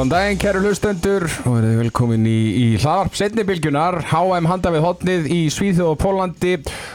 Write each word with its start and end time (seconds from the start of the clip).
Góðan 0.00 0.14
daginn, 0.14 0.38
kæru 0.40 0.60
hlustendur 0.64 1.24
og 1.44 1.58
verið 1.58 1.74
velkomin 1.76 2.22
í, 2.24 2.38
í 2.56 2.68
hlaðarp 2.80 3.18
setnibilgjunar 3.18 3.98
HM 4.08 4.46
handa 4.48 4.70
við 4.72 4.80
hotnið 4.86 5.28
í 5.28 5.40
Svíþjóð 5.52 5.90
og 5.90 5.98
Pólandi 6.00 6.54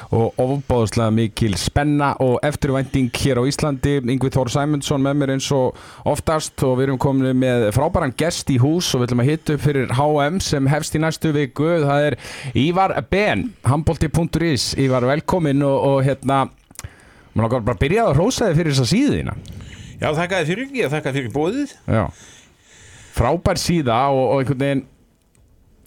og 0.09 0.41
ofbáðslega 0.41 1.13
mikil 1.13 1.51
spenna 1.61 2.15
og 2.25 2.39
eftirvænting 2.49 3.13
hér 3.13 3.37
á 3.37 3.45
Íslandi. 3.45 3.99
Yngvi 4.01 4.33
Þór 4.33 4.49
Sæmundsson 4.55 5.05
með 5.05 5.21
mér 5.21 5.35
eins 5.35 5.51
og 5.53 5.77
oftast 6.01 6.65
og 6.65 6.79
við 6.79 6.87
erum 6.87 7.01
komin 7.05 7.37
með 7.45 7.69
frábæran 7.77 8.17
gest 8.17 8.49
í 8.49 8.57
hús 8.57 8.89
og 8.97 9.03
við 9.03 9.11
ætlum 9.11 9.21
að 9.21 9.29
hitta 9.35 9.53
upp 9.53 9.65
fyrir 9.69 9.97
HM 10.01 10.41
sem 10.49 10.73
hefst 10.73 10.97
í 10.97 11.05
næstu 11.05 11.37
viku. 11.37 11.71
Það 11.85 12.09
er 12.09 12.19
Ívar 12.57 12.97
Ben, 13.13 13.51
handbólti.is 13.69 14.71
Ívar, 14.81 15.05
velkomin 15.13 15.61
og, 15.61 15.77
og 15.91 16.05
hérna 16.09 16.47
maður 17.35 17.43
langar 17.51 17.69
bara 17.69 17.77
að 17.77 17.85
byrja 17.85 18.09
að 18.09 18.17
rósa 18.23 18.49
þig 18.49 18.63
fyrir 18.63 18.73
þessa 18.73 18.93
síðina 18.95 19.41
Já, 19.95 20.09
þakkaði 20.09 20.47
fyrir, 20.49 20.71
ég 20.75 20.89
þakkaði 20.91 21.21
fyrir 21.21 21.37
bóðið. 21.37 21.77
Já 21.85 22.09
Frábær 23.15 23.59
síða 23.61 24.01
og, 24.11 24.25
og 24.33 24.41
einhvern 24.41 24.61
veginn 24.61 24.83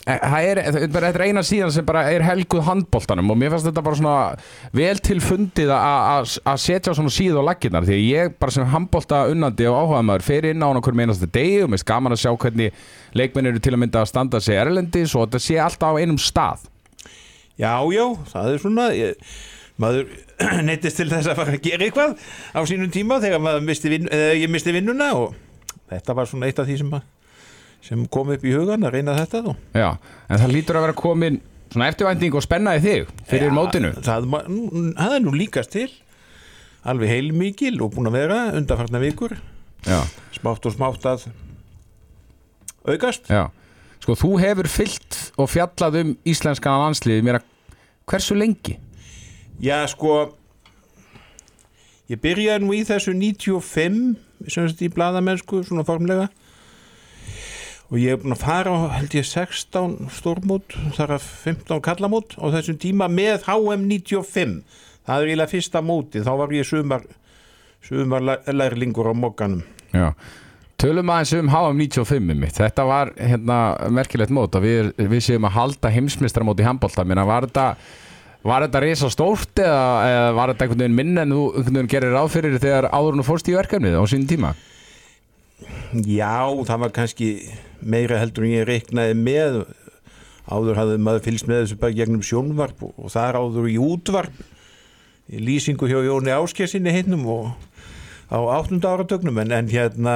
e, 0.07 0.15
Það 0.15 0.47
er, 0.49 0.61
þetta 0.79 1.03
er 1.11 1.25
eina 1.29 1.43
síðan 1.45 1.75
sem 1.75 1.87
bara 1.89 2.07
er 2.13 2.25
helguð 2.25 2.65
handbóltanum 2.69 3.35
og 3.35 3.39
mér 3.41 3.53
fannst 3.53 3.69
þetta 3.69 3.85
bara 3.85 3.99
svona 4.01 4.15
vel 4.77 5.03
til 5.05 5.19
fundið 5.25 5.75
að 5.75 6.31
setja 6.63 6.97
svona 6.97 7.13
síðu 7.13 7.45
á 7.45 7.49
laginnar 7.51 7.89
því 7.89 8.01
ég 8.07 8.39
bara 8.41 8.55
sem 8.55 8.71
handbólta 8.73 9.27
unnandi 9.33 9.69
og 9.69 9.77
áhuga 9.83 10.01
maður 10.09 10.27
fer 10.31 10.49
inn 10.53 10.65
á 10.65 10.69
hann 10.71 10.81
okkur 10.81 10.97
meinastu 10.97 11.29
degi 11.29 11.61
og 11.67 11.73
mér 11.75 11.83
er 11.83 11.91
gaman 11.93 12.17
að 12.17 12.25
sjá 12.25 12.33
hvernig 12.33 12.81
leikmenn 13.19 13.53
eru 13.53 13.63
til 13.63 13.77
að 13.77 13.83
mynda 13.85 14.03
að 14.03 14.11
standa 14.15 14.41
sig 14.41 14.57
erlendis 14.61 15.15
og 15.15 15.29
þetta 15.29 15.45
sé 15.45 15.61
alltaf 15.61 15.93
á 15.93 16.01
einum 16.01 16.21
stað. 16.21 16.67
Já, 17.59 17.75
já, 17.91 18.05
það 18.31 18.53
er 18.53 18.61
svona, 18.63 18.85
ég, 18.95 19.37
maður 19.83 20.09
neittist 20.69 21.01
til 21.01 21.09
þess 21.11 21.31
að 21.31 21.41
fara 21.41 21.55
að 21.57 21.65
gera 21.65 21.87
eitthvað 21.87 22.17
á 22.55 22.61
sínum 22.71 22.91
tíma 22.95 23.21
þegar 23.23 23.43
maður 23.43 23.65
misti 23.67 23.93
vin, 23.93 24.11
ég 24.39 24.51
misti 24.53 24.75
vinnuna 24.75 25.11
og 25.19 25.35
þetta 25.91 26.17
var 26.19 26.31
svona 26.31 26.51
eitt 26.51 26.61
af 26.63 26.69
því 26.69 26.77
sem, 26.83 26.93
að, 26.95 27.07
sem 27.85 28.03
kom 28.13 28.31
upp 28.35 28.45
í 28.45 28.53
hugan 28.57 28.85
að 28.87 28.97
reyna 28.99 29.15
þetta 29.19 29.43
þó. 29.47 29.53
Já, 29.79 29.89
en 30.29 30.43
það 30.43 30.55
lítur 30.57 30.79
að 30.81 30.87
vera 30.89 30.97
komin 30.99 31.41
svona 31.73 31.89
eftirvænting 31.93 32.35
og 32.39 32.45
spennaði 32.45 32.83
þig 32.85 33.13
fyrir 33.29 33.51
Já, 33.51 33.55
mótinu. 33.59 33.93
Það, 34.05 34.29
það 34.99 35.15
er 35.19 35.23
nú 35.25 35.35
líkast 35.37 35.73
til, 35.75 35.89
alveg 36.89 37.13
heilmikil 37.13 37.77
og 37.85 37.93
búin 37.95 38.09
að 38.11 38.19
vera 38.21 38.41
undanfarnar 38.59 39.05
vikur, 39.05 39.37
Já, 39.87 40.01
smátt 40.35 40.67
og 40.67 40.75
smátt 40.75 41.05
að 41.07 41.29
aukast. 42.89 43.29
já. 43.31 43.47
Sko, 44.03 44.15
þú 44.15 44.31
hefur 44.41 44.69
fyllt 44.71 45.17
og 45.39 45.49
fjallað 45.51 45.97
um 46.03 46.11
íslenska 46.29 46.71
landsliði 46.71 47.25
mér 47.27 47.41
að 47.41 47.49
hversu 48.09 48.37
lengi? 48.39 48.77
Já, 49.61 49.83
sko 49.91 50.33
ég 52.09 52.21
byrjaði 52.23 52.65
nú 52.65 52.73
í 52.77 52.85
þessu 52.89 53.13
95 53.13 54.17
sem 54.49 54.69
sagt 54.71 54.85
í 54.87 54.89
bladamennsku 54.95 55.65
svona 55.67 55.85
formlega 55.87 56.29
og 57.89 57.97
ég 58.01 58.13
hef 58.13 58.25
búin 58.25 58.37
að 58.37 58.43
fara 58.45 58.75
á 58.75 58.79
held 58.99 59.15
ég 59.17 59.25
16 59.29 60.11
stórmót, 60.13 60.77
þar 60.97 61.17
að 61.17 61.31
15 61.47 61.81
kallamót 61.85 62.37
á 62.37 62.47
þessum 62.59 62.77
tíma 62.81 63.09
með 63.13 63.47
HM 63.49 63.87
95 63.89 64.61
það 65.09 65.23
er 65.23 65.31
eiginlega 65.31 65.53
fyrsta 65.55 65.83
móti 65.85 66.25
þá 66.25 66.33
var 66.43 66.53
ég 66.53 66.69
sumar 66.69 67.07
sumar 67.85 68.25
lærlingur 68.53 69.09
á 69.09 69.15
mokkanum 69.17 69.65
Já, 69.95 70.13
tölum 70.81 71.09
aðeins 71.13 71.33
um 71.39 71.49
HM 71.53 71.81
95 71.81 72.37
mitt. 72.43 72.59
Þetta 72.59 72.85
var 72.89 73.15
hérna 73.17 73.61
merkilegt 73.95 74.35
mót 74.35 74.59
að 74.59 74.67
við, 74.69 74.91
við 75.01 75.25
séum 75.25 75.49
að 75.49 75.57
halda 75.57 75.93
heimsmistramót 75.95 76.61
í 76.61 76.67
handbólta, 76.67 77.07
menn 77.09 77.23
að 77.23 77.31
var 77.33 77.49
þetta 77.49 77.67
var 78.49 78.65
þetta 78.67 78.83
reysa 78.85 79.09
stórt 79.11 79.61
eða, 79.61 79.87
eða 80.09 80.35
var 80.37 80.53
þetta 80.53 80.67
einhvern 80.67 80.85
veginn 80.85 80.99
minn 80.99 81.23
en 81.25 81.35
þú 81.35 81.45
einhvern 81.49 81.79
veginn 81.79 81.93
gerir 81.95 82.15
ráð 82.15 82.29
fyrir 82.37 82.61
þegar 82.61 82.91
áður 82.93 83.19
nú 83.19 83.25
fórst 83.27 83.49
í 83.51 83.57
verkefnið 83.57 83.99
á 83.99 84.05
sín 84.09 84.29
tíma? 84.31 84.53
Já, 86.07 86.47
það 86.69 86.85
var 86.85 86.95
kannski 86.95 87.31
meira 87.81 88.21
heldur 88.21 88.47
en 88.47 88.55
ég 88.55 88.69
reiknaði 88.69 89.17
með. 89.19 89.63
Áður 90.49 90.81
hafði 90.81 91.01
maður 91.05 91.25
fylgst 91.27 91.49
með 91.49 91.65
þessu 91.65 91.81
bara 91.81 91.97
gegnum 91.97 92.25
sjónvarp 92.25 92.85
og, 92.87 93.11
er 93.13 93.37
áður 93.37 93.69
í 93.69 93.77
útvarp 93.83 94.39
í 95.29 95.43
lýsingu 95.45 95.89
hjá 95.91 95.99
Jóni 96.07 96.33
Áskessinni 96.33 96.93
hinnum 96.95 97.27
og 97.29 97.51
á 98.33 98.39
áttunda 98.57 98.95
áratögnum 98.95 99.43
en, 99.43 99.53
en 99.53 99.69
hérna 99.69 100.15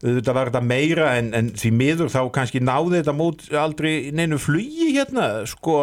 auðvitað 0.00 0.36
var 0.36 0.50
þetta 0.50 0.64
meira 0.64 1.08
en, 1.16 1.32
en 1.36 1.48
því 1.56 1.70
miður 1.76 2.12
þá 2.12 2.20
kannski 2.36 2.60
náði 2.64 3.00
þetta 3.00 3.16
mót 3.16 3.46
aldrei 3.56 4.10
neinu 4.16 4.38
flugi 4.40 4.92
hérna 4.94 5.30
sko 5.48 5.80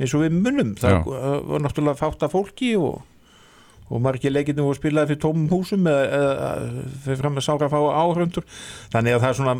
eins 0.00 0.14
og 0.16 0.24
við 0.24 0.38
munum. 0.38 0.74
Það 0.80 0.96
Já. 0.96 1.00
var 1.50 1.62
náttúrulega 1.64 2.00
fátt 2.00 2.24
af 2.26 2.34
fólki 2.34 2.72
og 2.78 3.02
og 3.90 4.02
margir 4.04 4.32
leikinu 4.32 4.66
voru 4.68 4.78
spilaði 4.78 5.12
fyrir 5.12 5.22
tómum 5.24 5.48
húsum 5.50 5.88
eða, 5.90 6.04
eða 6.18 6.50
fyrir 7.04 7.22
fram 7.22 7.38
að 7.40 7.46
sára 7.46 7.68
að 7.68 7.74
fá 7.74 7.80
áhröndur 8.04 8.46
þannig 8.92 9.16
að 9.16 9.24
það 9.24 9.30
er 9.30 9.38
svona 9.40 9.56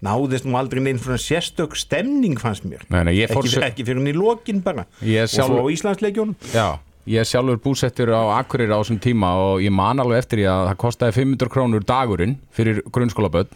náðist 0.00 0.46
nú 0.48 0.56
aldrei 0.56 0.82
neinn 0.84 1.00
svona 1.00 1.20
sérstök 1.20 1.76
stemning 1.76 2.38
fannst 2.40 2.64
mér. 2.64 2.86
Nei, 2.88 3.02
nei, 3.04 3.16
ég 3.18 3.32
ekki, 3.32 3.52
sér 3.52 3.68
ekki 3.68 3.84
fyrir 3.84 4.00
hún 4.00 4.08
í 4.08 4.16
lokin 4.16 4.62
bara. 4.64 4.86
Ég 5.04 5.28
og 5.28 5.34
svo 5.34 5.60
á 5.60 5.72
Íslandsleikjunum. 5.74 6.38
Já, 6.54 6.80
ég 7.12 7.28
sjálfur 7.28 7.60
búsettur 7.60 8.14
á 8.16 8.40
Akureyri 8.40 8.72
á 8.72 8.80
þessum 8.80 9.00
tíma 9.04 9.34
og 9.42 9.64
ég 9.64 9.74
man 9.74 10.00
alveg 10.00 10.24
eftir 10.24 10.40
því 10.40 10.46
að 10.54 10.68
það 10.70 10.78
kostaði 10.86 11.18
500 11.20 11.52
krónur 11.52 11.84
dagurinn 11.84 12.38
fyrir 12.56 12.80
grunnskólaböld 12.88 13.52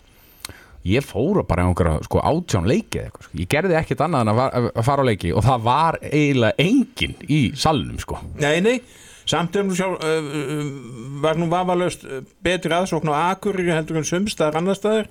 ég 0.85 1.05
fór 1.05 1.41
bara 1.49 1.65
einhverja 1.65 2.03
sko, 2.05 2.21
átján 2.21 2.69
leiki 2.69 3.01
eitthvað, 3.01 3.29
sko. 3.29 3.39
ég 3.41 3.49
gerði 3.51 3.79
ekkert 3.79 4.05
annað 4.05 4.27
en 4.27 4.33
að, 4.35 4.69
fara 4.85 5.05
á 5.05 5.09
leiki 5.09 5.33
og 5.33 5.45
það 5.47 5.65
var 5.65 5.99
eiginlega 6.03 6.67
enginn 6.67 7.15
í 7.25 7.41
salnum 7.57 8.01
sko. 8.03 8.21
Nei, 8.43 8.59
nei, 8.65 8.77
samt 9.29 9.57
um 9.61 9.73
sjálf, 9.77 10.03
uh, 10.03 10.67
var 11.25 11.41
nú 11.41 11.49
vafalaust 11.53 12.05
uh, 12.09 12.21
betri 12.45 12.75
aðsókn 12.77 13.13
á 13.13 13.33
Akureyri 13.33 13.73
heldur 13.73 14.01
en 14.01 14.09
sumstaðar 14.09 14.61
annar 14.61 14.79
staðar. 14.79 15.09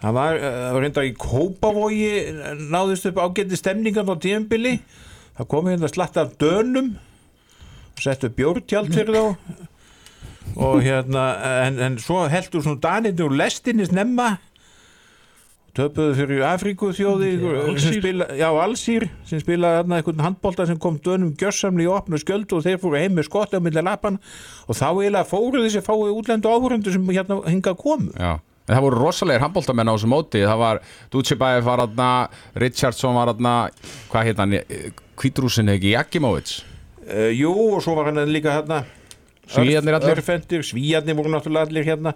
Það 0.00 0.16
var, 0.16 0.38
það 0.40 0.72
var 0.72 0.82
reynda 0.86 1.02
í 1.04 1.16
Kópavogi 1.20 2.12
náðist 2.72 3.10
upp 3.10 3.18
ágæti 3.20 3.58
stemningan 3.60 4.08
á 4.08 4.16
tíðanbili 4.16 4.78
það 5.40 5.48
kom 5.48 5.68
hérna 5.70 5.88
slatt 5.88 6.18
af 6.20 6.32
dönum 6.40 6.94
settu 8.00 8.30
bjórtjald 8.32 8.92
fyrir 8.94 9.16
þá. 9.16 9.24
Og 10.60 10.80
hérna 10.82 11.24
en, 11.66 11.78
en 11.80 11.98
svo 12.02 12.24
heldur 12.28 12.64
svona 12.64 12.80
daninu 12.82 13.28
úr 13.28 13.36
lestinni 13.38 13.86
snemma 13.86 14.34
töpuðu 15.80 16.16
fyrir 16.18 16.44
Afríku 16.46 16.90
þjóði 16.96 17.30
sem 17.80 17.96
spila, 17.96 18.28
já 18.38 18.46
Alsýr 18.50 19.08
sem 19.28 19.40
spilaði 19.42 19.80
hérna 19.80 19.98
einhvern 20.00 20.22
handbólta 20.24 20.66
sem 20.68 20.78
kom 20.80 20.98
dönum 21.02 21.32
gjörsamli 21.40 21.86
í 21.86 21.90
opnu 21.90 22.20
sköldu 22.20 22.58
og 22.58 22.66
þeir 22.66 22.78
fóru 22.82 23.00
heim 23.00 23.16
með 23.16 23.28
skotti 23.30 23.58
á 23.58 23.64
milli 23.64 23.84
lapan 23.84 24.20
og 24.66 24.78
þá 24.78 24.86
eiginlega 24.90 25.26
fóru 25.28 25.64
þessi 25.64 25.82
fáið 25.86 26.14
útlendu 26.14 26.52
áhörundu 26.52 26.94
sem 26.94 27.10
hérna 27.10 27.40
hinga 27.48 27.74
komu. 27.78 28.12
Já. 28.14 28.38
En 28.70 28.76
það 28.76 28.84
voru 28.86 29.00
rosalegir 29.00 29.42
handbóltamenn 29.42 29.90
á 29.90 29.94
þessu 29.96 30.10
móti. 30.12 30.42
Það 30.46 30.60
var 30.60 30.80
Ducibæf 31.10 31.64
var 31.66 31.84
aðna 31.86 32.10
Richardson 32.62 33.16
var 33.18 33.32
aðna 33.32 33.54
hvað 34.12 34.28
heit 34.28 34.42
hann, 34.44 34.58
Kvítrúsin 35.18 35.72
ekki? 35.72 35.96
Jakimovic 35.96 36.60
uh, 37.08 37.30
Jú 37.34 37.50
og 37.74 37.82
svo 37.82 37.96
var 37.98 38.12
hann 38.12 38.22
líka 38.30 38.54
hérna 38.60 38.84
Svíarnir 39.50 39.96
allir. 39.98 40.14
Örfendir, 40.14 40.62
Svíjarnir 40.62 41.18
voru 41.18 41.32
náttúrulega 41.32 41.66
allir 41.66 41.88
hérna 41.88 42.14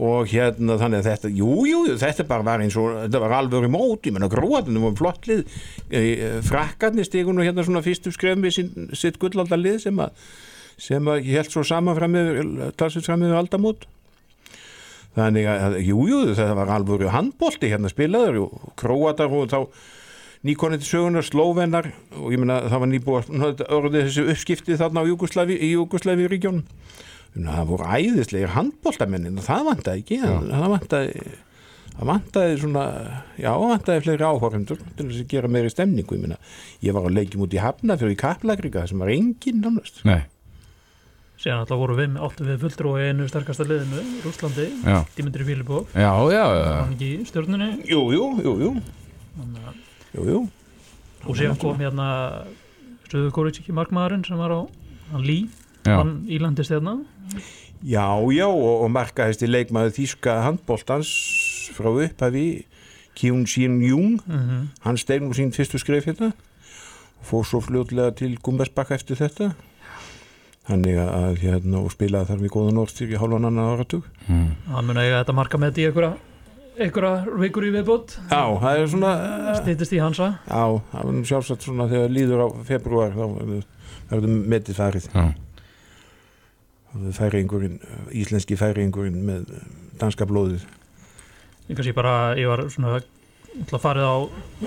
og 0.00 0.30
hérna 0.30 0.78
þannig 0.80 1.02
að 1.02 1.08
þetta 1.10 1.30
jú, 1.36 1.50
jú, 1.68 1.80
þetta 2.00 2.24
bara 2.28 2.46
var 2.46 2.62
eins 2.64 2.76
og 2.80 2.94
þetta 3.02 3.20
var 3.20 3.34
alveg 3.36 3.66
í 3.68 3.72
mót, 3.72 4.06
ég 4.08 4.16
menna 4.16 4.30
gróðan 4.32 4.80
var 4.86 4.96
flott 4.98 5.28
lið, 5.28 5.44
Eh, 5.90 6.38
frakkarnir 6.46 7.04
stigun 7.04 7.40
og 7.40 7.44
hérna 7.44 7.64
svona 7.66 7.82
fyrstu 7.82 8.12
skrefum 8.14 8.44
við 8.46 8.54
sín, 8.54 8.90
sitt 8.94 9.18
gullalda 9.18 9.58
lið 9.58 9.80
sem 9.84 9.96
að 9.98 10.12
sem 10.80 11.08
að 11.10 11.26
held 11.26 11.50
svo 11.50 11.64
saman 11.66 11.96
fram 11.98 12.14
með 12.14 12.60
talsveit 12.78 13.04
fram 13.04 13.20
með 13.20 13.34
aldamót. 13.36 13.88
Þannig 15.18 15.48
að, 15.50 15.76
jú, 15.82 16.04
jú, 16.06 16.20
þetta 16.30 16.54
var 16.56 16.70
alveg 16.76 17.08
handbólti 17.10 17.72
hérna 17.72 17.90
spilaður 17.90 18.44
og 18.46 18.70
króatar 18.78 19.34
og 19.34 19.50
þá 19.50 19.58
nýkonið 20.46 20.86
sögunar, 20.86 21.26
slóvenar 21.26 21.90
og 22.16 22.30
ég 22.32 22.40
meina 22.40 22.62
það 22.70 22.82
var 22.84 22.90
nýbúið 22.94 23.64
orðið 23.66 24.06
þessu 24.06 24.28
uppskiptið 24.32 24.80
þarna 24.80 25.02
á 25.04 25.10
Júgoslavi, 25.10 25.58
í 25.58 25.74
Júgoslavi 25.74 26.30
ríkjónum 26.30 26.62
það 27.36 27.68
voru 27.70 27.86
æðislegir 27.94 28.54
handbóltamennin 28.56 29.38
og 29.38 29.46
það 29.46 29.68
vantaði 29.70 30.02
ekki 30.04 30.18
það, 30.24 30.50
það 30.50 30.72
vantaði 30.74 31.22
það 32.00 32.08
vantaði 32.10 32.58
svona, 32.62 32.82
já, 33.36 33.50
það 33.52 33.70
vantaði 33.74 34.02
fleiri 34.06 34.24
áhorfundur 34.26 34.78
til 34.96 35.06
þess 35.10 35.22
að 35.24 35.30
gera 35.34 35.50
meiri 35.52 35.70
stemningu 35.72 36.16
ég 36.16 36.22
meina, 36.24 36.38
ég 36.86 36.94
var 36.96 37.06
að 37.10 37.16
leikjum 37.18 37.42
út 37.44 37.54
í 37.56 37.60
Hafna 37.60 37.96
fyrir 38.00 38.14
í 38.14 38.20
Kaplagrika, 38.20 38.82
það 38.84 38.92
sem 38.94 39.02
var 39.04 39.10
enginn 39.14 39.60
nánast. 39.64 40.00
Nei, 40.08 40.22
síðan 41.40 41.62
alltaf 41.64 41.80
voru 41.82 41.96
við 41.98 42.16
áttu 42.24 42.46
við 42.48 42.58
fulltrú 42.64 42.94
í 43.00 43.04
einu 43.10 43.26
sterkasta 43.30 43.66
liðinu 43.68 44.02
Rúslandi, 44.24 44.66
já, 44.86 44.98
Dimitri 45.18 45.46
Filipov 45.50 45.92
já, 45.94 46.08
já, 46.32 46.42
já. 46.56 46.72
hann 46.80 46.96
ekki 46.96 47.10
í 47.18 47.28
stjórnunni? 47.28 47.70
Jú, 47.90 48.00
jú, 48.16 48.24
jú, 48.44 48.56
jú, 48.64 48.72
þannig 49.36 49.68
að- 49.70 49.78
jú, 50.16 50.26
jú. 50.34 50.40
og 51.26 51.36
síðan 51.38 51.60
kom 51.62 51.78
hérna 51.84 52.08
Suður 53.10 53.32
Kóriðsiki 53.34 53.72
markmaðurinn 53.76 54.24
sem 54.26 54.38
var 54.40 54.52
á 54.56 54.60
hann 55.12 55.24
Lý, 55.26 55.38
já. 55.84 55.96
hann 55.98 56.20
ílandist 56.30 56.70
hérna 56.72 57.00
Já, 57.80 58.04
já, 58.34 58.44
og, 58.46 58.84
og 58.84 58.90
markaðist 58.92 59.40
í 59.42 59.48
leikmaður 59.48 59.94
þýska 59.96 60.34
handbóltans 60.44 61.10
frá 61.76 61.88
upphafi 61.94 62.66
Kyun 63.16 63.46
Shin 63.48 63.80
Jung 63.84 64.18
mm 64.26 64.68
hann 64.84 64.96
steig 65.00 65.22
nú 65.24 65.32
sín 65.36 65.52
fyrstu 65.52 65.80
skref 65.80 66.06
hérna 66.08 66.30
og 67.20 67.24
fór 67.30 67.44
svo 67.48 67.60
fljótlega 67.64 68.14
til 68.16 68.34
Gumbersbakka 68.40 68.94
eftir 68.96 69.16
þetta. 69.20 69.50
Þannig 70.68 70.96
að 71.02 71.40
hérna 71.42 71.80
og 71.84 71.90
spilaði 71.92 72.30
þar 72.30 72.38
við 72.44 72.52
góðan 72.54 72.78
orðstýr 72.84 73.10
í 73.12 73.18
hálfan 73.20 73.48
annan 73.48 73.72
áratug. 73.74 74.04
Mm. 74.28 74.50
hann 74.70 74.86
mun 74.88 75.00
eiga 75.02 75.18
þetta 75.22 75.34
marka 75.36 75.58
með 75.60 75.72
þetta 75.72 75.80
í 75.82 75.86
einhverja 75.90 76.12
einhverja 76.80 77.40
vikur 77.42 77.66
í 77.66 77.72
viðbútt 77.74 78.14
Já, 78.30 78.40
það 78.62 78.78
er 78.84 78.86
svona 78.92 79.10
stýttist 79.58 79.92
í 79.96 80.00
hansa. 80.00 80.28
Já, 80.46 80.62
það 80.92 81.10
nú 81.16 81.24
sjálfsagt 81.28 81.66
svona 81.66 81.88
þegar 81.90 82.14
líður 82.14 82.44
á 82.44 82.48
februar 82.68 83.12
þá 83.16 83.24
verður- 83.40 83.66
verður 84.10 84.36
metið 84.54 84.78
farið. 84.80 85.08
Já. 85.12 85.24
Færingurinn, 87.16 87.78
íslenski 88.16 88.58
færingurinn 88.58 89.20
með 89.26 89.50
danska 90.00 90.26
blóðið. 90.28 90.66
Ég 91.70 91.78
kannski 91.78 91.94
bara, 91.94 92.34
ég 92.38 92.50
var 92.50 92.64
svona 92.72 92.98
að 92.98 93.76
farið 93.82 94.06
á 94.06 94.16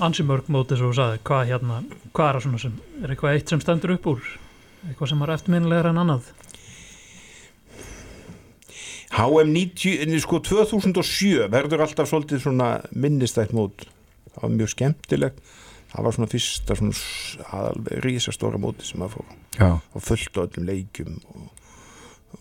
ansimörg 0.07 0.47
móti 0.51 0.77
svo 0.79 0.91
þú 0.91 0.97
sagði, 0.99 1.21
hvað 1.27 1.49
hérna, 1.51 1.81
hvað 2.11 2.29
er 2.29 2.37
það 2.37 2.45
svona 2.47 2.61
sem 2.63 2.79
er 3.01 3.13
eitthvað 3.13 3.37
eitt 3.37 3.51
sem 3.51 3.63
stendur 3.63 3.95
upp 3.95 4.09
úr? 4.13 4.31
Eitthvað 4.89 5.11
sem 5.11 5.23
er 5.23 5.33
eftirminnilegar 5.35 5.91
en 5.91 6.01
annað? 6.03 6.31
HM 9.13 9.51
90, 9.53 9.99
en 10.03 10.15
sko 10.23 10.39
2007 10.41 11.49
verður 11.53 11.83
alltaf 11.85 12.09
svolítið 12.09 12.41
svona 12.41 12.69
minnistætt 12.97 13.53
mót. 13.53 13.85
Það 14.33 14.45
var 14.45 14.55
mjög 14.55 14.71
skemmtilegt. 14.73 15.43
Það 15.93 16.07
var 16.07 16.15
svona 16.15 16.31
fyrsta 16.31 16.77
svona 16.79 17.99
risastóra 18.01 18.57
móti 18.57 18.87
sem 18.87 19.03
að 19.05 19.13
fór 19.13 19.27
Já. 19.59 19.67
og 19.77 20.01
fullt 20.01 20.39
á 20.41 20.45
öllum 20.47 20.65
leikjum 20.65 21.19
og, 21.29 21.51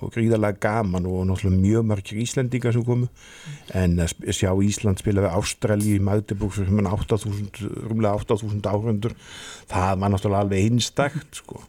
og 0.00 0.12
gríðarlega 0.14 0.58
gaman 0.62 1.06
og 1.06 1.26
náttúrulega 1.28 1.60
mjög 1.62 1.84
margir 1.90 2.22
Íslendingar 2.22 2.72
sem 2.76 2.84
komu. 2.86 3.08
En 3.74 3.98
að 4.00 4.12
sp- 4.14 4.32
sjá 4.38 4.50
Ísland 4.64 5.02
spila 5.02 5.24
við 5.26 5.36
Ástralji 5.38 5.96
í 5.98 6.02
Magdeburg 6.02 6.54
sem 6.56 6.78
er 6.82 6.88
8000, 6.88 7.62
rúmlega 7.90 8.16
8000 8.22 8.64
áhundur 8.72 9.14
það 9.70 9.98
var 10.00 10.14
náttúrulega 10.16 10.44
alveg 10.46 10.66
einstakt 10.70 11.42
sko. 11.42 11.60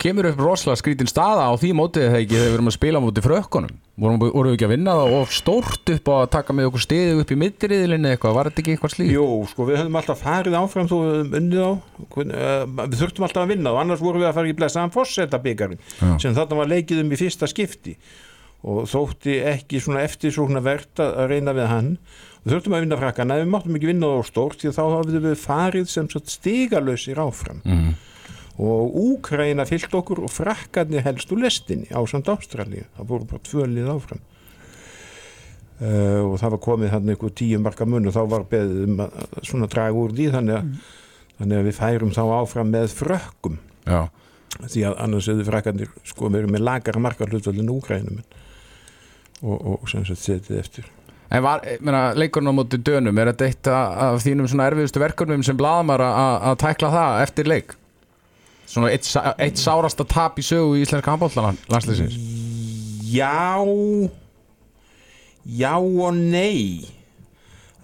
Kemur 0.00 0.26
upp 0.32 0.40
rosalega 0.42 0.80
skrítin 0.82 1.08
staða 1.08 1.46
á 1.48 1.52
því 1.56 1.70
mótið 1.78 2.10
þegar 2.12 2.32
við 2.34 2.54
erum 2.54 2.68
að 2.72 2.76
spila 2.78 3.00
móti 3.04 3.22
frökkunum 3.24 3.76
vorum, 4.00 4.18
við 4.24 4.52
ekki 4.54 4.66
að 4.66 4.72
vinna 4.74 4.94
það 4.98 5.14
of 5.20 5.32
stórt 5.34 5.92
upp 5.94 6.10
á 6.10 6.14
að 6.16 6.30
taka 6.34 6.56
með 6.56 6.68
okkur 6.70 6.82
stiði 6.82 7.14
upp 7.22 7.30
í 7.30 7.38
middriðlinni 7.38 8.10
eitthvað, 8.10 8.36
var 8.38 8.50
þetta 8.50 8.62
ekki 8.64 8.74
eitthvað 8.74 8.94
slík? 8.96 9.12
Jú, 9.14 9.26
sko 9.50 9.66
við 9.68 9.80
höfum 9.80 9.98
alltaf 10.00 10.22
farið 10.24 10.58
áfram 10.58 10.90
þó 10.90 10.94
við 10.98 11.14
höfum 11.14 11.38
unnið 11.40 11.62
á 11.62 11.70
eh, 12.24 12.66
við 12.90 13.00
þurftum 13.02 13.26
alltaf 13.28 13.44
að 13.44 13.52
vinna 13.54 13.74
og 13.74 13.80
annars 13.84 14.04
vorum 14.04 14.24
við 14.24 14.30
að 14.30 14.38
fara 14.40 14.50
í 14.50 14.56
blessaðan 14.58 14.94
fórseta 14.94 15.40
byggarinn 15.44 15.82
Já. 16.00 16.14
sem 16.24 16.36
þarna 16.36 16.60
var 16.62 16.72
leikið 16.74 17.02
um 17.04 17.14
í 17.14 17.20
fyrsta 17.22 17.50
skipti 17.50 17.94
og 18.64 18.86
þótti 18.88 19.38
ekki 19.44 19.82
svona 19.84 20.02
eftir 20.08 20.32
svona 20.34 20.62
verðt 20.64 21.02
að 21.04 21.28
reyna 21.30 21.54
við 21.54 21.68
hann 21.70 21.90
við 22.44 22.54
þurftum 22.54 22.74
að 22.76 22.82
vinna 22.84 22.98
frakkana, 23.00 23.36
ef 23.38 23.44
við 23.44 23.52
máttum 23.52 23.76
ekki 23.78 23.90
vinna 23.92 24.10
á 24.10 24.20
stórt 24.24 24.60
því 24.64 24.72
þá 24.74 24.82
hafðum 24.84 25.26
við 25.28 25.38
farið 25.40 25.86
sem 25.92 26.08
stigalösir 26.10 27.20
áfram 27.20 27.60
Mm. 27.64 27.94
Og 28.58 28.94
Úkraina 28.94 29.66
fyllt 29.66 29.94
okkur 29.98 30.22
og 30.24 30.30
frakkarnir 30.30 31.02
helst 31.06 31.32
úr 31.34 31.42
lestinni 31.42 31.90
á 31.90 31.98
samt 32.06 32.30
Ástralíu, 32.30 32.86
það 32.94 33.08
voru 33.10 33.28
bara 33.32 33.46
tvölið 33.48 33.90
áfram. 33.90 34.22
Uh, 35.74 36.20
og 36.22 36.36
það 36.38 36.52
var 36.54 36.60
komið 36.62 36.92
hann 36.94 37.08
einhver 37.10 37.32
tíu 37.34 37.58
marka 37.58 37.86
mun 37.88 38.06
og 38.06 38.14
þá 38.14 38.20
var 38.30 38.44
beðið 38.46 38.84
um 38.86 39.00
að 39.02 39.16
að 39.24 39.48
svona 39.48 39.66
draga 39.72 39.98
úr 39.98 40.14
því 40.14 40.28
þannig 40.36 40.58
að, 40.60 40.68
þannig 41.40 41.58
að 41.58 41.66
við 41.66 41.78
færum 41.80 42.14
þá 42.14 42.22
áfram 42.38 42.70
með 42.70 42.94
frökkum. 42.94 43.58
Já. 43.84 44.06
því 44.70 44.84
að 44.86 45.00
annars 45.02 45.26
hefðu 45.28 45.44
frakkarnir 45.48 45.90
sko 46.06 46.30
verið 46.30 46.54
með 46.54 46.62
lagara 46.68 47.02
marka 47.02 47.26
hlutvöldin 47.26 47.72
Úkrænum 47.74 48.22
og, 49.42 49.56
og 49.74 49.88
sem 49.90 50.06
sagt 50.06 50.22
setið 50.22 50.60
eftir. 50.60 50.86
En 51.34 51.42
var, 51.42 51.64
meina, 51.82 52.12
leikurinn 52.14 52.52
á 52.52 52.54
móti 52.54 52.78
dönum, 52.78 53.18
er 53.18 53.32
þetta 53.32 53.48
eitt 53.48 53.68
af 53.74 54.20
þínum 54.22 54.46
svona 54.46 54.68
erfiðustu 54.70 55.02
verkefnum 55.02 55.42
sem 55.42 55.58
blaðmar 55.58 56.04
að 56.06 56.44
að 56.52 56.60
tækla 56.62 56.92
það 56.94 57.22
eftir 57.24 57.50
leik? 57.50 57.74
Svona 58.66 58.90
eitt, 58.94 59.06
eitt 59.38 59.60
sárasta 59.60 60.04
tap 60.08 60.38
í 60.40 60.44
sögu 60.46 60.78
í 60.78 60.82
íslenska 60.86 61.12
handbóltalandsliðsins? 61.14 62.16
Já 63.14 63.30
Já 65.44 65.74
og 65.76 66.14
nei 66.16 66.86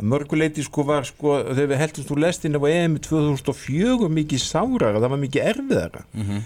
að 0.01 0.07
mörguleiti 0.09 0.63
sko 0.65 0.81
var 0.89 1.05
sko 1.05 1.35
þegar 1.51 1.69
við 1.75 1.81
heldumst 1.83 2.13
úr 2.15 2.23
lestinni 2.25 2.57
á 2.57 2.65
EM 2.73 2.95
2004 3.05 4.09
mikið 4.17 4.41
sárara, 4.41 4.97
það 4.97 5.13
var 5.13 5.21
mikið 5.27 5.49
erfiðara 5.53 6.05
Mhm. 6.17 6.39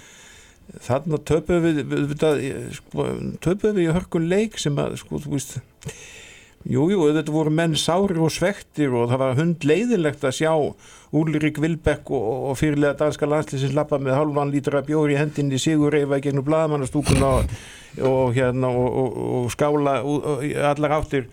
þarna 0.83 1.19
töpuð 1.29 1.61
við, 1.63 1.79
við, 1.85 2.09
við, 2.11 2.25
við 2.41 2.75
sko, 2.81 3.07
töpuð 3.45 3.77
við 3.79 3.85
í 3.87 3.95
hörkun 3.95 4.27
leik 4.33 4.59
sem 4.59 4.75
að 4.83 4.97
sko 4.99 5.21
þú 5.23 5.37
veist 5.37 5.59
Jú, 6.65 6.87
jú, 6.89 7.03
þetta 7.13 7.33
voru 7.33 7.51
menn 7.53 7.75
sárir 7.77 8.17
og 8.25 8.31
svektir 8.33 8.95
og 8.97 9.11
það 9.11 9.21
var 9.21 9.35
hundleiðilegt 9.37 10.23
að 10.25 10.37
sjá 10.39 10.53
Úlrik 11.15 11.59
Vilbekk 11.61 12.09
og, 12.17 12.29
og 12.49 12.57
fyrirlega 12.57 12.97
danska 13.03 13.29
landslýsins 13.29 13.75
lappa 13.77 13.99
með 14.01 14.17
halvan 14.17 14.53
lítra 14.55 14.81
bjóri 14.87 15.13
í 15.13 15.19
hendinni 15.21 15.61
sigur 15.61 15.93
reyfa 15.93 16.23
gegnum 16.25 16.47
blaðamannastúkuna 16.47 17.29
og, 17.37 17.53
og 18.01 18.33
hérna 18.39 18.73
og, 18.73 18.97
og, 19.03 19.21
og 19.43 19.53
skála 19.53 19.99
í 20.41 20.55
allar 20.73 20.97
áttir 21.03 21.29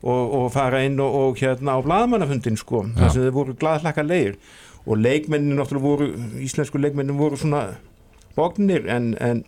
og, 0.00 0.34
og 0.40 0.48
fara 0.54 0.80
inn 0.88 0.96
og, 1.04 1.20
og 1.20 1.44
hérna 1.44 1.76
á 1.76 1.84
blaðamannafundin 1.84 2.56
sko, 2.56 2.86
Já. 2.88 3.02
þess 3.02 3.20
að 3.20 3.28
þið 3.28 3.36
voru 3.36 3.56
glaðlaka 3.60 4.06
leir 4.06 4.40
og 4.86 4.96
leikmennin 4.96 5.60
náttúrulega 5.60 5.90
voru, 5.90 6.12
íslensku 6.40 6.80
leikmennin 6.80 7.20
voru 7.20 7.36
svona 7.36 7.66
bognir 8.32 8.88
en, 8.88 9.12
en 9.20 9.44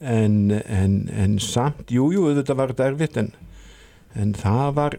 en, 0.00 0.36
en, 0.60 0.98
en 1.12 1.38
samt, 1.42 1.90
jú, 1.92 2.10
jú, 2.14 2.26
þetta 2.38 2.56
var 2.58 2.72
þetta 2.72 2.90
erfitt 2.90 3.18
en, 3.20 3.32
en 4.16 4.34
það 4.36 4.74
var 4.78 4.96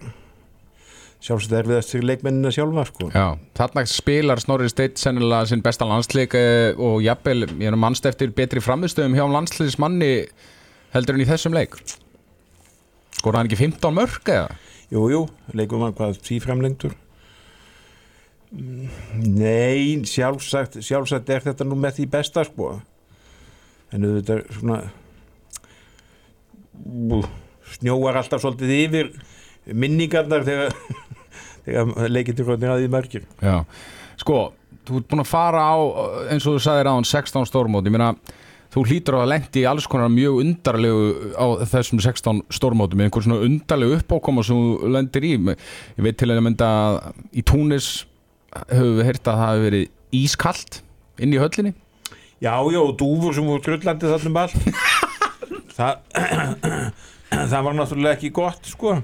sjálfsagt 1.21 1.57
erfiðast 1.59 1.93
fyrir 1.93 2.07
leikmennina 2.09 2.49
sjálfa 2.53 2.87
sko. 2.89 3.09
Já, 3.13 3.35
þarna 3.57 3.83
spilar 3.89 4.41
Snorri 4.41 4.69
Steit 4.71 4.97
sennilega 5.01 5.49
sinn 5.51 5.61
besta 5.65 5.85
landsleik 5.89 6.33
eh, 6.37 6.71
og 6.81 7.01
jafnvel, 7.05 7.45
ég 7.51 7.69
er 7.69 7.77
mannst 7.77 8.07
eftir 8.09 8.33
betri 8.37 8.63
framistöðum 8.63 9.17
hjá 9.17 9.27
landsliðsmanni 9.29 10.11
heldur 10.95 11.17
en 11.17 11.25
í 11.25 11.29
þessum 11.29 11.57
leik 11.57 11.77
Skor 13.19 13.37
hann 13.37 13.45
ekki 13.45 13.59
15 13.59 13.93
mörg 13.93 14.33
eða? 14.33 14.49
Jú, 14.91 15.05
jú, 15.13 15.21
leikum 15.53 15.83
var 15.85 15.93
hvað 15.97 16.17
síframlengdur 16.25 16.97
Mm, 18.51 18.89
Nei, 19.31 20.01
sjálfsagt 20.03 20.81
sjálfsagt 20.83 21.29
er 21.31 21.43
þetta 21.45 21.63
nú 21.63 21.77
með 21.79 22.01
því 22.01 22.07
besta 22.11 22.43
sko 22.43 22.73
en 23.91 24.07
auðvitað 24.07 24.43
svona 24.55 24.79
bú, 26.81 27.21
snjóar 27.75 28.19
alltaf 28.21 28.43
svolítið 28.43 28.75
yfir 28.77 29.11
minningarnar 29.77 30.45
þegar 30.47 30.75
þegar 31.65 32.11
leikindir 32.11 32.47
rótnir 32.47 32.73
að 32.73 32.83
því 32.83 32.91
margir 32.95 33.25
Já, 33.43 33.57
sko, 34.21 34.43
þú 34.87 35.01
ert 35.01 35.09
búin 35.11 35.23
að 35.23 35.31
fara 35.31 35.65
á 35.65 35.77
eins 36.31 36.47
og 36.47 36.57
þú 36.57 36.63
sagðir 36.65 36.89
á 36.89 36.93
hann 36.97 37.07
16 37.07 37.49
stórmót. 37.49 37.85
Ég 37.85 37.93
meina, 37.93 38.11
þú 38.73 38.85
hlýtur 38.87 39.19
á 39.19 39.23
að 39.23 39.31
lendi 39.33 39.61
í 39.61 39.67
alls 39.69 39.87
konar 39.89 40.11
mjög 40.13 40.39
undarlegu 40.41 41.03
á 41.37 41.45
þessum 41.69 42.01
16 42.01 42.41
stórmótum, 42.53 43.03
einhver 43.03 43.25
svona 43.25 43.45
undarlegu 43.45 43.99
uppákoma 43.99 44.45
sem 44.47 44.57
þú 44.57 44.91
lendir 44.95 45.27
í. 45.27 45.35
Ég 45.37 46.05
veit 46.07 46.17
til 46.19 46.31
að 46.31 46.43
mynda 46.47 46.71
í 47.35 47.45
Túnis 47.45 47.91
höfum 48.51 48.97
við 48.99 49.07
heyrt 49.07 49.25
að 49.27 49.31
það 49.31 49.45
hafi 49.45 49.65
verið 49.67 49.85
ískalt 50.21 50.81
inn 51.21 51.35
í 51.35 51.39
höllinni 51.39 51.75
Já, 52.41 52.55
já, 52.73 52.79
og 52.81 52.95
dúfur 52.97 53.35
sem 53.37 53.45
voru 53.45 53.61
trullandi 53.61 54.09
þarna 54.09 54.29
um 54.31 54.39
allt. 54.41 54.55
Það, 55.77 55.99
það 57.51 57.61
var 57.67 57.75
náttúrulega 57.77 58.17
ekki 58.17 58.31
gott 58.35 58.67
sko. 58.69 58.95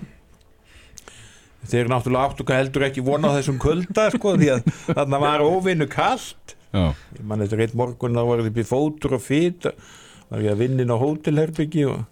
Þeir 1.67 1.89
náttúrulega 1.91 2.32
áttu 2.32 2.46
heldur 2.51 2.86
ekki 2.89 3.03
vona 3.06 3.32
þessum 3.38 3.60
kulda 3.62 4.10
sko 4.13 4.34
því 4.38 4.50
að 4.56 4.67
þarna 4.89 5.22
var 5.24 5.46
óvinnu 5.46 5.88
kalt. 5.89 6.58
Já, 6.75 6.91
ég 7.15 7.24
man 7.24 7.41
þetta 7.46 7.62
reitt 7.62 7.77
morgun 7.77 8.17
þá 8.17 8.24
var 8.27 8.44
upp 8.44 8.60
í 8.60 8.67
fótur 8.67 9.15
og 9.17 9.24
fýt 9.24 9.70
var 10.27 10.44
ég 10.44 10.53
að 10.53 10.63
vinna 10.65 10.84
inn 10.84 10.91
á 10.94 10.98
hótelherbyggi 11.00 11.86
og, 11.88 12.03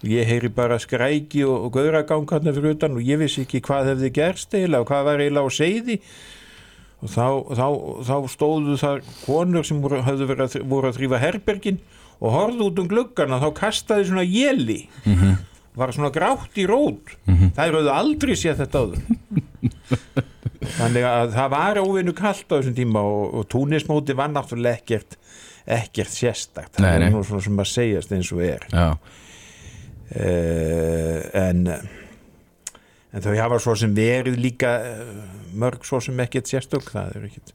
og 0.00 0.08
ég 0.08 0.28
heyri 0.30 0.50
bara 0.54 0.78
skræki 0.80 1.44
og, 1.44 1.68
og 1.68 1.74
gauragang 1.76 2.26
hann 2.32 2.48
fyrir 2.48 2.76
utan 2.76 2.96
og 2.96 3.04
ég 3.04 3.20
vissi 3.20 3.44
ekki 3.44 3.60
hvað 3.66 3.92
hefði 3.92 4.12
gerst 4.16 4.56
og 4.56 4.88
hvað 4.88 5.08
var 5.10 5.24
eiginlega 5.24 5.52
á 5.52 5.58
seiði 5.58 5.98
og 6.98 7.12
þá, 7.12 7.26
þá, 7.58 7.66
þá 8.08 8.14
stóðu 8.32 8.78
þar 8.80 9.04
konur 9.24 9.66
sem 9.66 9.82
voru, 9.84 10.00
verið, 10.02 10.58
voru 10.66 10.90
að 10.90 10.98
þrýfa 10.98 11.20
herbergin 11.22 11.78
og 12.18 12.34
horfðu 12.34 12.66
út 12.70 12.82
um 12.82 12.88
gluggana 12.90 13.38
þá 13.42 13.48
kastaði 13.60 14.08
svona 14.08 14.26
jeli 14.26 14.80
var 15.78 15.92
svona 15.94 16.10
grátt 16.10 16.56
í 16.58 16.64
rót. 16.66 17.12
Þær 17.54 17.76
höfðu 17.76 17.92
aldrei 17.94 18.34
séð 18.34 18.64
þetta 18.64 18.80
áður. 18.82 19.02
Þannig 20.78 21.04
að 21.06 21.36
það 21.36 21.52
var 21.54 21.78
óvinnu 21.84 22.14
kalt 22.18 22.50
á 22.50 22.58
þessum 22.58 22.74
tíma 22.74 23.04
og, 23.06 23.36
og 23.38 23.46
túnismóti 23.52 24.16
var 24.18 24.32
náttúrulega 24.32 24.80
ekkert 24.80 25.14
ekkert 25.68 26.10
sérstakt. 26.10 26.74
Það 26.78 26.84
Nei, 26.84 26.98
nei. 26.98 27.06
er 27.06 27.14
nú 27.14 27.22
svona 27.26 27.44
sem 27.44 27.60
að 27.60 27.70
segjast 27.70 28.12
eins 28.16 28.30
og 28.34 28.42
er. 28.44 28.64
Já, 28.72 28.88
uh, 30.16 31.18
en 31.44 31.64
en 33.08 33.24
þau 33.24 33.34
hafa 33.36 33.58
svo 33.62 33.74
sem 33.78 33.94
verið 33.96 34.38
líka 34.40 34.74
uh, 34.80 35.37
mörg 35.54 35.84
svo 35.86 36.00
sem 36.04 36.20
ekkert 36.24 36.50
sérstök 36.50 36.90
það 36.92 37.14
er 37.16 37.28
ekkert 37.30 37.54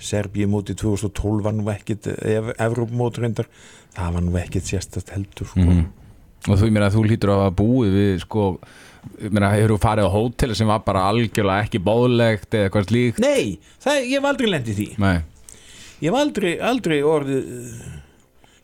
Serbíu 0.00 0.48
móti 0.48 0.74
2012 0.80 1.42
var 1.44 1.52
nú 1.52 1.66
ekkert 1.72 2.08
Evrópmóti 2.56 3.20
reyndar 3.20 3.48
það 3.96 4.14
var 4.16 4.24
nú 4.24 4.36
ekkert 4.40 4.68
sérstakt 4.70 5.12
heldur 5.14 5.50
sko. 5.50 5.60
Mhm. 5.60 5.82
og 6.48 6.56
þú 6.56 6.70
þú 6.94 7.02
hlýtur 7.04 7.34
á 7.36 7.38
að 7.44 7.56
búið 7.58 7.96
við 7.98 8.20
sko, 8.24 8.44
hefur 9.20 9.74
þú 9.74 9.80
farið 9.82 10.08
á 10.08 10.14
hótel 10.14 10.54
sem 10.56 10.66
var 10.66 10.80
bara 10.86 11.08
algjörlega 11.10 11.66
ekki 11.66 11.82
bóðlegt 11.84 12.54
eða 12.54 12.68
eitthvað 12.68 12.88
slíkt 12.88 13.18
Nei, 13.20 13.58
það, 13.82 13.98
ég 14.08 14.16
hef 14.16 14.30
aldrei 14.30 14.48
lendið 14.48 14.80
því 14.80 14.88
Nei, 14.98 15.18
ég 16.00 16.08
hef 16.08 16.20
aldrei, 16.20 16.52
aldrei 16.58 17.02
orðið 17.02 17.44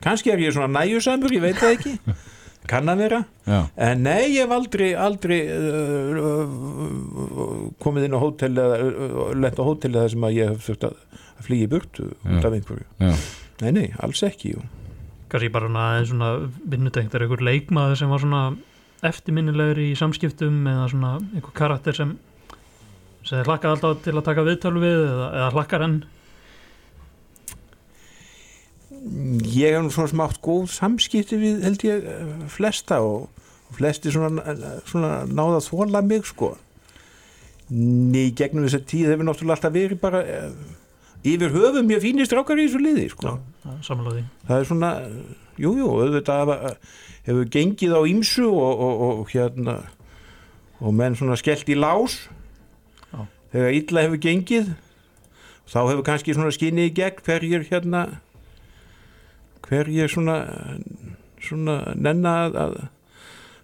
kannski 0.00 0.33
er 0.33 0.41
ég 0.41 0.57
svona 0.57 0.81
næjusamur, 0.81 1.33
ég 1.37 1.45
veit 1.45 1.61
það 1.61 1.76
ekki 1.76 1.95
kann 2.71 2.93
að 2.93 3.03
vera. 3.05 3.21
En 3.47 4.03
nei, 4.05 4.33
ég 4.35 4.45
hef 4.45 4.55
aldrei, 4.57 4.89
aldrei 4.99 5.41
uh, 5.53 6.31
uh, 6.31 7.67
komið 7.83 8.09
inn 8.09 8.17
á 8.17 8.21
hótel 8.23 8.53
eða 8.55 8.81
uh, 8.87 9.29
lent 9.39 9.61
á 9.61 9.65
hótel 9.67 9.93
eða 9.95 10.15
sem 10.15 10.27
að 10.29 10.39
ég 10.39 10.55
hef 10.55 10.67
þurft 10.71 10.89
að 10.91 11.21
flýja 11.47 11.69
í 11.69 11.71
burtu 11.77 12.09
út 12.11 12.49
af 12.49 12.57
einhverju. 12.57 12.89
Já, 13.03 13.13
nei, 13.63 13.71
nei, 13.77 13.87
alls 14.03 14.25
ekki 14.27 14.57
kannski 15.27 15.51
bara 15.51 15.67
svona, 15.67 15.85
aðeins 15.93 16.11
svona 16.13 16.31
vinnutengt 16.71 17.15
er 17.15 17.25
einhver 17.25 17.43
leikmaður 17.43 17.99
sem 17.99 18.13
var 18.13 18.23
svona 18.23 18.43
eftirminnilegur 19.07 19.81
í 19.83 19.89
samskiptum 19.99 20.61
eða 20.71 20.89
svona 20.93 21.13
einhver 21.35 21.55
karakter 21.57 21.97
sem 21.97 22.15
sem 23.27 23.41
þið 23.41 23.49
hlakkað 23.51 23.73
alltaf 23.75 24.05
til 24.05 24.15
að 24.15 24.27
taka 24.29 24.45
viðtölu 24.47 24.83
við 24.85 25.01
eða, 25.01 25.27
eða 25.41 25.49
hlakkar 25.57 25.85
enn 25.87 25.97
ég 29.07 29.75
hef 29.75 29.83
nú 29.85 29.93
svo 29.95 30.07
sem 30.11 30.23
átt 30.25 30.41
góð 30.43 30.69
samskipti 30.75 31.39
við 31.41 31.67
held 31.67 31.85
ég 31.87 32.07
flesta 32.53 33.01
og, 33.05 33.29
flesti 33.77 34.13
svona, 34.15 34.57
svona 34.87 35.13
náða 35.27 35.61
þóla 35.67 36.03
mig 36.07 36.27
sko 36.29 36.55
Nei, 37.67 38.31
gegnum 38.31 38.63
þess 38.63 38.79
að 38.79 38.85
tíð 38.93 39.09
hefur 39.11 39.27
náttúrulega 39.27 39.57
alltaf 39.57 39.73
verið 39.75 39.99
bara 39.99 40.21
eh, 40.23 40.53
yfir 41.27 41.51
höfum 41.51 41.89
mjög 41.89 42.05
fínir 42.05 42.29
strákar 42.29 42.61
í 42.63 42.69
þessu 42.69 42.79
liði 42.79 43.09
sko. 43.11 43.33
því 44.15 44.23
það 44.47 44.61
er 44.61 44.69
svona, 44.69 44.91
jújú, 45.59 45.81
jú, 45.81 45.89
auðvitað 46.05 46.53
hefur 47.27 47.51
gengið 47.51 47.97
á 47.99 48.01
ýmsu 48.07 48.47
og, 48.47 48.85
og, 48.87 49.03
og 49.09 49.35
hérna 49.35 49.77
og 50.79 50.95
menn 50.95 51.17
svona 51.19 51.39
skellt 51.41 51.69
í 51.73 51.79
lás 51.79 52.21
Já. 53.11 53.27
þegar 53.55 53.79
illa 53.81 54.05
hefur 54.07 54.23
gengið 54.23 54.71
þá 55.67 55.79
hefur 55.81 56.07
kannski 56.07 56.37
svona 56.37 56.55
skinnið 56.55 56.91
í 56.91 56.95
gegn 57.01 57.23
hverjir 57.27 57.67
hérna 57.71 58.07
hverjir 59.71 60.11
svona 60.13 60.37
svona 61.47 61.77
nenna 61.95 62.35
að 62.47 62.57
að, 62.67 62.77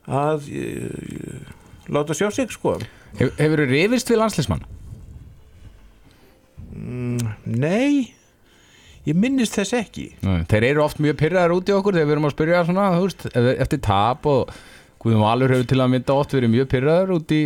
að, 0.07 0.49
að 0.49 1.93
láta 1.97 2.15
sjá 2.19 2.29
sig 2.35 2.53
sko 2.55 2.77
Hef, 3.19 3.33
Hefur 3.39 3.61
þú 3.63 3.69
rifist 3.71 4.09
við 4.13 4.21
landslismann? 4.23 4.63
mm, 6.73 7.33
nei 7.45 8.13
ég 9.07 9.17
minnist 9.19 9.57
þess 9.59 9.75
ekki 9.81 10.07
Nei, 10.23 10.45
Þeir 10.51 10.69
eru 10.73 10.85
oft 10.85 11.01
mjög 11.03 11.19
pyrraðar 11.21 11.55
út 11.57 11.69
í 11.71 11.75
okkur 11.77 11.97
þegar 11.99 12.09
við 12.11 12.17
erum 12.17 12.29
að 12.29 12.35
spyrja 12.37 12.63
svona, 12.69 12.87
þú 12.97 13.07
veist, 13.09 13.27
ef- 13.33 13.53
eftir 13.67 13.83
tap 13.85 14.29
og 14.31 14.53
Guðum 15.03 15.25
Valur 15.27 15.51
hefur 15.51 15.67
til 15.73 15.81
að 15.83 15.91
mynda 15.97 16.15
oft 16.15 16.35
verið 16.37 16.53
mjög 16.55 16.69
pyrraðar 16.77 17.15
út 17.17 17.33
í 17.35 17.43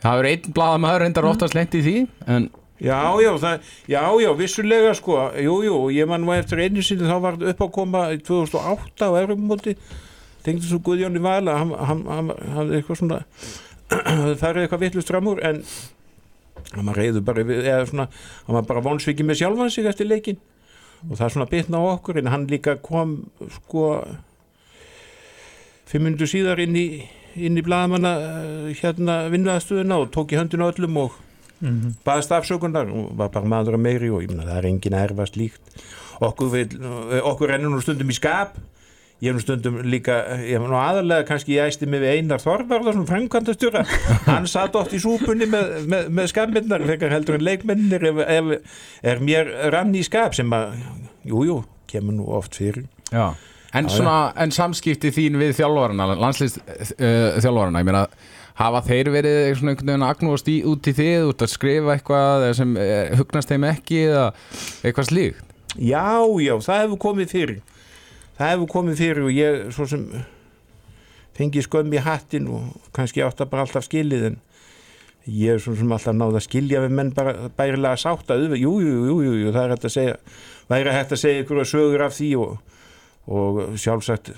Það 0.00 0.14
hefur 0.14 0.28
einn 0.30 0.52
blaðamaður 0.56 1.02
reyndar 1.04 1.26
oftast 1.28 1.56
lengt 1.56 1.74
í 1.76 1.80
því 1.84 1.94
en 2.36 2.46
Já, 2.80 2.96
já, 3.20 3.30
það, 3.36 3.64
já, 3.92 4.00
já, 4.22 4.30
vissulega 4.32 4.92
sko, 4.96 5.16
jú, 5.36 5.58
jú, 5.66 5.74
ég 5.92 6.08
man 6.08 6.22
nú 6.24 6.32
eftir 6.32 6.62
einu 6.64 6.80
sinni 6.80 7.04
þá 7.04 7.18
var 7.20 7.36
upp 7.36 7.60
að 7.66 7.74
koma 7.76 8.06
í 8.14 8.20
2008 8.24 9.04
á 9.04 9.20
Evropamóti, 9.20 9.74
tengdi 10.46 10.64
svo 10.64 10.80
Guðjóni 10.86 11.20
Val 11.20 11.44
að 11.44 11.58
hann, 11.60 11.74
hann, 11.76 12.00
hann 12.08 12.32
hafði 12.56 12.80
eitthvað 12.80 13.00
svona, 13.02 13.20
farið 14.40 14.64
eitthvað 14.64 14.84
vittlust 14.86 15.12
fram 15.12 15.28
úr, 15.28 15.44
en 15.44 15.60
hann 16.70 16.88
var 16.88 17.02
reyður 17.02 17.28
bara, 17.28 17.44
eða 17.44 17.84
svona, 17.92 18.08
hann 18.48 18.60
var 18.62 18.68
bara 18.72 18.86
vonsvikið 18.88 19.28
með 19.28 19.42
sjálfan 19.42 19.76
sig 19.76 19.92
eftir 19.92 20.08
leikin 20.08 20.40
og 21.04 21.16
það 21.20 21.36
svona 21.36 21.52
bitna 21.52 21.84
á 21.84 21.92
okkur, 21.92 22.24
en 22.24 22.32
hann 22.32 22.48
líka 22.48 22.80
kom, 22.80 23.18
sko, 23.60 23.90
fimm 25.84 26.08
minnur 26.08 26.32
síðar 26.32 26.64
inn 26.64 26.80
í, 26.80 26.86
inn 27.36 27.60
í 27.60 27.64
blaðamanna, 27.64 28.18
eh, 28.24 28.76
hérna, 28.80 29.26
vinnuðastöðuna 29.32 30.00
og 30.00 30.14
tók 30.16 30.32
í 30.32 30.40
höndinu 30.40 30.72
öllum 30.72 31.04
og 31.04 31.26
mm 31.60 31.94
baðast 32.04 32.32
afsökunar 32.32 32.88
og 32.88 33.14
var 33.16 33.30
bara 33.30 33.46
maður 33.46 33.76
að 33.76 33.84
meiri 33.84 34.10
og 34.10 34.22
ég 34.24 34.30
meina 34.32 34.48
það 34.48 34.58
er 34.58 34.68
engin 34.70 34.96
erfast 34.96 35.36
líkt 35.36 35.80
okkur, 36.20 36.52
vil, 36.52 36.68
okkur 37.24 37.54
rennur 37.54 37.72
nú 37.74 37.80
stundum 37.84 38.12
í 38.12 38.16
skap. 38.16 38.58
Ég 39.20 39.28
hef 39.28 39.36
nú 39.36 39.42
stundum 39.44 39.74
líka 39.84 40.14
ég 40.40 40.56
hef 40.56 40.64
nú 40.64 40.78
aðalega 40.80 41.26
kannski 41.28 41.58
ég 41.58 41.68
æsti 41.68 41.88
við 41.92 42.06
Einar 42.08 42.40
Þorvarðarsson 42.40 43.08
framkvæmdastjóra. 43.08 43.82
Hann 44.24 44.48
satt 44.48 44.78
oft 44.80 44.94
í 44.96 45.00
súpunni 45.02 45.48
með, 45.50 45.74
með, 45.92 46.08
með 46.16 46.30
skapmyndar 46.32 46.86
frekar 46.86 47.12
heldur 47.12 47.36
en 47.36 47.44
leikmennir 47.44 48.06
ef, 48.12 48.22
ef, 48.24 48.80
er 49.12 49.20
mér 49.20 49.52
rann 49.74 49.92
í 49.92 50.04
skap 50.06 50.36
sem 50.38 50.48
að, 50.56 50.72
jújú, 51.28 51.44
jú, 51.50 51.58
kemur 51.92 52.16
nú 52.16 52.30
oft 52.32 52.56
fyrir. 52.56 52.88
Já, 53.12 53.34
en 53.76 53.90
Já, 53.90 53.96
svona 53.98 54.16
en 54.40 54.56
samskipti 54.56 55.12
þín 55.12 55.36
við 55.42 55.52
þjálfarana 55.60 56.08
landslist 56.14 56.62
uh, 56.64 57.36
þjálfarana, 57.36 57.84
ég 57.84 57.90
meina 57.90 58.06
hafa 58.60 58.82
þeir 58.86 59.12
verið 59.14 59.38
svona 59.58 59.74
einhvern 59.74 59.92
veginn 59.92 60.04
að 60.04 60.12
agnúast 60.14 60.50
í 60.52 60.56
út 60.68 60.90
í 60.90 60.96
þið, 60.96 61.28
út 61.30 61.44
að 61.44 61.52
skrifa 61.54 61.94
eitthvað 61.96 62.44
sem 62.58 62.74
uh, 62.76 63.14
hugnast 63.20 63.52
þeim 63.52 63.66
ekki 63.70 64.02
eða 64.10 64.26
eitthvað 64.84 65.08
slíkt? 65.10 65.46
Já, 65.78 66.18
já, 66.42 66.54
það 66.66 66.84
hefur 66.84 67.00
komið 67.06 67.32
fyrir. 67.32 67.58
Það 68.36 68.52
hefur 68.54 68.70
komið 68.74 69.00
fyrir 69.00 69.26
og 69.28 69.34
ég 69.36 69.58
svo 69.76 69.86
sem 69.88 70.06
fengi 71.36 71.62
skömm 71.64 71.92
í 71.94 72.04
hattin 72.04 72.48
og 72.52 72.88
kannski 72.96 73.22
átt 73.24 73.40
að 73.40 73.52
bara 73.52 73.66
alltaf 73.66 73.86
skilið 73.86 74.26
en 74.32 74.38
ég 75.30 75.54
er 75.54 75.62
svo 75.62 75.76
sem 75.78 75.92
alltaf 75.92 76.16
náð 76.16 76.40
að 76.40 76.46
skilja 76.48 76.82
við 76.84 76.94
menn 76.96 77.12
bara 77.16 77.50
bærilega 77.56 78.00
sátt 78.00 78.32
að 78.32 78.56
jú, 78.58 78.74
jú, 78.82 78.94
jú, 79.08 79.34
jú, 79.44 79.52
það 79.54 79.62
er 79.62 79.74
hægt 79.74 79.86
að 79.86 79.94
segja 79.94 80.18
væri 80.70 80.94
hægt 80.94 81.14
að 81.14 81.22
segja 81.22 81.44
ykkur 81.44 81.62
sögur 81.68 82.04
af 82.06 82.16
því 82.16 82.30
og, 82.40 82.78
og 83.30 83.60
sjálfsagt 83.80 84.32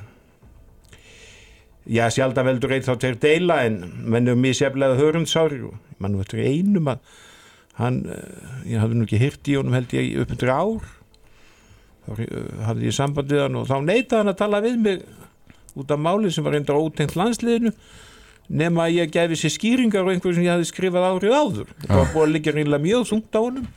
já, 1.86 2.06
sjaldan 2.12 2.46
veldur 2.46 2.74
eitt 2.76 2.86
þá 2.86 2.94
til 3.02 3.16
deila 3.22 3.62
en 3.66 3.82
menn 4.06 4.30
er 4.30 4.38
misjaflega 4.38 4.98
hörundsári 5.00 5.62
og 5.66 5.78
mann 6.02 6.18
veitur 6.20 6.42
einum 6.42 6.92
að 6.92 7.02
hann, 7.78 8.02
eh, 8.06 8.74
ég 8.74 8.82
hafði 8.82 8.98
nú 8.98 9.06
ekki 9.06 9.22
hyrt 9.22 9.50
í 9.50 9.56
honum 9.58 9.76
held 9.76 9.94
ég 9.96 10.20
upp 10.22 10.34
undir 10.34 10.52
ár. 10.52 10.88
Þá 12.06 12.22
eh, 12.22 12.62
hafði 12.68 12.88
ég 12.88 12.96
samband 12.96 13.32
við 13.32 13.44
hann 13.46 13.58
og 13.60 13.68
þá 13.70 13.76
neitaði 13.82 14.20
hann 14.20 14.32
að 14.34 14.40
tala 14.42 14.62
við 14.64 14.80
mig 14.82 15.04
út 15.78 15.92
af 15.94 16.02
máli 16.02 16.32
sem 16.32 16.44
var 16.44 16.56
reyndar 16.56 16.78
ótengt 16.78 17.16
landsliðinu 17.16 17.72
nema 18.52 18.86
að 18.86 18.98
ég 18.98 19.12
gefi 19.14 19.38
sér 19.38 19.54
skýringar 19.54 20.04
og 20.04 20.12
einhver 20.12 20.34
sem 20.36 20.44
ég 20.44 20.52
hafði 20.52 20.68
skrifað 20.68 21.08
árið 21.08 21.36
áður. 21.38 21.70
Það 21.86 22.00
var 22.00 22.10
búið 22.12 22.26
að 22.26 22.34
liggja 22.36 22.56
reynilega 22.56 22.86
mjög 22.86 23.08
þungt 23.08 23.38
á 23.38 23.40
honum. 23.40 23.70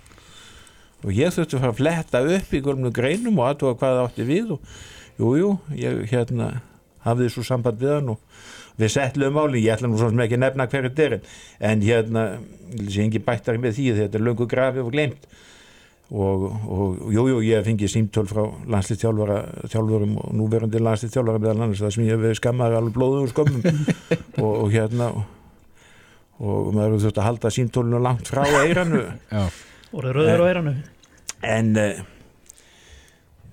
Og 1.05 1.13
ég 1.13 1.33
þurfti 1.35 1.55
að 1.55 1.63
fara 1.63 1.73
að 1.73 1.79
fletta 1.79 2.21
upp 2.35 2.53
í 2.53 2.61
gömlu 2.65 2.91
greinum 2.91 3.39
og 3.39 3.49
aðtóa 3.51 3.77
hvað 3.77 3.95
það 3.95 4.05
átti 4.09 4.25
við 4.27 4.53
og 4.55 4.69
jújú, 5.21 5.35
jú, 5.39 5.51
ég 5.79 6.01
hérna 6.11 6.49
hafði 7.05 7.31
svo 7.31 7.45
samband 7.47 7.81
við 7.81 7.95
hann 7.99 8.13
og 8.15 8.43
við 8.75 8.91
settluðum 8.91 9.37
málinn, 9.39 9.63
ég 9.63 9.75
ætla 9.77 9.87
nú 9.87 9.99
svona 9.99 10.15
sem 10.15 10.23
ekki 10.25 10.39
nefna 10.41 10.67
hverju 10.71 10.91
þetta 10.91 11.05
er 11.05 11.17
en, 11.17 11.27
en 11.69 11.83
hérna 11.85 12.23
þessi 12.75 13.03
engi 13.05 13.21
bættari 13.23 13.61
með 13.61 13.77
því 13.77 13.91
þetta 14.01 14.19
er 14.19 14.25
löngu 14.25 14.47
grafið 14.51 14.87
og 14.87 14.95
glemt 14.95 15.29
og, 16.11 16.43
og 16.69 16.97
jújú, 17.09 17.27
jú, 17.31 17.37
ég 17.47 17.63
fengi 17.65 17.87
símtöl 17.89 18.27
frá 18.29 18.43
landslýstjálfara 18.69 19.37
þjálfurum 19.71 20.17
og 20.21 20.33
núverandi 20.37 20.81
landslýstjálfara 20.83 21.41
meðal 21.41 21.63
annars 21.65 21.81
það 21.81 21.95
sem 21.95 22.09
ég 22.09 22.25
hef 22.27 22.37
skammar 22.41 22.75
alveg 22.77 22.93
blóðum 22.93 23.25
og 23.25 23.31
skömmum. 23.31 23.63
Og, 24.43 24.51
og 24.65 24.73
hérna 24.73 25.07
og, 25.15 25.23
og 26.43 26.73
maður 26.75 26.97
hefur 26.97 27.05
þurft 27.05 27.19
að 27.21 27.27
halda 27.29 27.51
símtólinu 27.55 28.01
langt 28.03 28.27
frá 28.27 28.43
eiranu 28.59 29.05
og 29.95 30.03
rauður 30.03 30.43
á 30.43 30.47
eiranu 30.49 30.73
en 31.45 31.71
uh, 31.79 32.01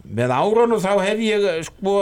með 0.02 0.35
árunum 0.35 0.82
þá 0.82 0.90
hef 1.06 1.23
ég 1.23 1.47
eh, 1.47 1.61
sko 1.68 1.94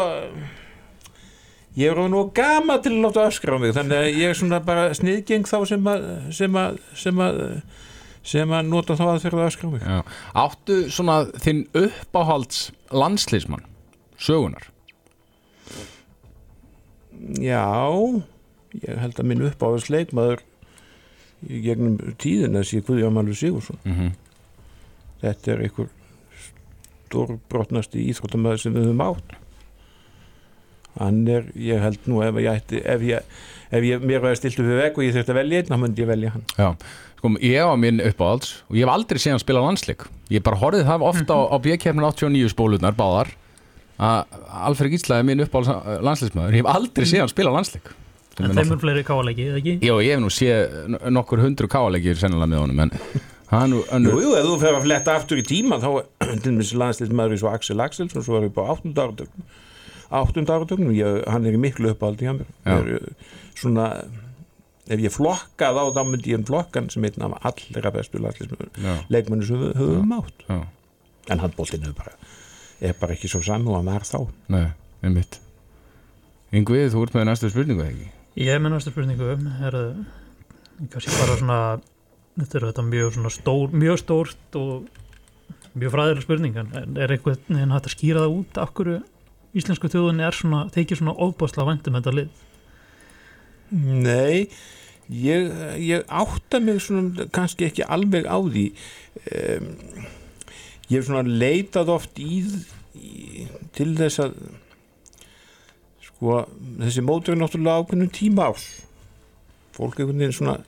ég 1.78 1.92
er 1.92 2.10
nú 2.10 2.24
gama 2.34 2.78
til 2.82 2.96
að 2.96 3.04
láta 3.04 3.28
öskra 3.30 3.54
á 3.54 3.62
mig 3.62 3.74
þannig 3.76 4.00
að 4.00 4.18
ég 4.18 4.32
er 4.32 4.38
svona 4.38 4.60
bara 4.64 4.90
sniðgeng 4.96 5.46
þá 5.46 5.58
sem 5.70 5.86
að 5.92 6.08
sem 6.34 6.58
að, 6.58 6.80
sem 6.98 7.22
að, 7.22 7.40
sem 8.32 8.54
að 8.56 8.70
nota 8.72 8.96
þá 8.98 9.04
að 9.06 9.22
fyrir 9.26 9.40
að 9.40 9.50
öskra 9.52 9.70
á 9.70 9.74
mig 9.74 9.86
já. 9.86 9.98
Áttu 10.42 10.78
svona 10.90 11.16
þinn 11.38 11.62
uppáhalds 11.78 12.70
landslismann 12.90 13.66
sögunar 14.18 14.66
já 17.38 17.66
ég 18.80 18.98
held 19.02 19.20
að 19.20 19.28
minn 19.30 19.46
uppáðast 19.46 19.92
leikmaður 19.92 20.42
í 21.46 21.62
gegnum 21.64 21.96
tíðina 22.20 22.64
sé 22.66 22.82
Guðjón 22.84 23.14
Malur 23.14 23.36
Sigursson 23.36 23.78
mm 23.84 23.94
-hmm. 23.94 24.10
þetta 25.22 25.52
er 25.52 25.62
einhver 25.68 25.88
stórbrotnasti 27.06 28.02
íþróttamæður 28.10 28.60
sem 28.62 28.74
við 28.74 28.90
höfum 28.90 29.06
átt 29.06 29.39
hann 30.98 31.20
er, 31.30 31.46
ég 31.54 31.82
held 31.82 32.08
nú 32.10 32.22
ef 32.24 32.40
ég 32.40 32.50
ætti, 32.50 32.80
ef 32.82 33.04
ég, 33.06 33.36
ef 33.70 33.86
ég 33.86 34.02
mér 34.06 34.24
var 34.24 34.38
stilt 34.38 34.58
upp 34.58 34.66
við 34.66 34.80
veg 34.80 34.98
og 34.98 35.06
ég 35.06 35.14
þurfti 35.16 35.34
að 35.34 35.40
velja 35.40 35.60
einn, 35.60 35.70
þá 35.70 35.78
myndi 35.84 36.04
ég 36.04 36.10
velja 36.10 36.32
hann. 36.34 36.44
Já, 36.56 36.68
sko, 37.20 37.32
ég 37.46 37.70
á 37.70 37.74
minn 37.78 38.02
uppáhalds 38.04 38.56
og 38.68 38.78
ég 38.78 38.86
hef 38.86 38.94
aldrei 38.94 39.22
séð 39.22 39.36
hann 39.36 39.44
spila 39.44 39.64
landsleik. 39.64 40.06
Ég 40.32 40.44
bara 40.46 40.60
horfið 40.60 40.86
það 40.90 41.06
ofta 41.12 41.38
á, 41.38 41.40
á 41.54 41.56
bjökjefnin 41.62 42.06
89 42.10 42.52
spólunar 42.54 42.98
báðar 42.98 43.32
að 44.00 44.38
Alfred 44.70 44.94
Gísla 44.94 45.20
er 45.20 45.26
minn 45.28 45.44
uppáhalds 45.44 46.00
landsleismæður 46.06 46.56
ég 46.58 46.64
hef 46.64 46.72
aldrei 46.74 47.06
séð 47.08 47.24
hann 47.24 47.34
spila 47.34 47.54
landsleik. 47.54 47.92
En 48.40 48.54
þeim 48.56 48.70
er 48.72 48.78
fleiri 48.80 49.02
káleiki, 49.04 49.50
eða 49.50 49.58
ekki? 49.60 49.74
Já, 49.84 49.92
ég 50.00 50.14
hef 50.14 50.22
nú 50.22 50.30
séð 50.32 50.96
nokkur 51.12 51.42
hundru 51.44 51.68
káleikir 51.68 52.16
sennilega 52.16 52.48
með 52.48 52.62
honum 52.62 52.84
en 52.86 52.92
hann 53.50 53.74
nú 53.74 54.14
Jú, 54.22 54.30
ef 54.38 54.46
þú 54.46 54.54
fer 54.62 54.78
að 54.78 54.86
fletta 54.86 55.16
aftur 55.18 55.42
í 55.42 55.44
tíma 55.44 55.76
þá 55.82 55.90
til 56.44 56.54
og 57.42 57.50
Axel 57.52 57.82
Axelsson 57.84 58.24
8. 60.10 60.42
áratögnum 60.42 60.42
8. 60.42 60.50
áratögnum, 60.50 60.92
ég, 60.96 61.20
hann 61.30 61.46
er 61.46 61.56
í 61.56 61.60
miklu 61.60 61.94
mér 62.40 62.50
Já. 62.66 62.76
er, 62.76 62.90
uh, 62.98 63.30
svona 63.58 63.86
ef 64.90 64.98
ég 64.98 65.14
flokka 65.14 65.70
þá, 65.76 65.82
þá 65.94 66.02
myndi 66.08 66.32
ég 66.34 66.46
flokkan 66.48 66.88
sem 66.90 67.04
einn 67.06 67.26
af 67.26 67.36
allra 67.50 67.92
bestu 67.94 68.22
leikmennu 69.12 69.46
sem 69.46 69.60
við 69.60 69.76
höfum 69.78 70.14
átt 70.16 70.46
já, 70.48 70.58
en 71.30 71.42
handbóltinn 71.44 71.86
hefur 71.86 71.98
bara 72.00 72.16
er 72.80 72.96
bara 72.98 73.14
ekki 73.14 73.30
svo 73.30 73.42
saman 73.44 73.70
og 73.70 73.78
hann 73.78 73.90
var 73.92 74.06
þá 74.08 74.18
Nei, 74.50 74.66
einmitt 75.04 75.38
Yngvið, 76.50 76.88
þú 76.90 77.04
ert 77.06 77.14
með 77.14 77.28
næstu 77.28 77.52
spurningu 77.52 77.84
eða 77.84 77.92
ekki? 77.92 78.08
Ég 78.42 78.56
er 78.56 78.62
með 78.62 78.74
næstu 78.74 78.90
spurningu 78.90 79.28
er 79.68 79.76
kannski 80.90 81.14
bara 81.20 81.36
svona 81.38 81.60
þetta 82.40 82.58
er 82.58 82.66
þetta 82.70 82.86
mjög 82.88 83.14
svona 83.14 83.32
stór 83.34 83.76
mjög 83.76 84.00
stórt 84.02 84.58
og 84.58 84.88
mjög 85.78 85.94
fræðilega 85.94 86.24
spurning 86.24 86.58
en 86.58 86.98
er 86.98 87.14
eitthvað 87.14 87.52
en 87.54 87.74
hægt 87.76 87.90
að 87.90 87.94
skýra 87.94 88.24
það 88.24 88.36
út 88.40 88.60
af 88.62 88.74
hverju 88.74 88.98
íslensku 89.56 89.90
þjóðunni 89.90 90.26
er 90.26 90.36
svona, 90.36 90.66
þeikir 90.74 91.00
svona 91.00 91.16
ofbásla 91.26 91.66
vandum 91.68 91.98
þetta 91.98 92.16
lið. 92.18 92.44
Nei 93.70 94.50
ég, 95.10 95.50
ég 95.82 96.04
átta 96.06 96.60
mig 96.62 96.80
svona 96.84 97.26
kannski 97.34 97.66
ekki 97.68 97.86
alveg 97.86 98.28
á 98.30 98.38
því. 98.38 98.66
Um, 99.34 99.70
ég 100.90 100.98
hef 100.98 101.08
svona 101.08 101.24
leitað 101.26 101.92
oft 101.96 102.20
í, 102.22 102.42
í 102.94 103.46
til 103.76 103.92
þess 103.98 104.22
að 104.26 104.36
sko 106.04 106.42
þessi 106.82 107.04
mótur 107.06 107.34
er 107.34 107.40
náttúrulega 107.40 107.82
ákveðnum 107.82 108.10
tíma 108.12 108.50
ás 108.50 108.66
fólk 109.76 110.00
einhvern 110.00 110.20
veginn 110.20 110.36
svona 110.36 110.58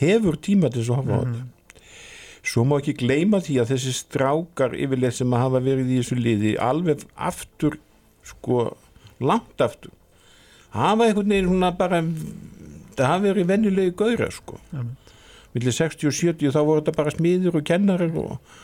hefur 0.00 0.38
tíma 0.40 0.70
til 0.72 0.82
þess 0.82 0.92
að 0.94 1.00
hafa 1.02 1.18
á 1.18 1.20
þetta. 1.22 1.46
Svo 2.48 2.64
má 2.64 2.78
ekki 2.78 2.94
gleyma 3.02 3.42
því 3.44 3.58
að 3.60 3.74
þessi 3.74 3.92
strákar 3.98 4.74
yfirleitt 4.78 5.18
sem 5.18 5.34
að 5.34 5.44
hafa 5.44 5.60
verið 5.64 5.90
í 5.92 5.98
þessu 6.00 6.16
liði 6.18 6.54
alveg 6.62 7.04
aftur 7.14 7.76
sko 8.28 8.68
langt 9.24 9.64
aftur. 9.64 9.92
Hafa 10.74 11.08
einhvern 11.08 11.32
veginn 11.32 11.50
svona 11.50 11.72
bara 11.76 12.02
það 12.98 13.06
hafa 13.06 13.24
verið 13.24 13.50
vennilegi 13.50 13.96
gauðra 13.98 14.30
sko. 14.34 14.60
Millir 15.54 15.74
60 15.74 16.10
og 16.10 16.16
70 16.16 16.54
þá 16.54 16.60
voru 16.60 16.82
þetta 16.82 16.96
bara 16.98 17.14
smiður 17.14 17.60
og 17.60 17.66
kennarir 17.66 18.16
og, 18.20 18.54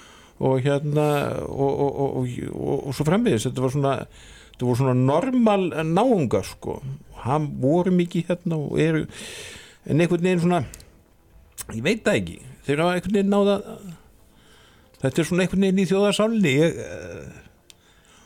og 0.45 0.65
hérna 0.65 1.09
og, 1.49 1.85
og, 2.05 2.31
og 2.77 2.95
svo 2.95 3.09
framvegis. 3.09 3.49
Þetta 3.49 3.65
var 3.65 3.75
svona 3.75 3.97
þetta 4.55 4.69
voru 4.69 4.81
svona 4.83 4.97
normal 4.99 5.69
náungar 5.89 6.47
sko. 6.49 6.79
Hann 7.25 7.51
voru 7.63 7.95
mikið 7.95 8.31
hérna 8.31 8.61
og 8.61 8.81
eru 8.81 9.07
en 9.85 10.01
einhvern 10.01 10.27
veginn 10.27 10.45
svona 10.45 10.65
ég 11.73 11.85
veit 11.85 12.05
það 12.05 12.21
ekki. 12.21 12.41
Þeir 12.67 12.85
hafa 12.85 12.99
einhvern 12.99 13.19
veginn 13.19 13.33
náða 13.33 13.59
þetta 15.05 15.21
er 15.21 15.29
svona 15.29 15.45
einhvern 15.45 15.67
veginn 15.67 15.83
í 15.83 15.89
þjóðarsálinni 15.91 16.55
ég, 16.55 16.79
eh, 16.85 17.44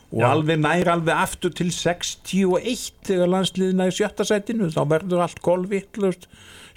og 0.09 0.21
Já. 0.23 0.29
alveg 0.31 0.61
nær 0.63 0.89
alveg 0.89 1.13
aftur 1.13 1.51
til 1.53 1.69
61 1.69 2.87
þegar 3.05 3.29
landsliðin 3.29 3.77
nær 3.83 3.93
sjötta 3.93 4.25
sætinu 4.25 4.71
þá 4.73 4.81
verður 4.89 5.25
allt 5.25 5.41
kolvittlust 5.45 6.25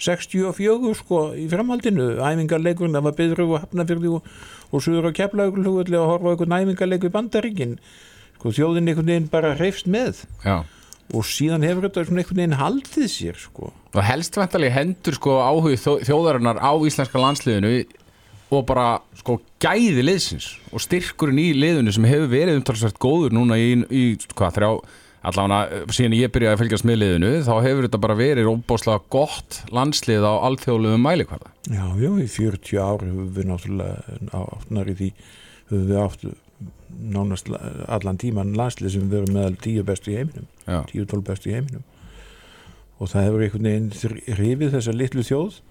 64 0.03 0.93
sko 0.99 1.23
í 1.37 1.47
framhaldinu. 1.51 2.19
Æfingarleikurinn, 2.21 2.97
það 2.97 3.07
var 3.07 3.17
byður 3.17 3.43
og 3.45 3.55
hafnafyrði 3.63 4.13
og, 4.17 4.29
og 4.69 4.83
suður 4.83 5.09
á 5.09 5.17
keflaugulhugulli 5.19 5.99
að 5.99 6.09
horfa 6.11 6.33
einhvern 6.33 6.55
æfingarleiku 6.59 7.09
í 7.09 7.13
bandaríkin. 7.13 7.75
Sko 8.37 8.53
þjóðin 8.57 8.91
einhvern 8.91 9.11
veginn 9.11 9.29
bara 9.31 9.53
reyfst 9.57 9.89
með. 9.89 10.25
Já. 10.43 10.61
Og 11.13 11.25
síðan 11.27 11.65
hefur 11.65 11.87
þetta 11.87 12.03
einhvern 12.03 12.41
veginn 12.41 12.59
haldið 12.59 13.09
sér 13.11 13.39
sko. 13.39 13.71
Og 13.93 14.05
helst 14.05 14.37
vantarlega 14.39 14.77
hendur 14.77 15.17
sko 15.17 15.39
áhug 15.45 15.77
þjóðarinnar 15.79 16.61
á 16.61 16.73
íslenska 16.85 17.21
landsliðinu 17.21 17.75
og 18.57 18.65
bara 18.69 18.87
sko 19.19 19.39
gæði 19.63 20.03
liðsins 20.05 20.49
og 20.73 20.83
styrkurinn 20.83 21.41
í 21.41 21.53
liðinu 21.57 21.93
sem 21.95 22.05
hefur 22.07 22.29
verið 22.31 22.59
umtalsvært 22.59 22.99
góður 23.01 23.35
núna 23.35 23.57
í, 23.59 23.73
í 23.89 24.03
hvað 24.33 24.59
þrjá 24.59 24.69
allavega 25.23 25.93
síðan 25.95 26.15
ég 26.17 26.31
byrjaði 26.35 26.57
að 26.57 26.61
fylgjast 26.61 26.87
með 26.87 26.99
liðinu 26.99 27.31
þá 27.47 27.53
hefur 27.63 27.87
þetta 27.87 28.01
bara 28.03 28.17
verið 28.19 28.49
óbáslega 28.51 29.03
gott 29.13 29.59
landslið 29.71 30.27
á 30.27 30.33
alþjóðlegum 30.49 31.05
mælikvarða. 31.05 31.53
Já, 31.71 31.85
já, 31.95 32.09
í 32.19 32.27
40 32.33 32.81
ár 32.83 33.05
höfum 33.07 33.29
við 33.37 33.49
náttúrulega 33.51 34.41
áttnar 34.41 34.91
í 34.91 34.97
því 34.99 35.09
höfum 35.71 35.85
við 35.87 36.01
átt 36.03 36.25
nánast 37.13 37.49
allan 37.87 38.19
tíman 38.21 38.53
landslið 38.57 38.97
sem 38.97 39.09
verum 39.11 39.33
meðal 39.35 39.55
10 39.63 39.87
bestu 39.87 40.11
í 40.11 40.19
heiminum 40.19 40.47
Já, 40.67 40.83
10-12 40.91 41.23
bestu 41.27 41.49
í 41.49 41.55
heiminum. 41.55 41.85
Og 42.99 43.09
það 43.11 43.27
hefur 43.27 43.45
einhvern 43.47 43.69
veginn 43.69 44.19
hrifið 44.37 44.75
þessa 44.75 44.95
litlu 44.95 45.25
þjóð 45.27 45.61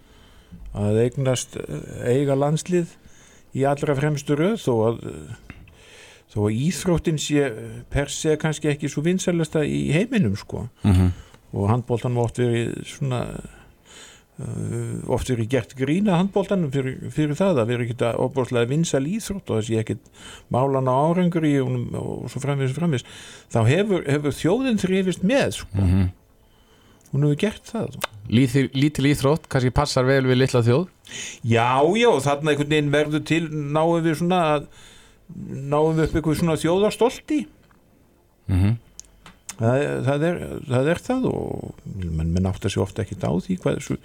að 0.72 1.00
eignast 1.06 1.56
eh, 1.60 2.18
eiga 2.18 2.36
landslið 2.38 2.96
í 3.52 3.66
allra 3.68 3.96
fremstu 3.98 4.36
röð 4.38 4.60
þó 4.62 4.74
að 4.90 5.02
þó 6.32 6.38
að 6.46 6.60
íþróttin 6.64 7.18
sé 7.20 7.50
per 7.92 8.08
se 8.08 8.38
kannski 8.40 8.70
ekki 8.72 8.88
svo 8.88 9.02
vinsælasta 9.04 9.66
í 9.68 9.90
heiminum 9.92 10.38
sko 10.40 10.66
mm 10.86 11.12
og 11.52 11.68
handbóltan 11.68 12.16
var 12.16 12.30
oft 12.30 12.40
verið 12.40 12.78
svona 12.88 13.20
uh, 14.40 15.12
oft 15.12 15.30
verið 15.30 15.50
gert 15.52 15.74
grína 15.76 16.16
handbóltanum 16.20 16.72
fyrir, 16.72 16.96
fyrir 17.12 17.36
það 17.38 17.62
að 17.62 17.72
verið 17.74 17.92
ekki 17.92 18.12
ofbólslega 18.24 18.70
vinsal 18.70 19.04
íþrótt 19.08 19.52
og 19.52 19.60
þessi 19.60 19.78
ekkit 19.82 20.08
málan 20.54 20.88
á 20.88 20.94
árengur 20.96 21.46
í 21.48 21.54
honum 21.58 21.86
og 22.00 22.32
svo 22.32 22.42
framvegis 22.44 22.74
og 22.74 22.80
framvegis 22.80 23.06
þá 23.52 23.60
hefur, 23.68 24.06
hefur 24.08 24.36
þjóðin 24.40 24.80
þrifist 24.82 25.26
með 25.28 25.58
sko. 25.60 25.84
-hmm. 25.84 26.10
Hún 27.12 27.26
hefur 27.28 27.40
gert 27.44 27.72
það 27.72 27.98
Lítil, 28.32 28.68
lítil 28.78 29.08
íþrótt, 29.10 29.48
kannski 29.50 29.72
passar 29.74 30.06
vel 30.06 30.22
við 30.24 30.38
litla 30.38 30.62
þjóð. 30.64 30.84
Já, 31.42 31.82
já, 31.98 32.08
þarna 32.22 32.52
einhvern 32.52 32.70
veginn 32.70 32.92
verður 32.92 33.24
til 33.28 33.42
náum 33.50 33.98
við 34.04 34.14
svona 34.20 34.38
náum 35.32 35.98
við 35.98 36.06
upp 36.06 36.14
eitthvað 36.16 36.38
svona 36.38 36.56
þjóðarstolti. 36.62 37.40
Mm 38.46 38.78
það, 39.62 39.86
það, 40.06 40.26
er, 40.28 40.38
það 40.68 40.92
er 40.92 41.00
það 41.06 41.26
og 41.30 41.82
menn, 41.94 42.32
menn 42.34 42.48
átt 42.50 42.66
að 42.66 42.74
sé 42.74 42.82
ofta 42.82 43.04
ekkit 43.04 43.26
á 43.26 43.32
því 43.44 43.58
hversu, 43.62 43.96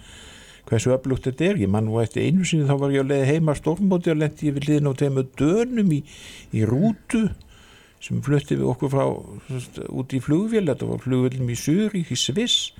hversu 0.70 0.93
öflugt 0.96 1.28
þetta 1.30 1.50
er. 1.50 1.62
Ég 1.63 1.72
mann 1.72 1.88
nú 1.88 2.00
eftir 2.02 2.28
einu 2.28 2.48
sinni 2.48 2.67
þá 2.70 2.78
var 2.82 2.96
ég 2.96 3.06
að 3.06 3.13
leiða 3.13 3.30
heima 3.32 3.58
stórmóti 3.58 4.13
og 4.13 4.22
lendi 4.22 4.54
við 4.54 4.70
liðin 4.70 4.91
á 4.91 4.93
tegum 5.00 5.32
dönum 5.39 5.93
í, 5.96 6.02
í 6.54 6.65
rútu 6.67 7.28
sem 8.04 8.20
flutti 8.22 8.60
við 8.60 8.67
okkur 8.70 8.91
frá 8.93 9.06
út 9.89 10.13
í 10.13 10.20
flugvél, 10.22 10.67
þetta 10.67 10.89
var 10.91 11.02
flugvélum 11.02 11.50
í 11.50 11.58
Surík 11.58 12.12
í 12.13 12.20
Sviss 12.20 12.76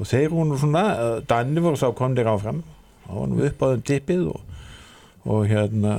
og 0.00 0.08
þeir 0.08 0.30
voru 0.32 0.58
svona, 0.60 0.84
danni 1.28 1.62
voru 1.62 1.80
þá 1.80 1.90
kom 1.96 2.16
þeir 2.16 2.30
áfram. 2.32 2.62
Þá 3.06 3.14
var 3.16 3.30
nú 3.30 3.42
upp 3.46 3.64
á 3.64 3.66
þeim 3.72 3.82
tippið 3.88 4.28
og, 4.32 4.60
og 5.32 5.42
hérna 5.50 5.96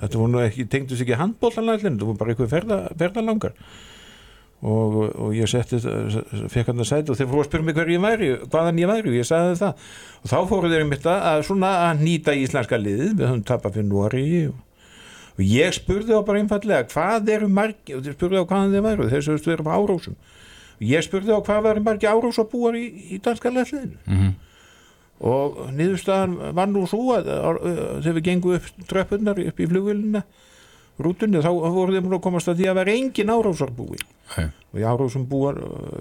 þetta 0.00 0.18
voru 0.18 0.32
nú 0.34 0.42
ekki, 0.44 0.66
tengdust 0.70 1.04
ekki 1.04 1.20
handbóllanlæðin 1.20 1.96
þetta 1.96 2.10
voru 2.10 2.20
bara 2.20 2.34
eitthvað 2.34 2.52
ferða, 2.54 2.80
ferðalangar. 3.00 3.56
Og, 4.60 4.96
og 5.16 5.30
ég 5.32 5.48
setti 5.48 5.78
fekk 5.80 6.68
hann 6.68 6.82
að 6.84 6.90
sæti 6.90 7.12
og 7.12 7.16
þeir 7.16 7.28
fóru 7.30 7.40
að 7.40 7.46
spyrja 7.46 7.64
mig 7.64 7.76
hver 7.78 7.92
ég 7.94 8.02
væri 8.02 8.26
hvaðan 8.42 8.80
ég 8.82 8.90
væri 8.90 9.08
og 9.08 9.16
ég 9.16 9.28
sagði 9.28 9.54
það. 9.62 9.86
Og 10.20 10.32
þá 10.34 10.36
fóru 10.50 10.72
þeir 10.72 10.84
um 10.84 10.92
þetta 10.92 11.14
að 11.30 11.44
svona 11.48 11.70
að 11.86 12.02
nýta 12.04 12.34
íslenska 12.36 12.80
liðið, 12.80 13.14
við 13.14 13.30
höfum 13.30 13.46
tapað 13.48 13.78
fyrir 13.78 13.88
Nóri 13.88 14.26
og, 14.50 14.58
og 15.32 15.40
ég 15.46 15.72
spurði 15.78 16.12
á 16.12 16.20
bara 16.28 16.42
einfallega 16.42 16.90
hvað 16.92 17.32
eru 17.38 17.48
margi 17.48 17.96
og 17.96 18.04
þeir 18.04 18.18
spurði 18.18 18.44
á 18.44 18.48
hvaðan 18.52 18.76
þeir 18.76 18.86
væru, 18.90 19.08
þeir 19.14 19.26
sögust 19.30 19.48
þeir 19.48 19.56
eru 19.56 19.72
á 19.72 19.80
árósum. 19.80 20.20
og 20.20 20.39
ég 20.80 21.04
spurði 21.04 21.36
á 21.36 21.40
hvað 21.44 21.66
væri 21.68 21.82
margi 21.84 22.08
árósabúar 22.08 22.78
í, 22.78 22.86
í 23.14 23.20
danska 23.22 23.52
liðinu 23.52 23.96
-hmm. 24.06 24.32
og 25.20 25.58
niðurstaðan 25.76 26.54
var 26.56 26.68
nú 26.68 26.86
svo 26.88 27.16
að, 27.16 27.28
að, 27.28 27.60
að 27.60 27.98
þegar 28.02 28.16
við 28.18 28.28
gengum 28.28 28.54
upp 28.56 28.86
tröppunar 28.88 29.42
upp 29.44 29.60
í 29.60 29.66
flugvélina 29.66 30.24
rútunni 31.00 31.40
þá 31.40 31.50
voru 31.52 31.94
þeim 31.94 32.12
að 32.12 32.22
komast 32.24 32.48
að 32.48 32.60
því 32.60 32.68
að 32.70 32.78
vera 32.80 32.96
engin 32.96 33.32
árásarbúi 33.32 34.00
Nei. 34.36 34.50
og 34.72 34.80
í 34.80 34.84
árásum 34.84 35.24
búar 35.28 35.60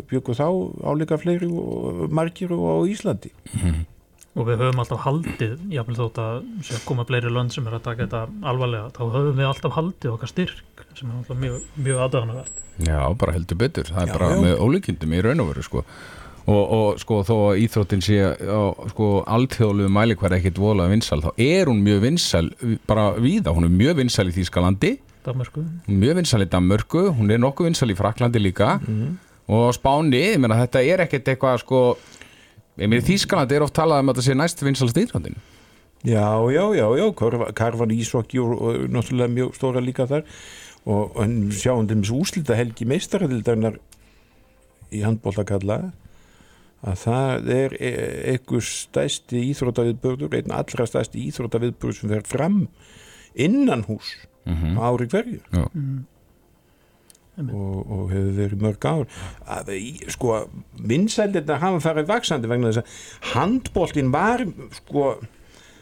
byggu 0.09 0.35
þá 0.35 0.47
álíka 0.83 1.17
fleiri 1.17 1.47
og 1.47 2.09
margir 2.11 2.51
og 2.55 2.65
á 2.67 2.75
Íslandi 2.87 3.31
og 4.39 4.47
við 4.47 4.61
höfum 4.63 4.81
alltaf 4.83 5.01
haldið 5.05 5.55
jáfnvel 5.73 5.97
þótt 5.99 6.19
að 6.23 6.37
sé 6.65 6.75
að 6.77 6.85
koma 6.87 7.05
fleiri 7.09 7.31
lönd 7.33 7.53
sem 7.55 7.67
er 7.67 7.75
að 7.77 7.85
taka 7.89 8.05
þetta 8.05 8.21
alvarlega 8.51 8.91
þá 8.95 9.01
höfum 9.15 9.35
við 9.39 9.49
alltaf 9.49 9.75
haldið 9.77 10.13
okkar 10.15 10.31
styrk 10.31 10.85
sem 10.97 11.09
er 11.11 11.17
alltaf 11.19 11.41
mjög, 11.41 11.59
mjög 11.79 12.03
aðdöðanavert 12.05 12.63
Já, 12.87 12.99
bara 13.19 13.35
heldur 13.35 13.59
betur, 13.59 13.91
það 13.91 14.01
er 14.05 14.09
Já, 14.09 14.15
bara 14.15 14.31
já. 14.31 14.39
með 14.45 14.63
ólíkindum 14.63 15.13
í 15.17 15.21
raun 15.25 15.43
og 15.43 15.51
veru 15.51 15.65
sko. 15.67 15.83
og, 16.49 16.63
og 16.79 17.01
sko 17.03 17.19
þó 17.27 17.33
að 17.49 17.61
íþróttin 17.65 18.03
sé 18.05 18.19
á 18.23 18.61
sko 18.93 19.09
allþjóðlu 19.27 19.89
mælikværi 19.93 20.39
ekkit 20.39 20.61
vola 20.63 20.87
vinsal, 20.91 21.19
þá 21.21 21.31
er 21.35 21.69
hún 21.69 21.83
mjög 21.85 22.03
vinsal 22.07 22.45
bara 22.89 23.09
víða, 23.19 23.53
hún 23.53 23.67
er 23.67 23.73
mjög 23.75 23.99
vinsal 23.99 24.29
í 24.31 24.35
Þýskalandi, 24.37 24.93
er 25.27 25.51
mjög 25.91 26.21
vinsal 26.21 26.41
í 26.45 26.49
Danmörku, 26.49 27.09
hún 27.19 27.33
er 27.35 27.43
nokkuð 27.43 27.69
vinsal 27.69 27.91
í 27.91 27.97
Fraklandi 27.99 28.41
líka. 28.41 28.77
Og 29.49 29.65
á 29.65 29.69
Spáni, 29.73 30.19
ég 30.21 30.37
meina 30.41 30.59
þetta 30.59 30.81
er 30.85 31.01
ekkit 31.07 31.31
eitthvað 31.33 31.61
sko 31.63 31.79
ég 32.79 32.89
meina 32.89 33.03
í 33.03 33.07
Þýskalandi 33.07 33.57
er 33.57 33.65
oft 33.65 33.77
talað 33.77 34.03
um 34.03 34.11
að 34.11 34.19
þetta 34.19 34.27
sé 34.27 34.37
næst 34.39 34.65
vinsalst 34.65 35.01
íþróttin 35.03 35.39
Já, 36.07 36.39
já, 36.47 36.63
já, 36.77 36.85
já, 36.95 37.05
Karvan, 37.59 37.91
Ísokki 37.91 38.39
og, 38.39 38.53
og 38.55 38.83
náttúrulega 38.87 39.33
mjög 39.35 39.55
stóra 39.57 39.81
líka 39.83 40.05
þar 40.07 40.23
og, 40.87 41.17
sjáum 41.51 41.89
þeim 41.89 42.05
svo 42.07 42.21
úslita 42.23 42.55
helgi 42.55 42.87
meistaradildarnar 42.87 43.81
í 44.95 45.01
handbóltakalla 45.03 45.91
að 46.79 47.01
það 47.01 47.51
er 47.51 47.75
e- 47.75 47.97
einhver 48.31 48.63
stæsti 48.63 49.41
íþróttaviðbörður, 49.49 50.37
einn 50.39 50.55
allra 50.55 50.87
stæsti 50.87 51.25
íþróttaviðbörður 51.27 51.97
sem 51.97 52.13
fer 52.13 52.23
fram 52.27 52.61
innan 53.35 53.83
hús 53.89 54.15
mm 54.47 54.79
á 54.79 54.87
ári 54.87 55.09
hverju 55.11 55.41
mm. 55.51 55.67
Einmitt. 55.75 56.05
Og, 57.39 57.91
og 57.91 58.05
hefur 58.13 58.31
verið 58.37 58.63
mörg 58.65 58.85
ár 58.89 59.05
að, 59.47 59.73
sko, 60.13 60.35
vinsældirna 60.91 61.59
hafa 61.61 61.79
farið 61.87 62.09
vaksandi 62.11 62.49
vegna 62.51 62.71
þess 62.71 62.83
að 62.83 63.33
handbóltin 63.33 64.11
var 64.13 64.43
sko, 64.77 65.05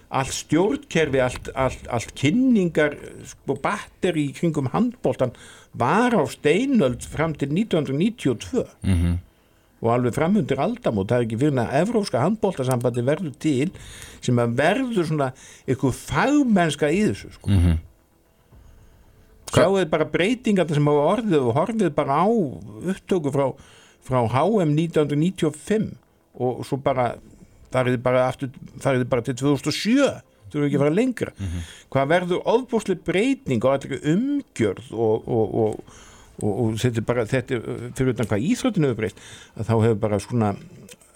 allt 0.08 0.32
stjórnkerfi 0.38 1.20
allt, 1.20 1.50
allt, 1.56 1.88
allt 1.91 2.13
kynningar 2.15 2.93
sko 3.28 3.58
batteri 3.63 4.30
í 4.30 4.36
kringum 4.38 4.70
handbóltan 4.72 5.34
var 5.78 6.15
á 6.15 6.24
steinöld 6.32 7.04
fram 7.04 7.34
til 7.36 7.50
1992 7.52 8.63
Mhm. 8.84 9.17
og 9.82 9.91
alveg 9.93 10.15
framundir 10.15 10.58
aldamót 10.58 11.10
það 11.12 11.20
er 11.20 11.26
ekki 11.28 11.38
fyrir 11.38 11.60
að 11.62 11.76
evróska 11.84 12.22
handbóltasambandi 12.24 13.04
verður 13.06 13.36
til 13.38 13.72
sem 14.22 14.39
að 14.41 14.56
verður 14.58 15.06
svona 15.06 15.28
eitthvað 15.67 15.93
fagmennska 16.08 16.89
í 16.89 17.04
þessu 17.12 17.34
sko. 17.36 17.50
Mhm. 17.52 17.78
Sjáuð 19.54 19.88
bara 19.92 20.08
breytingar 20.12 20.70
sem 20.70 20.90
hafa 20.90 21.08
orðið 21.16 21.42
og 21.42 21.58
horfið 21.58 21.92
bara 21.96 22.22
á 22.24 22.28
upptöku 22.28 23.34
frá, 23.34 23.48
frá 24.06 24.20
HM 24.34 24.76
1995 24.76 25.92
og 26.38 26.64
svo 26.68 26.80
bara 26.82 27.16
farið 27.74 28.00
bara, 28.04 28.28
aftur, 28.32 28.52
farið 28.84 29.06
bara 29.12 29.26
til 29.26 29.38
2007 29.40 30.10
þú 30.48 30.60
eru 30.60 30.68
ekki 30.68 30.78
að 30.80 30.84
fara 30.86 30.96
lengra. 30.96 31.32
Hvað 31.92 32.12
verður 32.14 32.46
ofbúslega 32.54 33.04
breyting 33.08 33.66
og 33.66 33.74
allir 33.74 34.06
umgjörð 34.14 34.92
og, 34.96 35.28
og, 35.28 35.58
og, 35.64 35.98
og, 36.41 36.52
og 36.52 36.76
þetta 36.82 37.02
er 37.02 37.08
bara 37.08 37.26
þetta 37.30 37.62
fyrir 37.97 38.13
utan 38.15 38.30
hvað 38.30 38.45
íþróttinu 38.52 38.89
hefur 38.91 39.02
breyst 39.02 39.23
þá 39.58 39.73
hefur 39.76 40.00
bara 40.04 40.19
svona 40.23 40.52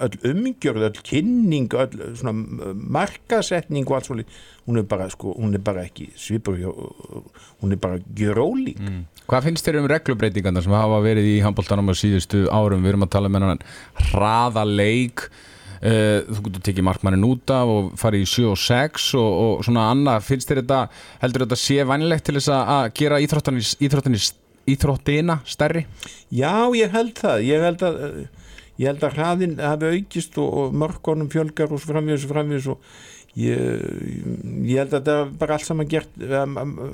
öll 0.01 0.15
umgjörð, 0.31 0.87
öll 0.87 1.01
kynning 1.05 1.67
öll 1.77 2.15
svona 2.17 2.33
markasetning 2.73 3.85
og 3.85 3.99
allt 3.99 4.07
svolítið, 4.09 4.39
hún 4.65 4.79
er 4.81 4.87
bara 4.89 5.05
sko, 5.13 5.35
hún 5.37 5.53
er 5.53 5.61
bara 5.61 5.83
ekki 5.85 6.07
svipur 6.17 6.57
hún 6.57 7.75
er 7.75 7.79
bara 7.81 7.99
gjöróli 8.17 8.73
Mm. 8.81 9.03
Hvað 9.29 9.45
finnst 9.45 9.67
þér 9.67 9.77
um 9.79 9.87
reglubreitingarna 9.87 10.61
sem 10.65 10.73
hafa 10.73 10.97
verið 11.05 11.27
í 11.29 11.35
handbóltanum 11.45 11.87
á 11.87 11.95
síðustu 11.95 12.47
árum? 12.51 12.81
Við 12.83 12.89
erum 12.95 13.05
að 13.05 13.11
tala 13.13 13.29
um 13.29 13.37
hennan 13.37 13.61
hraða 14.09 14.63
leik 14.67 15.21
uh, 15.29 16.25
þú 16.27 16.41
getur 16.47 16.63
tekið 16.65 16.87
markmannin 16.89 17.23
út 17.29 17.53
af 17.53 17.69
og 17.71 17.91
farið 18.01 18.25
í 18.25 18.29
7 18.33 18.49
og 18.51 18.57
6 18.59 19.05
og, 19.21 19.29
og 19.45 19.63
svona 19.67 19.85
annað, 19.93 20.25
finnst 20.27 20.49
þér 20.51 20.63
þetta 20.63 20.81
heldur 21.21 21.45
þetta 21.45 21.59
sé 21.61 21.77
vænilegt 21.87 22.25
til 22.27 22.35
þess 22.39 22.51
að- 22.57 22.91
gera 22.97 23.21
íþróttinni, 23.23 23.63
íþróttina 24.73 25.39
stærri? 25.47 25.85
Já, 26.33 26.67
ég 26.77 26.91
held 26.93 27.15
það 27.19 27.45
ég 27.47 27.65
held 27.67 27.85
að, 27.87 28.01
ég 28.81 28.91
held 28.91 29.07
að 29.07 29.17
hraðin 29.17 29.55
hafi 29.61 29.95
aukist 29.95 30.37
og, 30.41 30.51
og 30.51 30.77
mörkonum 30.83 31.31
fjölgar 31.31 31.71
og 31.71 31.81
svo 31.81 31.93
framvegis 31.93 32.27
og 32.27 32.35
framvegis 32.35 32.69
og 32.71 32.85
ég, 33.39 33.57
ég 34.67 34.81
held 34.81 34.95
að 34.97 35.09
það 35.09 35.33
bara 35.39 35.57
allt 35.57 35.67
saman 35.67 35.89
gert 35.91 36.21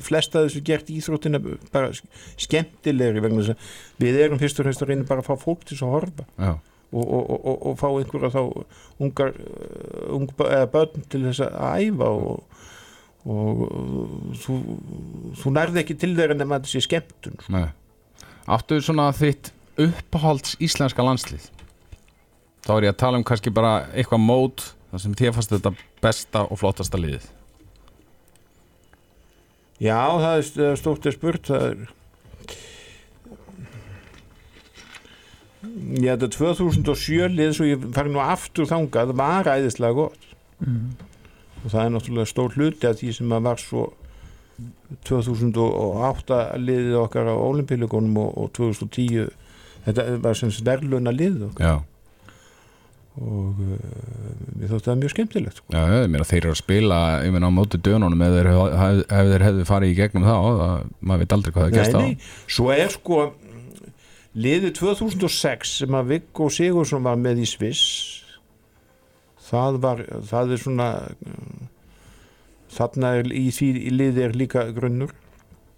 flesta 0.06 0.46
þessu 0.46 0.64
gert 0.66 0.90
íþróttina 0.94 1.42
bara 1.74 1.92
skemmtilegri 2.38 3.24
vegna 3.24 3.44
þess 3.44 3.56
að 3.56 4.02
við 4.06 4.24
erum 4.26 4.42
fyrst 4.42 4.62
og 4.62 4.68
fremst 4.68 4.86
að 4.86 4.94
reyna 4.94 5.08
bara 5.10 5.26
að 5.26 5.32
fá 5.32 5.46
fólk 5.48 5.66
til 5.68 5.80
að 5.80 5.96
horfa 5.96 6.28
Já, 6.38 6.52
og, 6.92 7.06
og, 7.06 7.32
og, 7.38 7.58
og, 7.58 7.74
fá 7.80 7.88
einhverja 7.90 8.32
þá 8.32 8.42
ungar 9.04 9.34
uh, 9.36 10.16
ung, 10.16 10.30
eða 10.46 10.70
börn 10.72 11.08
til 11.12 11.24
þess 11.28 11.44
að 11.48 11.88
æfa 11.88 12.12
og, 12.14 12.57
og 13.28 13.64
þú, 14.40 14.56
þú 15.42 15.54
nærði 15.56 15.84
ekki 15.84 15.98
til 16.00 16.14
þeirra 16.18 16.38
nema 16.38 16.60
að 16.60 16.70
sé 16.72 16.82
skemmtun 16.86 17.38
sko. 17.42 17.54
nei. 17.54 17.68
Áttu 18.48 18.80
svona 18.80 19.10
þitt 19.16 19.52
uppáhalds 19.84 20.56
íslenska 20.64 21.04
landslið? 21.04 21.50
Þá 22.64 22.72
er 22.78 22.88
ég 22.88 22.94
að 22.96 23.02
tala 23.04 23.20
um 23.20 23.26
kannski 23.28 23.52
bara 23.54 23.74
eitthvað 23.92 24.24
mót 24.24 24.64
þar 24.92 25.04
sem 25.04 25.18
þér 25.20 25.36
fannst 25.36 25.54
þetta 25.56 25.74
besta 26.04 26.46
og 26.48 26.62
flottasta 26.62 27.00
liðið. 27.00 27.28
Já, 29.84 30.00
það 30.18 30.34
er 30.34 30.70
er 30.72 30.80
stórt 30.80 31.06
að 31.06 31.18
spurt 31.18 31.52
það 31.52 31.68
er 31.68 31.86
Já, 35.98 36.14
þetta 36.16 36.30
2007 36.34 37.36
lið 37.36 37.52
svo 37.58 37.68
ég 37.68 37.84
fari 37.96 38.12
nú 38.14 38.22
aftur 38.24 38.68
þangað 38.70 39.14
var 39.18 39.50
æðislega 39.52 39.98
gott 39.98 40.28
mm. 40.64 41.07
Og 41.64 41.72
það 41.72 41.82
er 41.84 41.94
náttúrulega 41.96 42.32
stór 42.32 42.56
hluti 42.58 42.90
af 42.90 43.00
því 43.00 43.12
sem 43.18 43.36
að 43.38 43.50
var 43.50 43.62
svo 43.62 43.84
2008 45.08 46.40
liðið 46.62 46.96
okkar 47.04 47.30
á 47.30 47.36
olimpíuleikunum 47.36 48.18
og, 48.24 48.32
og 48.42 48.54
2010 48.58 49.28
þetta 49.86 50.08
var 50.24 50.40
sem 50.40 50.52
verðluna 50.66 51.14
liðið 51.14 51.46
okkar. 51.52 51.68
Já, 51.68 51.98
og 53.18 53.58
uh, 53.58 53.78
mér 54.60 54.70
þótti 54.70 54.90
það 54.92 55.00
mjög 55.02 55.14
skemmtilegt 55.14 55.60
sko. 55.60 55.74
já, 55.74 55.82
ég 56.04 56.12
meina 56.14 56.28
þeir 56.28 56.44
eru 56.44 56.54
að 56.54 56.60
spila 56.60 57.00
ég 57.26 57.34
meina 57.34 57.50
á 57.50 57.54
móti 57.54 57.80
dönunum 57.82 58.22
ef 58.28 58.36
þeir, 58.36 58.50
hef, 58.52 59.02
ef 59.08 59.32
þeir 59.32 59.46
hefðu 59.48 59.66
farið 59.72 59.94
í 59.94 59.98
gegnum 59.98 60.28
þá 60.28 60.36
það, 60.38 60.76
maður 61.02 61.24
veit 61.24 61.36
aldrei 61.38 61.56
hvað 61.56 61.66
það 61.66 61.78
gerst 61.78 61.98
þá. 61.98 62.30
svo 62.58 62.70
er 62.76 62.94
sko 62.94 63.20
liðið 64.38 64.76
2006 64.78 65.74
sem 65.82 65.98
að 65.98 66.14
Viggo 66.14 66.50
Sigursson 66.54 67.06
var 67.08 67.18
með 67.22 67.42
í 67.42 67.50
Sviss 67.50 67.86
það 69.48 69.80
var 69.84 70.04
það 70.32 70.52
er 70.58 70.62
svona 70.66 70.90
þarna 72.78 73.14
er 73.22 73.30
í 73.32 73.48
í 73.52 73.92
liðið 73.94 74.22
er 74.28 74.38
líka 74.44 74.68
grunnur. 74.76 75.14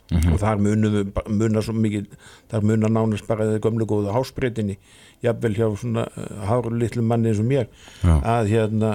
Mhm. 0.10 0.32
og 0.34 0.40
þar 0.42 0.58
munuðu, 0.58 1.02
munar 1.38 1.62
svo 1.62 1.74
mikið 1.78 2.06
þar 2.50 2.64
munar 2.66 2.90
nánast 2.90 3.28
bara 3.30 3.46
þeir 3.46 3.60
gömlu 3.62 3.86
góðu 3.86 4.10
hásbreytinni, 4.16 4.80
jafnvel 5.22 5.54
hjá 5.54 5.68
svona 5.78 6.08
uh, 6.18 6.48
háru 6.50 6.72
litlu 6.82 7.04
manni 7.06 7.30
eins 7.30 7.38
og 7.38 7.46
mér 7.46 7.68
Já. 8.02 8.16
að 8.26 8.50
hérna 8.50 8.90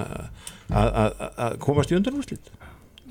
að, 0.67 0.89
að, 0.91 1.15
að 1.45 1.55
komast 1.63 1.93
í 1.93 1.95
undanúrslit. 1.95 2.51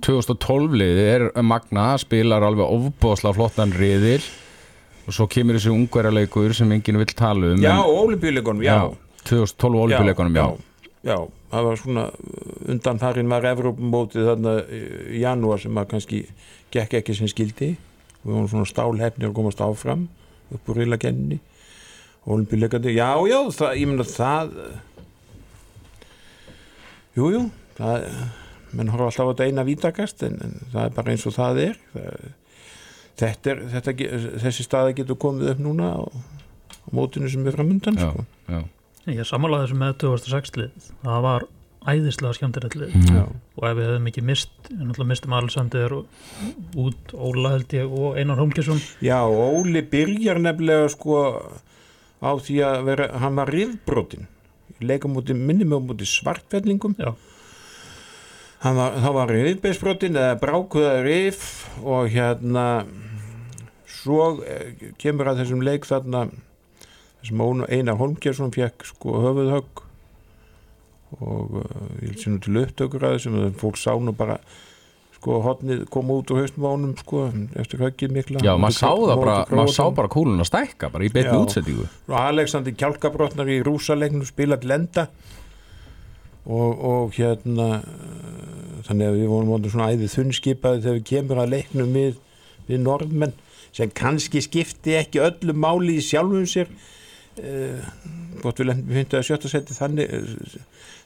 2012 0.05 0.77
liðið 0.83 1.01
er 1.15 1.25
Magna 1.49 1.87
spilar 2.03 2.45
alveg 2.45 2.69
ofbóðslega 2.77 3.39
flottan 3.39 3.73
riðil 3.73 4.21
og 5.09 5.17
svo 5.17 5.25
kemur 5.33 5.57
þessi 5.57 5.73
ungverjarleikur 5.73 6.53
sem 6.61 6.77
enginn 6.77 7.01
vill 7.01 7.17
tala 7.17 7.55
um 7.55 7.65
já, 7.65 7.73
en- 7.73 8.03
olimpíuleikunum, 8.05 8.67
já, 8.69 8.83
2012 9.25 9.81
olimpíuleikunum, 9.87 10.37
já, 10.37 10.45
já, 10.45 11.15
já, 11.15 11.19
það 11.55 11.69
var 11.69 11.81
svona 11.81 12.05
undan 12.75 13.01
þarinn 13.03 13.33
var 13.33 13.49
Evrópumótið 13.53 14.29
þarna 14.31 14.55
í 14.75 15.23
janúar 15.23 15.63
sem 15.63 15.81
að 15.81 15.91
kannski 15.95 16.21
gekk 16.75 16.99
ekki 17.01 17.17
sem 17.17 17.31
skildi 17.31 17.75
við 18.25 18.31
vorum 18.31 18.51
svona 18.51 18.69
stálhefnir 18.69 19.31
að 19.31 19.37
komast 19.37 19.63
áfram 19.65 20.09
upp 20.55 20.71
úr 20.71 20.83
rilagenni 20.83 21.41
olimpíuleikandi, 22.25 22.95
já, 22.97 23.11
já, 23.29 23.39
það, 23.53 23.75
ég 23.77 23.91
meina 23.91 24.07
það 24.09 24.55
jú, 27.19 27.29
jú 27.35 27.43
það, 27.77 28.07
menn 28.75 28.93
horfa 28.93 29.11
alltaf 29.11 29.29
á 29.29 29.31
þetta 29.33 29.49
eina 29.51 29.67
vítakast 29.69 30.25
en, 30.27 30.39
en 30.41 30.57
það 30.73 30.87
er 30.87 30.97
bara 30.97 31.13
eins 31.15 31.27
og 31.29 31.37
það 31.37 31.61
er 31.67 31.83
það, 31.93 32.31
þetta 33.21 33.53
er 33.53 33.61
þetta, 33.75 33.97
þessi 34.47 34.67
staði 34.67 34.97
getur 35.03 35.21
komið 35.21 35.53
upp 35.53 35.61
núna 35.67 35.91
á, 36.01 36.03
á 36.09 36.89
mótinu 36.97 37.29
sem 37.31 37.45
er 37.45 37.59
framundan 37.59 38.01
já, 38.01 38.09
sko. 38.09 38.25
já. 38.49 38.63
Ég 39.07 39.27
sammálaði 39.29 39.67
þessu 39.69 39.77
með 39.83 39.93
2006 40.01 40.55
lið 40.57 40.87
það 41.05 41.21
var 41.27 41.45
æðislega 41.85 42.37
skemmtilegt 42.39 42.77
lið 42.81 42.95
Mhm. 42.95 43.17
já. 43.17 43.25
og 43.59 43.65
ef 43.69 43.77
við 43.77 43.85
hefðum 43.91 44.07
ekki 44.09 44.23
mist 44.25 44.71
mistum 45.05 45.33
Alexander 45.37 45.93
og 45.93 46.07
út 46.75 47.13
Óla 47.13 47.51
held 47.59 47.69
ég 47.77 47.93
og 47.93 48.17
Einar 48.17 48.37
Holmgesson 48.41 48.81
Já, 49.05 49.21
Óli 49.29 49.83
byrjar 49.83 50.41
nefnilega 50.41 50.89
sko 50.89 51.19
á 52.25 52.31
því 52.41 52.57
að 52.65 52.85
vera, 52.85 53.11
hann 53.19 53.37
var 53.37 53.47
rifbrotin 53.53 54.27
leika 54.81 55.09
múti, 55.09 55.35
minni 55.37 55.65
mig 55.65 55.77
á 55.77 55.83
múti 55.85 56.07
svartfellingum 56.09 56.97
Já. 56.99 57.13
var, 58.65 58.93
þá 58.97 59.11
var 59.13 59.29
rifbeisbrotin 59.29 60.17
eða 60.17 60.41
brákuða 60.41 61.03
rif 61.05 61.69
og 61.85 62.09
hérna 62.09 62.87
svo 63.87 64.41
eh, 64.45 64.73
kemur 64.99 65.29
að 65.29 65.43
þessum 65.45 65.63
leik 65.63 65.85
þarna 65.85 66.31
Óna- 67.33 67.69
Einar 67.73 67.97
Holmgjersson 68.01 68.53
fekk 68.55 68.85
sko 68.91 69.19
höfuðhögg. 69.25 69.83
Og 71.23 71.59
uh, 71.61 71.65
ég 72.03 72.11
held 72.11 72.23
sér 72.25 72.33
nú 72.35 72.41
til 72.43 72.57
upptökur 72.65 73.05
að 73.07 73.19
þessum 73.19 73.37
og 73.45 73.59
fólk 73.61 73.77
sá 73.79 73.93
nú 74.03 74.13
bara 74.19 74.39
sko 75.15 75.39
hotnið 75.45 75.85
koma 75.95 76.17
út 76.19 76.33
úr 76.35 76.43
haustum 76.43 76.67
á 76.67 76.71
honum 76.75 76.97
sko 76.99 77.29
eftir 77.57 77.81
höggið 77.85 78.11
mikla. 78.13 78.43
Já 78.45 78.57
maður 78.61 78.77
sá 78.77 78.91
það 78.91 79.21
bara, 79.23 79.37
maður 79.55 79.73
sá 79.77 79.85
bara 79.97 80.11
kúluna 80.13 80.45
stækka 80.45 80.91
bara 80.93 81.07
í 81.07 81.13
betni 81.15 81.33
Já. 81.33 81.39
útsettingu 81.41 81.87
og 82.11 82.19
Alexander 82.19 82.75
Kjálkabrotnar 82.77 83.49
í 83.55 83.61
rúsalegnum 83.65 84.27
spilað 84.29 84.67
lenda 84.69 85.07
og, 86.45 86.73
og 86.85 87.15
hérna 87.17 87.69
þannig 88.85 89.07
að 89.09 89.17
við 89.23 89.31
vorum 89.33 89.53
vonið 89.55 89.73
svona 89.73 89.89
æðið 89.95 90.13
þunnskipaði 90.19 90.83
þegar 90.85 90.99
við 90.99 91.07
kemur 91.09 91.41
að 91.41 91.53
leiknum 91.55 91.95
við, 91.97 92.19
við 92.69 92.83
norðmenn 92.85 93.33
sem 93.75 93.95
kannski 93.97 94.43
skipti 94.45 94.99
ekki 94.99 95.23
öllu 95.25 95.55
máli 95.57 95.97
í 96.03 96.05
sjálfum 96.05 96.45
sér 96.51 96.69
gott 98.45 98.61
við 98.61 98.73
finnum 98.75 99.19
að 99.19 99.27
sjötta 99.29 99.51
seti 99.51 99.77
þannig 99.77 100.13
uh, 100.15 100.59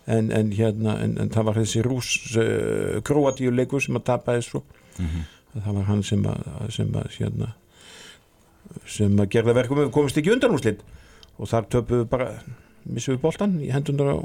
en, 0.08 0.30
en 0.34 0.52
hérna 0.56 0.98
en, 1.04 1.16
en 1.22 1.32
það 1.32 1.48
var 1.50 1.60
þessi 1.62 1.84
rús 1.86 2.12
uh, 2.36 2.98
króatíuleikur 3.06 3.84
sem 3.84 3.98
að 3.98 4.06
tapaði 4.12 4.44
svo. 4.46 4.64
Mhm. 4.98 5.26
það 5.58 5.74
var 5.78 5.84
hann 5.88 6.02
sem 6.04 6.24
að, 6.28 6.46
sem 6.74 6.94
að 6.98 7.10
hérna 7.16 7.52
sem 8.88 9.20
að 9.20 9.30
gerða 9.32 9.54
verkum 9.56 9.80
við 9.80 9.92
komist 9.94 10.18
ekki 10.20 10.34
undan 10.34 10.54
úrslit. 10.56 10.82
Og 11.38 11.48
þar 11.50 11.68
töpuðu 11.72 12.08
bara 12.10 12.32
missum 12.88 13.14
við 13.14 13.22
boltan 13.22 13.54
í 13.62 13.70
hendunar 13.72 14.10
á, 14.12 14.18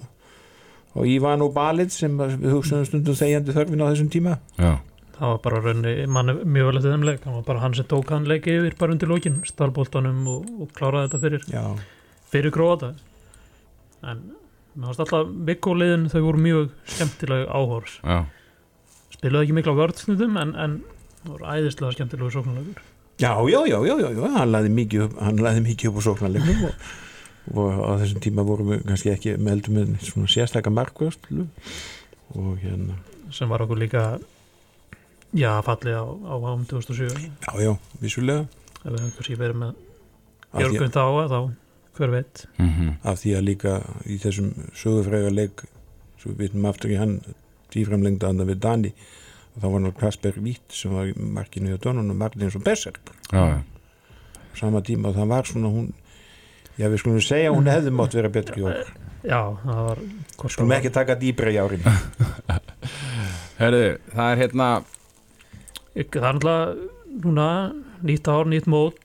á 0.98 1.00
Ívan 1.08 1.46
og 1.46 1.54
Balið 1.56 1.94
sem 1.96 2.18
við 2.18 2.50
hugsaðum 2.56 2.89
stundum 2.89 3.20
þegjandi 3.20 3.56
þörfin 3.56 3.86
á 3.86 3.92
þessum 3.92 4.12
tíma. 4.13 4.38
Já, 4.58 4.72
það 5.18 5.34
var 5.34 5.42
bara 5.48 5.63
raunni 5.68 5.96
mann 6.10 6.34
mjög 6.44 6.70
vel 6.70 6.78
eftir 6.80 6.96
þeim 6.96 7.08
leik. 7.10 7.20
Það 7.24 7.38
var 7.38 7.48
bara 7.50 7.63
hann 7.63 7.78
sem 7.78 7.89
tók 7.89 8.13
hann 8.13 8.30
leiki 8.30 8.58
yfir 8.60 8.78
bara 8.80 8.96
undir 8.96 9.12
lókin 9.12 9.42
starboltanum 9.48 10.24
og, 10.34 10.50
og 10.63 10.74
kláraði 10.76 11.12
þetta 11.12 11.24
fyrir. 11.28 11.48
Já, 11.54 11.66
fyrir 12.34 12.54
gróða 12.56 12.93
en 14.04 14.24
mér 14.74 14.89
fannst 14.89 15.04
alltaf 15.06 15.30
vikkuliðin 15.50 16.10
þau 16.12 16.22
voru 16.26 16.41
mjög 16.48 16.72
skemmtilega 16.96 17.46
áhors 17.54 18.00
já, 18.02 18.24
spilaði 19.13 19.48
ekki 19.48 19.58
mikla 19.60 19.78
vörðsnundum 19.78 20.39
en, 20.41 20.56
en 20.58 20.76
það 21.22 21.32
voru 21.36 21.54
æðislega 21.54 21.98
skemmtilegu 22.00 22.34
sóknarlegur 22.38 22.89
Já, 23.22 23.38
já, 23.46 23.60
já, 23.69 23.78
já, 23.86 23.93
já, 24.02 24.08
já, 24.10 24.24
hann 24.34 24.50
laði 24.50 24.69
mikið 24.74 25.04
upp, 25.06 25.17
hann 25.22 25.38
laði 25.46 25.62
mikið 25.67 25.91
upp 25.91 25.98
á 26.02 26.06
sóknarleiknum 26.08 26.63
og, 26.65 26.88
og 27.54 27.82
á 27.86 27.91
þessum 28.02 28.24
tíma 28.26 28.46
vorum 28.48 28.72
við 28.74 28.82
kannski 28.89 29.12
ekki 29.13 29.36
meldum 29.38 29.78
með 29.78 29.91
svona 30.08 30.32
sérstakka 30.34 30.74
markvörslu 30.74 31.46
og 32.34 32.56
hérna, 32.63 32.98
sem 33.30 33.52
var 33.54 33.62
okkur 33.67 33.84
líka 33.84 34.04
já, 35.38 35.52
fallið 35.62 36.02
á, 36.02 36.06
á 36.10 36.36
ám 36.41 36.65
2007 36.74 37.13
ef 37.13 37.22
já, 37.22 37.54
já, 37.62 37.72
vissulega. 38.02 38.48
Við 38.82 38.98
hefum 38.98 39.13
kannski 39.19 39.39
verið 39.39 39.62
með 39.62 39.78
Jörgum 40.63 40.93
þá 40.98 41.04
að 41.06 41.36
þá 41.36 41.39
hver 41.98 42.10
veit? 42.12 42.46
Mhm. 42.58 42.94
af 43.04 43.20
því 43.22 43.34
að 43.38 43.46
líka 43.48 43.74
í 44.10 44.18
þessum 44.24 44.52
sögufræga 44.74 45.30
leik 45.34 45.64
svo 46.22 46.32
við 46.32 46.38
vitum 46.48 46.66
aftur 46.70 46.92
í 46.94 46.98
hann 46.98 47.20
tíframlengda 47.74 48.30
andan 48.30 48.48
við 48.50 48.60
Dani 48.64 48.94
og 49.56 49.62
þá 49.62 49.68
var 49.70 49.80
náttúrulega 49.84 50.00
Kasper 50.00 50.40
Witt 50.42 50.74
sem 50.74 50.92
var 50.94 51.06
í 51.12 51.14
markinu 51.18 51.70
hjá 51.74 51.78
Dónun 51.84 52.10
og 52.10 52.18
Martins 52.18 52.56
og 52.56 52.64
Besser 52.66 52.94
Já, 53.32 53.44
já. 53.54 53.60
sama 54.56 54.82
tíma 54.82 55.10
og 55.10 55.16
það 55.18 55.28
var 55.28 55.44
svona 55.50 55.70
hún 55.74 55.92
já, 56.78 56.88
við 56.90 56.98
skulum 57.04 57.22
segja 57.22 57.52
hún 57.54 57.70
hefði 57.70 57.92
mátt 57.94 58.14
vera 58.18 58.30
betri 58.34 58.62
í 58.62 58.66
okkur. 58.66 58.94
Já, 59.24 59.40
það 59.64 59.82
var 59.88 60.00
skulum 60.50 60.72
ekki 60.76 60.90
taka 60.94 61.16
dýbra 61.16 61.52
í 61.54 61.60
árin 61.62 61.86
Herðu, 63.60 63.86
það 64.14 64.32
er 64.34 64.42
hérna 64.42 64.68
var- 64.74 64.84
það 65.94 66.18
er 66.18 66.34
náttúrulega 66.34 66.90
núna 67.24 67.48
nýtt 68.04 68.28
ár, 68.34 68.46
nýtt 68.50 68.66
mót 68.68 68.98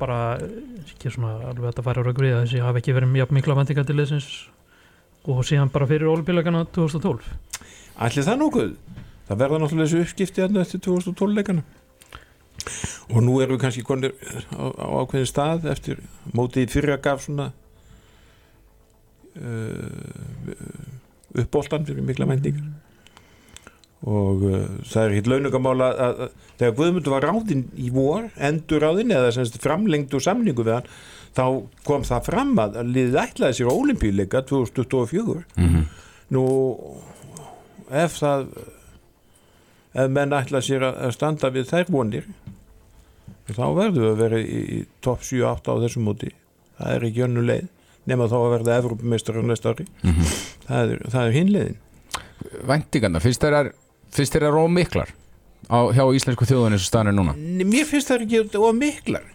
bara 0.00 0.38
ekki 0.38 1.12
svona 1.12 1.34
alveg 1.50 1.64
að 1.64 1.70
þetta 1.70 1.86
færa 1.88 2.04
raugur 2.06 2.26
í 2.26 2.32
það 2.32 2.42
þessi 2.46 2.64
hafi 2.64 2.82
ekki 2.82 2.96
verið 2.96 3.14
mjög 3.14 3.34
mikla 3.36 3.56
vendingar 3.58 3.86
til 3.88 3.96
liðsins 3.98 4.30
og 5.28 5.44
síðan 5.44 5.72
bara 5.72 5.88
fyrir 5.90 6.10
ólbílagana 6.10 6.64
2012 6.74 7.26
Ætli 8.00 8.24
það 8.24 8.38
nokkuð? 8.40 8.70
Það 9.28 9.40
verða 9.42 9.58
náttúrulega 9.60 9.88
þessu 9.90 10.04
uppskipti 10.06 10.42
hérna 10.42 10.62
eftir 10.64 10.80
2012 10.86 11.34
leikana. 11.36 11.62
Og 13.10 13.20
nú 13.22 13.34
erum 13.42 13.58
við 13.58 13.62
kannski 13.64 13.84
konir 13.84 14.14
á, 14.56 14.64
á 14.72 14.86
ákveðin 15.04 15.28
stað 15.28 15.68
eftir 15.70 16.00
mótið 16.32 16.64
í 16.64 16.70
fyrra 16.72 16.96
gaf 17.02 17.24
svona 17.26 17.50
uh, 19.36 19.94
uppbóltan 21.36 21.86
fyrir 21.88 22.06
mikla 22.06 22.28
mændingar 22.30 22.64
og 24.08 24.44
uh, 24.48 24.66
það 24.88 25.02
er 25.04 25.16
hitt 25.18 25.28
launugamála 25.28 25.88
að, 25.92 26.20
að 26.26 26.52
þegar 26.60 26.76
Guðmundur 26.78 27.14
var 27.16 27.26
ráðinn 27.28 27.64
í 27.76 27.90
vor 27.92 28.28
endur 28.36 28.80
ráðinn 28.84 29.12
eða 29.12 29.32
semst 29.36 29.58
framlengd 29.60 30.14
og 30.16 30.24
samningu 30.24 30.64
við 30.64 30.78
hann 30.78 30.92
þá 31.36 31.44
kom 31.86 32.04
það 32.08 32.24
fram 32.30 32.54
að 32.58 32.78
liðið 32.88 33.18
ætlaði 33.22 33.58
sér 33.60 33.68
á 33.70 33.74
olimpíuleika 33.76 34.40
2024 34.48 35.44
mm 35.60 35.82
Nú, 36.30 36.44
ef 37.90 38.20
það, 38.20 38.44
ef 39.98 40.12
menn 40.14 40.34
ætla 40.36 40.60
sér 40.62 40.84
að 40.86 41.14
standa 41.16 41.50
við 41.50 41.66
þær 41.72 41.90
vonir, 41.90 42.28
þá 43.50 43.64
verður 43.74 43.96
við 43.98 44.08
að 44.12 44.20
vera 44.22 44.38
í, 44.38 44.60
í 44.76 44.78
topp 45.02 45.24
7-8 45.26 45.74
á 45.74 45.82
þessum 45.82 46.06
móti. 46.06 46.30
Það 46.78 46.94
er 46.94 47.06
ekki 47.08 47.24
önnu 47.26 47.42
leið, 47.48 47.66
nema 48.12 48.28
þá 48.30 48.36
að 48.38 48.52
verða 48.54 48.76
Evrópumeistar 48.78 49.40
á 49.42 49.44
næsta 49.50 49.74
ári. 49.74 49.88
Mhm. 50.06 50.30
Það 50.68 50.94
er, 50.94 51.02
það 51.10 51.24
er 51.24 51.36
hinleiðin. 51.40 51.80
Væntingarna, 52.70 53.22
finnst 53.26 53.42
þér 53.42 53.58
að 53.58 53.72
finnst 54.14 54.36
þér 54.36 54.48
að 54.48 54.56
róm 54.58 54.78
miklar? 54.78 55.12
Á, 55.70 55.78
hjá 55.94 56.02
íslensku 56.16 56.48
þjóðun 56.48 56.76
eins 56.76 56.86
og 56.86 56.90
staðan 56.90 57.12
er 57.12 57.18
núna? 57.18 57.36
Mér 57.36 57.86
finnst 57.88 58.10
það 58.10 58.24
ekki 58.26 58.58
of 58.58 58.72
miklar. 58.78 59.28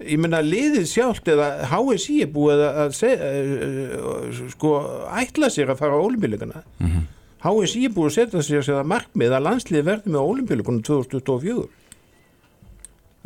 Ég 0.00 0.20
meina, 0.20 0.40
liðið 0.40 0.86
sjálft 0.88 1.28
eða 1.28 1.48
HSI 1.68 2.22
er 2.24 2.30
búið 2.32 2.62
að, 2.64 2.78
að 2.84 2.94
segja, 2.96 3.32
uh, 4.00 4.44
sko, 4.54 4.70
ætla 5.20 5.50
sér 5.52 5.72
að 5.74 5.82
fara 5.82 5.98
á 6.00 6.06
olimpíuleikana. 6.06 6.62
Mhm. 6.80 7.02
HSI 7.44 7.84
er 7.88 7.92
búið 7.96 8.08
að 8.10 8.16
setja 8.16 8.44
sér 8.44 8.80
að 8.80 8.88
markmið 8.94 9.36
að 9.36 9.46
landslið 9.46 9.84
verði 9.86 10.12
með 10.12 10.32
olimpíuleikunum 10.32 10.82
2024 10.84 11.68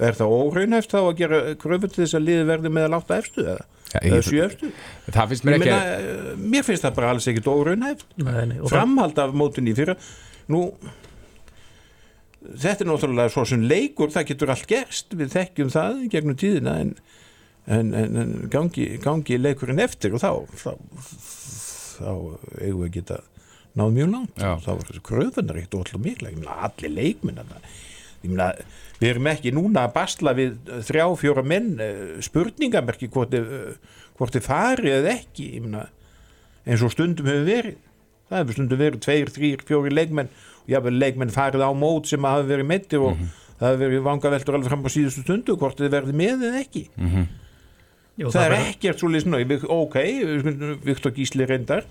er 0.02 0.16
það 0.18 0.34
óraunhæft 0.34 0.90
þá 0.90 0.98
að 1.00 1.16
gera 1.20 1.40
kröfu 1.60 1.90
til 1.90 2.02
þess 2.02 2.18
að 2.18 2.26
liði 2.28 2.44
verði 2.48 2.72
með 2.74 2.86
að 2.88 2.94
láta 2.96 3.18
efstu 3.20 3.44
eða, 3.44 3.66
Já, 3.92 3.98
eða 4.00 4.18
ég, 4.18 4.26
sjö 4.26 4.46
efstu 4.48 4.70
það 5.14 5.32
finnst 5.32 5.46
mér 5.46 5.66
eh, 5.70 6.30
mér 6.40 6.66
finnst 6.66 6.86
það 6.86 6.96
bara 6.96 7.10
alls 7.14 7.28
ekkit 7.30 7.50
óraunhæft. 7.50 8.06
Nei, 8.18 8.32
nei, 8.50 8.56
og 8.58 8.66
það, 8.66 8.72
framhald 8.74 9.20
af 9.22 9.36
mótunni 9.38 9.74
í 9.74 9.78
fyrra 9.78 9.94
nú 10.52 10.62
þetta 12.44 12.84
er 12.84 12.90
náttúrulega 12.90 13.32
svo 13.32 13.44
sem 13.48 13.64
leikur 13.64 14.12
það 14.12 14.30
getur 14.32 14.52
allt 14.54 14.66
gerst, 14.70 15.14
við 15.16 15.32
þekkjum 15.34 15.70
það 15.72 16.02
gegnum 16.12 16.40
tíðina 16.40 16.74
en, 16.82 16.96
en, 17.66 17.92
en, 17.96 18.18
en 18.22 18.34
gangi, 18.52 18.88
gangi 19.02 19.38
leikurinn 19.40 19.82
eftir 19.84 20.16
og 20.16 20.24
þá 20.24 20.30
þá, 20.60 20.72
þá 21.96 22.10
eigum 22.60 22.82
við 22.82 22.88
að 22.90 22.96
geta 22.98 23.22
náð 23.74 23.96
mjög 23.96 24.12
langt. 24.12 24.38
Já. 24.38 24.52
þá 24.62 24.70
þessu 24.84 25.02
kröfunar 25.04 25.58
eitt 25.58 25.74
og 25.74 25.82
alltaf 25.82 26.02
mikla. 26.02 26.32
Allir 26.68 26.94
leikminn 26.94 27.40
þarna. 27.40 27.62
ég 28.22 28.30
meina 28.30 28.52
við 29.00 29.08
erum 29.10 29.30
ekki 29.32 29.52
núna 29.52 29.88
að 29.88 29.96
basla 29.96 30.34
við 30.36 30.54
þrjá, 30.86 31.06
fjóra 31.20 31.42
menn 31.44 31.74
eh, 31.82 32.14
spurningamerki 32.24 33.10
hvort 33.12 33.34
þið, 33.34 33.50
eh, 33.58 33.98
hvort 34.18 34.36
þið 34.36 34.46
farið 34.46 34.98
eða 35.00 35.16
ekki. 35.16 35.48
Meina 35.64 35.88
eins 36.64 36.84
og 36.84 36.94
stundum 36.94 37.28
hefur 37.28 37.48
verið 37.48 37.82
það 38.30 38.40
hefur 38.40 38.56
stundum 38.58 38.80
verið 38.80 39.00
tveir, 39.04 39.30
þrýr, 39.34 39.64
fjóri 39.68 39.92
leikmenn 39.94 40.28
og 40.64 40.72
jáfnvel 40.72 40.98
leikmenn 41.02 41.34
farið 41.34 41.64
á 41.66 41.70
mót 41.76 42.08
sem 42.08 42.24
hafa 42.24 42.46
verið 42.48 42.68
meittir 42.70 43.02
og 43.04 43.18
það 43.60 43.68
hefur 43.68 43.82
verið 43.84 44.04
vangaveltur 44.08 44.56
alveg 44.58 44.70
fram 44.72 44.84
á 44.84 44.90
síðustu 44.94 45.24
stundu 45.26 45.56
hvort 45.60 45.78
þið 45.80 45.92
verið 45.98 46.16
með 46.22 46.46
eða 46.48 46.62
ekki. 46.64 46.84
Mhm. 46.96 47.26
jú, 48.18 48.28
það 48.30 48.44
er 48.46 48.52
verður- 48.54 48.68
ekkert 48.72 48.98
svo 49.02 49.08
leysn 49.10 49.68
ok, 49.68 49.96
Viktor 50.84 51.12
Gísli 51.16 51.46
reyndar. 51.50 51.84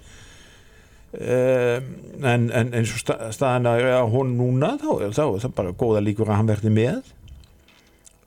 Um, 1.14 1.90
en, 2.26 2.48
en 2.50 2.72
eins 2.74 2.90
og 2.96 2.98
sta, 3.04 3.16
staðan 3.30 3.68
að 3.70 4.08
hún 4.10 4.32
núna 4.40 4.72
þá, 4.82 4.88
er- 5.06 5.12
þá 5.14 5.22
er 5.28 5.44
það 5.44 5.52
bara 5.60 5.74
góða 5.78 6.00
líkur 6.02 6.26
að 6.32 6.40
hann 6.40 6.48
verði 6.50 6.72
með. 6.74 7.04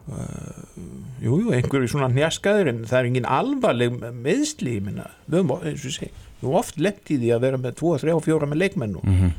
Uh, 0.07 0.63
jú, 1.19 1.41
jú, 1.43 1.51
einhverju 1.57 1.89
svona 1.91 2.13
hnjaskaður 2.13 2.69
en 2.71 2.85
það 2.87 2.99
er 3.01 3.09
engin 3.09 3.27
alvarleg 3.27 3.97
meðsli, 4.23 4.77
ég 4.79 4.85
minna 4.87 5.09
eins 5.67 5.83
og 5.83 5.89
ég 5.91 5.97
við 6.41 6.47
höfum 6.49 6.59
oft 6.61 6.79
lent 6.79 7.11
í 7.11 7.19
því 7.23 7.33
að 7.37 7.41
vera 7.47 7.61
með 7.63 7.75
2, 7.81 7.97
3 8.05 8.15
og 8.17 8.25
4 8.27 8.47
með 8.53 8.63
leikmenn 8.65 8.97
og 9.01 9.05
Mhm. 9.07 9.31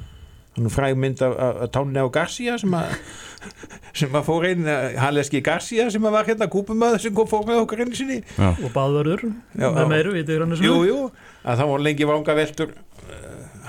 hann 0.57 0.69
fræg 0.73 0.95
mynd 0.97 1.21
af, 1.21 1.33
af, 1.37 1.55
af 1.61 1.69
Tánni 1.75 2.01
á 2.01 2.07
Garcia 2.09 2.57
sem 2.57 2.71
að 2.73 2.95
sem 3.99 4.15
að 4.17 4.23
fór 4.25 4.45
einn 4.49 4.65
Halleski 4.97 5.41
Garcia 5.45 5.89
sem 5.93 6.01
að 6.09 6.11
var 6.17 6.25
hérna 6.25 6.47
kúpumöður 6.49 6.99
sem 7.03 7.13
kom 7.13 7.27
fór 7.29 7.45
með 7.45 7.61
okkur 7.61 7.83
einu 7.85 7.95
sinni. 7.95 8.17
Og 8.41 8.71
baðvörður 8.73 9.21
Já, 9.53 9.67
með 9.69 9.83
já. 9.83 9.87
meiru 9.91 10.15
í 10.17 10.23
dyrrannu 10.25 10.57
Jú, 10.65 10.79
jú, 10.89 10.97
að 11.45 11.61
það 11.61 11.69
var 11.73 11.85
lengi 11.85 12.07
vanga 12.09 12.35
veltur 12.39 12.73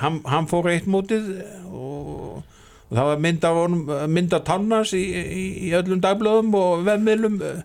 hann, 0.01 0.21
hann 0.25 0.47
fór 0.49 0.71
eitt 0.73 0.87
mótið 0.89 1.29
og, 1.69 2.41
og 2.89 2.97
það 2.97 3.09
var 3.11 3.23
mynd 3.27 3.45
af, 3.45 3.57
honum, 3.61 3.85
mynd 4.15 4.33
af 4.39 4.45
tannars 4.49 4.93
í, 4.97 5.03
í, 5.13 5.45
í 5.69 5.73
öllum 5.77 6.01
dagblöðum 6.05 6.55
og 6.57 6.85
vefmiðlum 6.89 7.41
eh, 7.45 7.61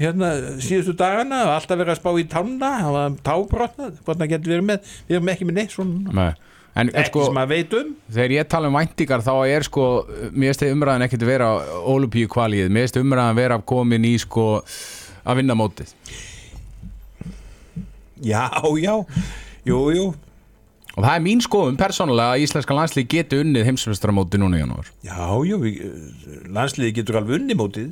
hérna 0.00 0.30
síðustu 0.64 0.94
dagana 0.98 1.42
og 1.46 1.56
alltaf 1.58 1.80
verið 1.80 1.94
að 1.94 2.00
spá 2.00 2.10
í 2.16 2.28
tanna 2.30 2.70
það 2.80 2.94
var 2.96 3.18
tábrotnað, 3.26 3.98
hvort 4.04 4.22
það 4.22 4.32
getur 4.34 4.54
verið 4.54 4.70
með 4.70 4.94
við 5.08 5.18
erum 5.18 5.34
ekki 5.34 5.48
með 5.48 5.60
neitt 5.60 5.74
svona 5.74 6.14
Nei. 6.20 6.32
En, 6.78 6.86
ekki 6.94 7.10
sko, 7.10 7.26
sem 7.26 7.38
að 7.40 7.50
veit 7.50 7.72
um. 7.74 7.92
þegar 8.14 8.32
ég 8.36 8.48
tala 8.48 8.70
um 8.70 8.76
væntingar 8.78 9.24
þá 9.26 9.32
er 9.50 9.66
sko, 9.66 9.86
mér 10.30 10.58
þið 10.58 10.74
umræðan 10.76 11.04
ekkert 11.08 11.24
vera 11.26 11.48
Olupíu 11.90 12.30
kvalið, 12.30 12.70
mér 12.70 12.86
finnst 12.86 13.00
umræðan 13.00 13.38
vera 13.40 13.58
komin 13.72 14.06
í 14.06 14.12
sko 14.22 14.44
að 15.26 15.40
vinna 15.40 15.56
mótið. 15.58 15.90
Já, 18.22 18.46
já, 18.78 18.94
jú, 19.66 19.80
jú. 19.96 20.06
Og 20.94 21.02
það 21.04 21.14
er 21.14 21.24
mín 21.24 21.42
skoðum 21.42 21.78
persónulega 21.80 22.36
að 22.36 22.44
íslenska 22.44 22.76
landslið 22.76 23.10
geti 23.14 23.40
unnið 23.42 23.66
heimsvestramóti 23.68 24.40
núna 24.40 24.58
í 24.58 24.62
janúar. 24.62 24.90
Já, 25.06 25.26
jú, 25.48 25.58
við, 25.62 25.82
landsliði 26.54 26.96
getur 27.00 27.20
alveg 27.20 27.40
unni 27.40 27.58
mótið 27.58 27.90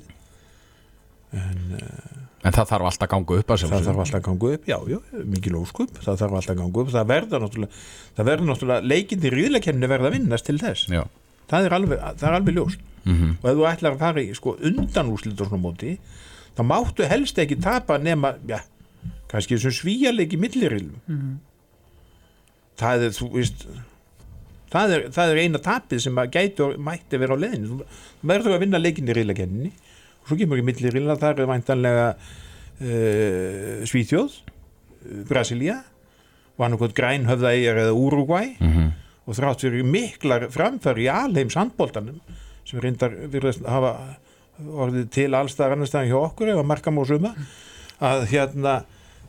en 1.33 2.55
það 2.55 2.69
þarf 2.71 2.89
alltaf 2.89 3.05
að 3.05 3.11
ganga 3.13 3.39
upp 3.41 3.51
að 3.53 3.63
það 3.65 3.87
þarf 3.89 4.03
alltaf 4.05 4.19
að 4.19 4.27
ganga 4.29 4.51
upp, 4.55 4.69
já, 4.71 4.77
já, 4.93 4.99
mikil 5.33 5.57
óskup 5.59 5.97
það 5.99 6.21
þarf 6.23 6.37
alltaf 6.39 6.53
að 6.55 6.61
ganga 6.63 6.83
upp, 6.83 6.93
það 6.95 7.09
verður 7.13 7.43
náttúrulega 7.45 7.81
það 8.19 8.29
verður 8.31 8.51
náttúrulega, 8.53 8.89
leikinni 8.93 9.33
riðlekenni 9.35 9.91
verða 9.91 10.11
að 10.11 10.17
vinnast 10.17 10.49
til 10.49 10.59
þess, 10.63 10.87
Já, 10.93 11.03
það 11.51 11.69
er 11.69 11.77
alveg 11.79 12.05
það 12.07 12.29
er 12.31 12.39
alveg 12.39 12.59
ljóst, 12.61 12.87
mm 13.09 13.35
og 13.43 13.51
ef 13.51 13.59
þú 13.59 13.67
ætlar 13.73 13.97
að 13.97 14.03
fara 14.05 14.23
í 14.23 14.33
sko 14.39 14.55
undanúslit 14.71 15.43
og 15.43 15.51
svona 15.51 15.63
móti 15.65 15.99
þá 16.59 16.63
máttu 16.71 17.09
helst 17.11 17.39
ekki 17.43 17.59
tapa 17.63 17.99
nema, 17.99 18.35
já, 18.49 18.63
kannski 19.31 19.59
þessum 19.59 19.77
svíjarleiki 19.83 20.39
millirilum 20.41 20.97
það 22.79 23.09
er, 23.09 23.15
þú 23.19 23.29
veist 23.35 23.67
það 24.73 24.95
er, 24.95 25.05
það 25.15 25.35
er 25.35 25.43
eina 25.43 25.61
tapið 25.65 26.03
sem 26.07 26.19
að 26.23 26.33
gæti 26.39 26.65
og 26.65 26.79
mætti 26.87 27.21
vera 27.21 27.35
á 27.35 27.43
leiðinu 27.43 27.69
þú 27.81 28.31
verður 28.31 28.57
að 28.57 28.65
vinna 28.65 28.81
leikinni 28.83 29.17
riðlekenni 29.17 29.71
og 29.73 29.88
svo 30.29 30.39
kemur 30.39 30.61
ekki 30.61 30.69
millirilla, 30.69 31.19
það 31.21 31.43
er 31.43 31.51
væntanlega 31.53 32.09
uh, 32.15 33.87
Svíþjóð 33.89 34.39
uh, 34.39 35.23
Brasilia 35.29 35.81
og 36.59 36.67
annarkot 36.67 36.95
Grænhöfðaeyjar 36.97 37.85
eða 37.85 37.95
Uruguay 37.97 38.55
-hmm. 38.59 38.91
og 39.27 39.39
þrátt 39.39 39.65
fyrir 39.65 39.85
miklar 39.85 40.49
framfæri 40.51 41.07
í 41.07 41.13
alheims 41.13 41.55
handbóltanum 41.55 42.21
sem 42.65 42.81
reyndar 42.81 43.15
virðast 43.33 43.65
hafa 43.67 43.95
orðið 44.59 45.11
til 45.15 45.35
allstæðar 45.35 45.77
annars 45.77 45.93
staðan 45.93 46.11
hjá 46.11 46.19
okkur 46.19 46.49
ef 46.53 46.59
að 46.61 46.71
marka 46.71 46.91
múr 46.91 47.07
suma 47.07 47.35
að 48.01 48.25
hérna 48.33 48.75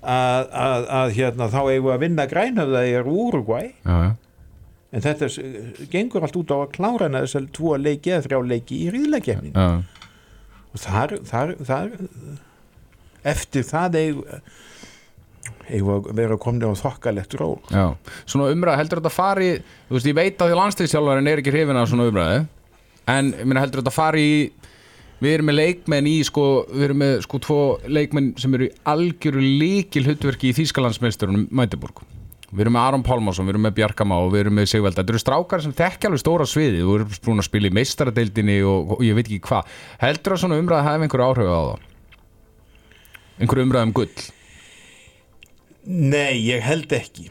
að, 0.01 0.49
að, 0.53 0.87
að 1.01 1.13
hérna 1.17 1.49
þá 1.51 1.59
eigum 1.67 1.85
við 1.85 1.93
að 1.93 2.03
vinna 2.05 2.25
grænhöfða 2.31 2.83
í 2.87 2.97
Uruguay 3.03 3.69
já, 3.83 3.95
já. 4.05 4.11
en 4.91 5.05
þetta 5.05 5.29
gengur 5.91 6.25
allt 6.25 6.39
út 6.39 6.53
á 6.55 6.57
að 6.59 6.71
klára 6.77 7.07
hana 7.09 7.23
þess 7.25 7.39
að 7.39 7.49
tvo 7.57 7.75
leiki 7.77 8.13
eða 8.13 8.25
þrjá 8.27 8.39
leiki 8.53 8.81
í 8.85 8.91
ríðleikefnin 8.95 9.53
Já, 9.53 9.67
og 10.73 10.83
þar, 10.83 11.15
þar, 11.27 11.53
þar 11.65 11.93
eftir 13.33 13.65
það 13.67 13.97
eigum 15.69 15.91
að 15.93 16.07
vera 16.17 16.37
komin 16.41 16.65
á 16.65 16.73
þokkalegt 16.77 17.35
ról. 17.39 17.57
Já. 17.73 17.93
Svona 18.29 18.49
umræð, 18.53 18.79
heldur 18.81 19.01
þetta 19.01 19.13
fari 19.13 19.49
Þú 19.59 19.97
veist, 19.97 20.09
ég 20.09 20.17
veit 20.17 20.41
að 20.41 20.51
því 20.51 20.57
landslýsjálfarinn 20.59 21.29
er 21.29 21.41
ekki 21.41 21.53
hrifin 21.53 21.79
af 21.79 21.89
svona 21.91 22.07
umræði 22.09 22.39
En, 23.09 23.31
meina, 23.43 23.63
heldur 23.63 23.83
þetta 23.83 23.93
fari 23.95 24.25
í 24.25 24.39
Við 25.19 25.35
erum 25.35 25.49
með 25.49 25.57
leikmenn 25.59 26.09
í, 26.09 26.15
sko 26.25 26.45
Við 26.71 26.85
erum 26.89 27.01
með, 27.03 27.15
sko, 27.25 27.41
tvo 27.45 27.59
leikmenn 27.89 28.31
sem 28.39 28.55
eru 28.57 28.69
í 28.69 28.73
algjöru 28.93 29.43
líkil 29.43 30.05
hlutverki 30.07 30.51
í 30.51 30.57
Þýskalandsmeisturunum 30.61 31.49
Mætiborg 31.53 32.05
Við 32.49 32.63
erum 32.65 32.75
með 32.75 32.85
Aron 32.87 33.05
Pálmarsson, 33.05 33.45
við 33.45 33.53
erum 33.53 33.65
með 33.67 33.75
Bjarkama 33.77 34.19
og 34.23 34.31
við 34.33 34.43
erum 34.43 34.55
með 34.57 34.69
Sigvalda. 34.71 35.03
Þetta 35.03 35.13
eru 35.13 35.21
strákar 35.21 35.63
sem 35.65 35.75
þekkja 35.77 36.09
alveg 36.09 36.21
stóra 36.23 36.47
sviði. 36.49 36.81
Þú 36.81 36.95
erum 36.97 37.17
búin 37.27 37.43
að 37.43 37.47
spila 37.49 37.69
í 37.69 37.75
meistaradeildinni 37.77 38.55
og, 38.65 38.95
og 38.95 39.03
ég 39.05 39.17
veit 39.17 39.25
ekki 39.27 39.41
hvað. 39.45 39.73
Heldur 40.01 40.35
að 40.35 40.41
svona 40.43 40.57
umræða 40.63 40.87
hafi 40.87 41.05
einhverju 41.05 41.27
áhrif 41.27 41.51
á 41.53 41.61
það? 41.69 41.83
Einhverju 43.39 43.67
umræða 43.67 43.89
um 43.89 43.93
gull? 43.99 44.23
Nei, 45.89 46.33
ég 46.49 46.65
held 46.65 46.97
ekki 46.97 47.29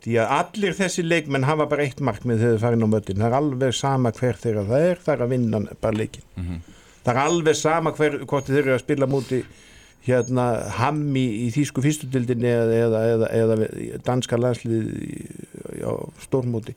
því 0.00 0.16
að 0.22 0.34
allir 0.38 0.76
þessi 0.78 1.02
leikmenn 1.04 1.44
hafa 1.44 1.66
bara 1.68 1.84
eitt 1.84 1.98
markmið 2.04 2.40
þegar 2.40 2.54
þau 2.54 2.62
farin 2.64 2.84
á 2.84 2.92
möllin 2.94 3.20
það 3.20 3.26
er 3.26 3.36
alveg 3.36 3.74
sama 3.76 4.12
hver 4.16 4.38
þeirra 4.40 4.62
það 4.68 4.84
er 4.86 5.02
það 5.04 5.14
er 5.14 5.24
að 5.24 5.32
vinna 5.34 5.60
bara 5.84 5.98
leikin 6.00 6.62
það 7.04 7.10
er 7.12 7.20
alveg 7.24 7.58
sama 7.60 7.92
hver, 7.98 8.16
hvort 8.24 8.48
þeir 8.48 8.62
eru 8.62 8.76
að 8.76 8.84
spila 8.84 9.08
múti 9.10 9.42
hérna 10.06 10.46
hammi 10.78 11.22
í 11.44 11.50
þýsku 11.54 11.82
fyrstudildinni 11.84 12.48
eða, 12.48 12.76
eða, 12.86 13.00
eða, 13.36 13.56
eða 13.68 14.02
danska 14.06 14.38
landslið 14.40 14.92
í- 14.96 15.84
á 15.84 15.92
stórmúti 16.24 16.74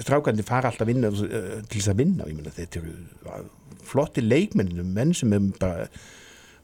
strákandi 0.00 0.44
fara 0.46 0.70
alltaf 0.70 0.88
vinna 0.88 1.10
eh, 1.10 1.58
til 1.68 1.80
þess 1.80 1.90
að 1.92 1.98
vinna 2.00 2.24
meina 2.28 2.52
þetta 2.56 2.80
eru 2.80 2.94
flotti 3.86 4.22
leikmennum 4.24 4.94
menn 4.96 5.12
sem 5.14 5.34
er 5.36 5.50
bara 5.60 5.88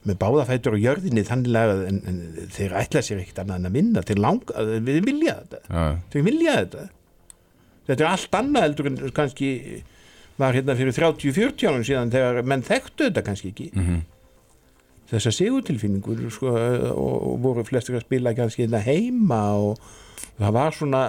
með 0.08 0.16
báðafætur 0.18 0.74
og 0.74 0.80
jörðinni 0.82 1.22
þannig 1.28 1.58
en, 1.86 1.98
en 2.10 2.16
þeir 2.50 2.72
ætla 2.80 3.02
sér 3.06 3.20
ekkert 3.22 3.36
annað 3.44 3.60
en 3.60 3.68
að 3.68 3.76
vinna. 3.76 4.02
Þeir 4.02 4.18
langa, 4.24 4.64
við 4.82 4.96
vilja 5.06 5.34
þetta. 5.44 5.60
Já, 5.68 5.84
þeir 6.10 6.24
vilja 6.26 6.54
þetta. 6.56 6.86
Þetta 7.86 8.02
er 8.02 8.08
allt 8.10 8.34
annað 8.40 8.64
heldur 8.66 8.88
en 8.90 8.96
kannski 9.14 9.50
var 10.42 10.56
hérna 10.58 10.74
fyrir 10.80 10.96
30-40 10.96 11.68
árum 11.70 11.86
síðan 11.86 12.10
þegar 12.16 12.40
menn 12.50 12.66
þekktu 12.66 13.06
þetta 13.12 13.22
kannski 13.28 13.52
ekki. 13.52 13.68
Mhm. 13.78 14.00
Þessa 15.12 15.32
sigurtilfinningur 15.36 16.22
sko, 16.32 16.52
og, 16.52 17.16
og 17.32 17.36
voru 17.44 17.64
flestir 17.68 17.98
að 17.98 18.06
spila 18.06 18.32
kannski 18.36 18.64
hérna 18.64 18.80
heima 18.84 19.42
og 19.60 19.82
það 20.38 20.54
var 20.56 20.76
svona 20.76 21.02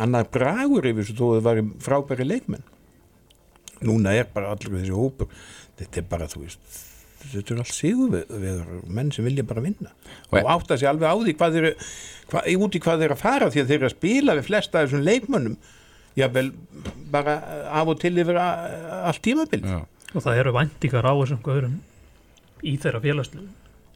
annar 0.00 0.26
bragur 0.32 0.86
yfir 0.88 1.04
þessu 1.04 1.18
þó 1.18 1.26
að 1.26 1.36
það 1.36 1.46
var 1.50 1.60
frábæri 1.84 2.26
leikmenn. 2.28 2.64
Núna 3.84 4.14
er 4.16 4.28
bara 4.32 4.54
allur 4.54 4.78
þessi 4.78 4.94
hópur 4.96 5.30
þetta 5.78 6.00
er 6.00 6.08
bara, 6.10 6.28
þú 6.30 6.44
veist 6.46 6.82
þetta 7.24 7.54
er 7.54 7.60
allt 7.62 7.72
sigurveður, 7.72 8.66
menn 8.92 9.08
sem 9.14 9.24
vilja 9.24 9.44
bara 9.48 9.62
vinna. 9.64 9.92
Og- 10.30 10.42
og 10.42 10.50
átta 10.58 10.76
sig 10.78 10.88
alveg 10.88 11.08
á 11.08 11.16
því 11.16 11.32
hvað 11.40 11.56
þeir, 11.56 11.68
hvað, 12.30 12.50
út 12.66 12.76
í 12.76 12.82
hvað 12.84 13.00
þeir 13.00 13.14
að 13.14 13.22
fara 13.22 13.48
því 13.50 13.62
að 13.62 13.70
þeir 13.70 13.78
eru 13.78 13.88
að 13.88 13.96
spila 13.96 14.36
við 14.36 14.48
flesta 14.50 14.78
af 14.80 14.88
þessum 14.88 15.06
leikmönnum 15.08 15.56
jável 16.16 16.52
bara 17.10 17.38
af 17.72 17.88
og 17.90 17.98
til 18.00 18.14
yfir 18.22 18.36
allt 18.38 19.22
tímabil 19.24 19.64
já. 19.64 19.80
og 20.14 20.22
það 20.22 20.38
eru 20.42 20.52
væntingar 20.54 21.08
á 21.08 21.12
þessum 21.16 21.42
gaurum 21.42 21.80
í 22.64 22.74
þeirra 22.80 23.02
félagslegu. 23.04 23.48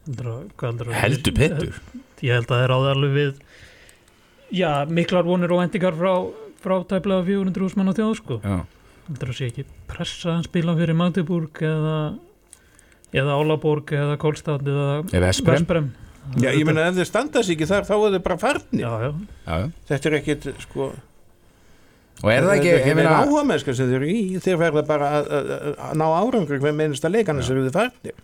Heldur, 0.09 1.35
betur. 1.37 1.81
ég 2.25 2.33
held 2.33 2.47
að 2.49 2.55
það 2.55 2.63
er 2.65 2.73
áður 2.73 2.93
alveg 2.95 3.17
við 3.17 3.33
já, 4.57 4.71
miklar 4.89 5.27
vonir 5.29 5.53
og 5.53 5.61
væntingar 5.61 5.97
frá, 5.99 6.13
frá 6.63 6.77
tæplega 6.89 7.27
400 7.27 7.67
húsmann 7.67 7.93
á 7.93 7.99
þjóð 7.99 8.15
sko. 8.23 8.39
Já. 8.41 8.59
heldur 9.09 9.33
að 9.33 9.39
sé 9.39 9.51
ekki 9.51 9.67
pressa 9.91 10.39
að 10.39 10.49
spila 10.49 10.77
fyrir 10.79 10.97
Magdeburg 10.97 11.61
eða 11.65 11.99
eða 13.17 13.37
Álaborg 13.41 13.93
eða 13.97 14.17
Kolstad 14.21 14.65
eða 14.69 14.89
Eða 15.13 15.33
Esprem. 15.33 15.59
Vesprem 15.59 15.91
Já, 16.37 16.51
ég 16.53 16.65
meina 16.69 16.89
ef 16.91 16.97
þeir 16.99 17.09
standa 17.09 17.41
sig 17.45 17.57
ekki 17.57 17.69
þar 17.71 17.87
þá 17.89 17.95
er 17.97 18.11
þeir 18.13 18.25
bara 18.27 18.37
farnir. 18.41 18.83
Já, 18.83 18.91
já, 19.01 19.13
Já, 19.49 19.71
þetta 19.89 20.11
er 20.11 20.17
ekkit 20.19 20.49
sko 20.61 20.89
Og 22.19 22.33
er 22.35 22.43
það 22.45 22.57
ekki, 22.57 22.73
er 22.91 22.97
meina, 22.99 23.13
áhuga 23.23 23.45
mennska 23.47 23.75
sem 23.79 23.89
þeir 23.93 24.41
þeir 24.43 24.59
verða 24.61 24.83
bara 24.89 25.11
að, 25.21 25.53
ná 25.97 26.05
árangur 26.19 26.61
hver 26.61 26.75
mennsta 26.75 27.11
leik 27.13 27.31
annars 27.31 27.49
eru 27.53 27.63
þeir 27.69 27.77
farnir 27.77 28.17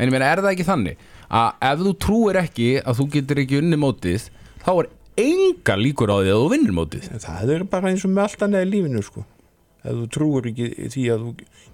en 0.00 0.08
ég 0.08 0.14
meina, 0.14 0.30
er 0.32 0.40
það 0.40 0.54
ekki 0.54 0.66
þannig 0.70 1.02
að 1.30 1.66
ef 1.70 1.82
þú 1.84 1.92
trúir 2.06 2.38
ekki 2.40 2.68
að 2.80 2.96
þú 3.00 3.06
getur 3.14 3.40
ekki 3.44 3.58
unni 3.60 3.78
mótið, 3.80 4.24
þá 4.64 4.70
er 4.80 4.88
enga 5.20 5.76
líkur 5.76 6.10
á 6.10 6.16
því 6.24 6.32
að 6.32 6.40
þú 6.40 6.48
vinnir 6.54 6.74
mótið. 6.80 7.06
En 7.12 7.20
það 7.26 7.52
er 7.56 7.64
bara 7.74 7.90
eins 7.92 8.04
og 8.08 8.14
með 8.14 8.24
allt 8.24 8.44
annað 8.46 8.64
í 8.66 8.70
lífinu 8.72 9.02
sko. 9.04 9.24
Ef 9.84 9.94
þú 10.00 10.06
trúur 10.16 10.48
ekki 10.50 10.66
því 10.94 11.04
að 11.12 11.22
þú 11.26 11.30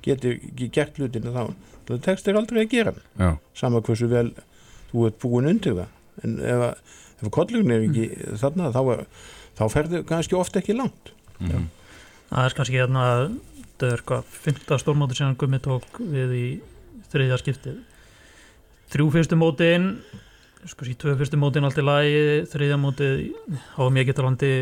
getur 0.06 0.36
ekki 0.36 0.68
gert 0.74 0.98
hlutina 1.00 1.32
þá 1.34 1.42
þá 1.86 1.92
tekst 2.02 2.26
þér 2.26 2.38
aldrei 2.40 2.60
að 2.64 2.70
gera 2.74 2.92
Já. 3.18 3.30
sama 3.54 3.80
hversu 3.86 4.08
vel 4.10 4.28
þú 4.90 5.06
ert 5.08 5.18
búin 5.22 5.46
undir 5.50 5.74
það. 5.78 5.90
En 6.26 6.36
ef, 6.42 6.62
að- 6.66 6.94
ef 7.22 7.30
kollurinn 7.34 7.70
er 7.74 7.84
ekki 7.86 8.06
þarna 8.42 8.70
þá, 8.74 8.80
þá 9.58 9.64
ferðu 9.72 10.02
kannski 10.08 10.38
ofta 10.38 10.60
ekki 10.62 10.74
langt. 10.76 11.12
Mhm. 11.40 11.66
það 12.30 12.44
er 12.48 12.54
kannski 12.58 12.78
hérna 12.80 13.02
það 13.78 13.92
er 13.92 14.00
hvað, 14.08 14.22
fymta 14.24 14.78
stórmóti 14.80 15.14
sem 15.16 15.34
Gummi 15.36 15.58
tók 15.62 16.00
við 16.00 16.32
í 16.34 16.46
þriðja 17.12 17.36
skiptið 17.42 17.76
þrjú 18.92 19.08
fyrstu 19.14 19.38
mótin 19.38 19.90
sko 20.66 20.86
sí, 20.86 20.96
tvö 20.98 21.14
fyrstu 21.18 21.38
mótin 21.38 21.66
allt 21.66 21.78
í 21.78 21.84
lagi. 21.84 22.22
Þriðja 22.50 22.78
mótið 22.82 23.26
á 23.78 23.82
mjög 23.86 24.10
getalandi 24.10 24.52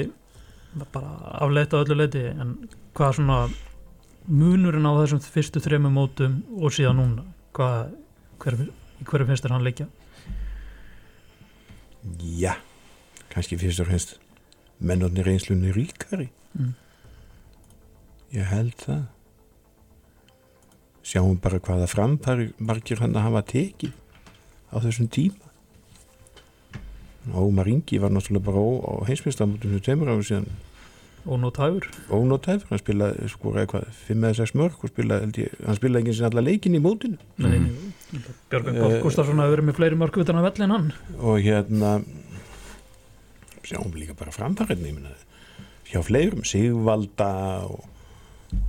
bara 0.93 1.13
afleitt 1.45 1.73
á 1.73 1.81
öllu 1.81 1.97
leiti 1.99 2.25
en 2.33 2.57
hvað 2.97 3.19
svona 3.21 3.39
munurinn 4.29 4.89
á 4.89 4.93
þessum 5.01 5.23
fyrstu 5.23 5.63
þremu 5.65 5.93
mótum 5.95 6.41
og 6.59 6.75
síðan 6.75 6.99
núna? 7.01 7.27
Hvað, 7.55 7.95
hver, 8.43 8.59
hverju 9.07 9.29
finnst 9.29 9.47
þér 9.47 9.55
hann 9.55 9.69
leikja 9.69 9.87
já, 12.21 12.55
kannski 13.33 13.59
fyrst 13.59 13.81
og 13.83 13.89
fremst 13.89 14.17
mennarnir 14.79 15.27
reynslunni 15.27 15.73
ríkari. 15.73 16.31
Mm. 16.55 16.75
ég 18.35 18.47
held 18.51 18.75
það. 18.83 19.03
Sjáum 21.05 21.37
bara 21.41 21.61
hvaða 21.61 21.87
framfæri 21.91 22.49
margir 22.59 23.01
hann 23.03 23.15
að 23.15 23.27
hafa 23.29 23.43
tekið 23.53 23.93
á 24.75 24.79
þessum 24.83 25.09
tíma. 25.15 25.51
Ómar 27.35 27.69
Ingi 27.73 27.99
var 28.03 28.13
náttúrulega 28.13 28.45
bara 28.51 28.61
ó, 28.61 28.69
á 28.85 28.93
heimsmyndstamótum 29.09 29.73
sem 29.73 29.81
tveimur 29.87 30.11
ára 30.13 30.25
síðan. 30.27 30.49
Og 31.25 31.39
nú 31.41 31.49
tæfur 31.57 31.87
ónótæfur, 32.13 32.67
hann 32.69 32.81
spilaði 32.83 33.29
sko 33.33 33.55
eitthvað 33.57 33.87
5 34.11 34.27
eða 34.29 34.37
6 34.43 34.53
mörg 34.61 34.83
og 34.85 34.91
spilaði, 34.93 35.25
held 35.25 35.39
ég, 35.41 35.55
hann 35.65 35.79
spilaði 35.79 36.03
ekki 36.05 36.17
sinni 36.19 36.29
alla 36.29 36.43
leikin 36.45 36.77
í 36.77 36.83
mótinu. 36.85 37.17
Mm. 37.41 37.71
Björgvin 38.53 38.77
Páll 38.77 38.93
Eh, 38.99 39.01
Gustafsson 39.07 39.41
hafi 39.41 39.55
verið 39.55 39.69
með 39.71 39.79
fleiri 39.79 39.97
mörg 40.03 40.19
utan 40.21 40.37
að 40.43 40.45
velli 40.51 40.67
en 40.67 40.75
hann 40.77 40.91
og 41.17 41.41
hérna 41.47 41.95
sjáum 43.65 43.97
líka 43.97 44.13
bara 44.19 44.35
framfæriðni 44.37 44.91
ég 44.93 44.99
meina, 44.99 45.15
hjá 45.89 46.03
fleirum 46.05 46.45
Sigvalda 46.45 47.31
og 47.73 47.81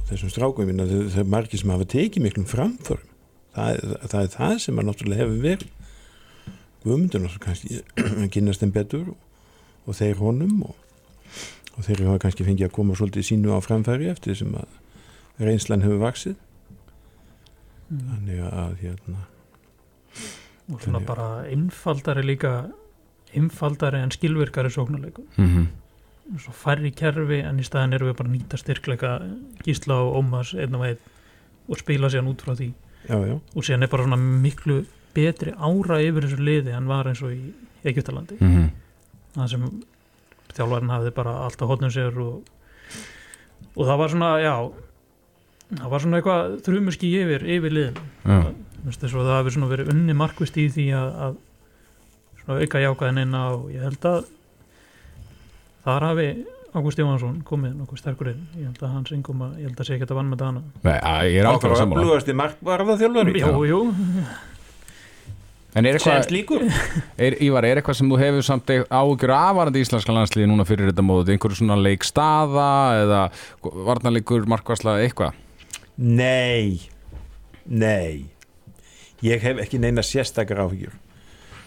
þessum 0.08 0.32
strákum 0.32 0.63
ég 0.63 0.72
meina, 0.72 0.88
þau, 0.88 1.10
þau 1.12 1.28
margir 1.36 1.60
sem 1.60 1.76
hafa 1.76 1.89
tekið 1.91 2.24
miklum 2.24 2.48
framförum. 2.48 3.12
Það, 3.56 3.68
er- 3.76 4.08
það 4.15 4.22
er 4.24 4.32
það 4.39 4.56
sem 4.63 4.80
að 4.80 4.88
náttúrulega 4.94 5.26
hefur 5.26 5.44
verið 5.44 5.68
Guðmundur 6.86 7.24
náttúrulega 7.26 7.45
kannski 7.45 7.82
að 8.24 8.32
kynast 8.36 8.62
þeim 8.64 8.74
betur 8.76 9.05
og, 9.12 9.18
og 9.89 9.97
þeir 9.97 10.20
honum 10.22 10.59
og, 10.70 10.76
og 11.76 11.86
þeir 11.88 12.03
hafa 12.07 12.22
kannski 12.26 12.45
fengið 12.47 12.68
að 12.70 12.76
koma 12.78 12.95
svolítið 12.97 13.28
sínu 13.32 13.53
á 13.55 13.59
framfæri 13.66 14.09
eftir 14.12 14.38
sem 14.38 14.53
að 14.55 15.45
reynslan 15.45 15.84
hefur 15.84 16.03
vaksið 16.05 16.36
þannig 17.89 18.39
að 18.49 18.76
hérna 18.82 19.24
og 20.66 20.82
svona 20.82 20.97
Þannig- 21.01 21.07
bara 21.09 21.26
einfaldari 21.53 22.24
líka 22.26 22.51
einfaldari 23.36 23.99
en 24.01 24.14
skilvirkari 24.16 24.72
sóknarleikum 24.74 25.26
Mhm. 25.38 25.68
svo 26.41 26.51
færri 26.57 26.89
kerfi 26.91 27.41
en 27.45 27.59
í 27.59 27.64
staðin 27.68 27.93
erum 27.93 28.09
við 28.09 28.18
bara 28.18 28.30
að 28.30 28.36
nýta 28.38 28.57
styrkleika 28.57 29.12
Gísla 29.66 29.99
og 30.01 30.16
Ómas 30.24 30.53
einn 30.57 30.74
og 30.76 30.86
einn 30.88 30.97
og 31.70 31.78
spila 31.78 32.07
síðan 32.09 32.30
út 32.32 32.41
frá 32.41 32.55
því. 32.57 32.72
Já, 33.09 33.18
já, 33.26 33.36
og 33.55 33.64
síðan 33.64 33.84
er 33.84 33.88
bara 33.88 34.03
svona 34.05 34.18
miklu 34.18 34.86
betri 35.16 35.53
ára 35.55 35.99
yfir 36.03 36.28
þessu 36.28 36.41
liði 36.43 36.74
en 36.78 36.88
var 36.91 37.07
eins 37.11 37.22
og 37.24 37.32
í 37.36 37.53
Egyptalandi 37.86 38.38
Mhm. 38.41 38.70
það 39.36 39.49
sem 39.53 39.66
þjálfarinn 40.55 40.91
hafði 40.93 41.11
bara 41.16 41.34
allt 41.45 41.61
á 41.61 41.66
hotnum 41.68 41.91
sér 41.91 42.16
og, 42.22 42.43
og 43.76 43.84
það 43.88 43.97
var 44.03 44.09
svona, 44.13 44.30
já 44.43 44.55
það 45.76 45.89
var 45.91 45.99
svona 46.05 46.20
eitthvað 46.22 46.55
þrjumuski 46.68 47.09
yfir, 47.24 47.43
yfir 47.57 47.74
liðin 47.76 47.99
Já. 48.26 48.53
Vist, 48.86 49.01
það 49.01 49.32
hafi 49.34 49.49
svona 49.55 49.68
verið 49.72 49.89
unni 49.95 50.13
markvist 50.13 50.57
í 50.61 50.68
því 50.70 50.86
að, 50.93 51.07
að 51.26 51.38
svona 52.43 52.59
auka 52.61 52.82
jákaðin 52.84 53.22
inn 53.24 53.34
á 53.34 53.45
ég 53.74 53.82
held 53.88 54.05
að 54.11 54.28
þar 55.86 56.05
hafi 56.11 56.28
Ágúst 56.76 56.99
Jóhansson 56.99 57.38
komið 57.47 57.72
nokkuð 57.80 57.99
sterkur 58.01 58.30
inn 58.34 58.41
ég 58.59 58.66
held 58.68 58.82
að 58.84 58.93
hans 58.97 59.11
yngum 59.16 59.41
að, 59.45 59.53
ég 59.61 59.70
held 59.70 59.80
að 59.80 59.88
sé 59.88 59.95
ekki 59.95 60.07
að 60.09 60.18
vann 60.20 60.30
með 60.34 60.41
það 60.41 60.49
hana 60.51 60.63
Nei, 60.84 60.97
að- 60.99 61.30
ég 61.32 61.38
er 61.39 61.47
ákveður 61.49 61.76
að 61.76 61.80
sammála. 61.82 62.01
Öflugasti 62.03 62.36
markvarða 62.41 62.97
þjálfari 62.99 63.36
jú, 63.39 63.51
jú, 63.70 63.80
En 65.76 65.84
er 65.84 65.97
eitthvað, 65.97 66.21
slíkur 66.30 66.63
er, 67.26 67.36
Ívar, 67.43 67.65
er 67.67 67.82
eitthvað 67.82 67.97
sem 67.99 68.11
þú 68.11 68.19
hefur 68.21 68.45
samt 68.47 68.71
áhugjur 68.71 69.34
afvarandi 69.36 69.82
íslenska 69.84 70.13
landsliði 70.15 70.47
núna 70.47 70.65
fyrir 70.67 70.91
þetta 70.91 71.03
mót 71.03 71.32
einhverju 71.32 71.59
svona 71.59 71.76
leikstaða 71.82 72.67
eða 73.01 73.23
varnarleikur, 73.61 74.47
markvarsla, 74.51 75.01
eitthvað? 75.03 75.36
Nei. 75.95 76.80
Nei. 77.67 78.32
Ég 79.26 79.43
hef 79.43 79.59
ekki 79.65 79.82
neina 79.84 80.03
sérstakar 80.05 80.63
áhyggjur. 80.63 80.95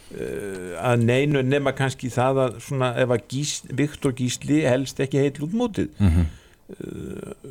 Uh, 0.08 0.72
að 0.80 1.04
neinu 1.04 1.42
nema 1.44 1.74
kannski 1.76 2.08
það 2.12 2.42
að 2.46 2.58
svona 2.64 2.94
ef 2.96 3.12
að 3.12 3.26
Gís, 3.28 3.54
Viktor 3.76 4.14
Gísli 4.16 4.62
helst 4.64 5.00
ekki 5.04 5.20
heill 5.20 5.44
út 5.44 5.56
mótið. 5.56 5.92
Mm 6.00 6.14
-hmm. 6.14 6.34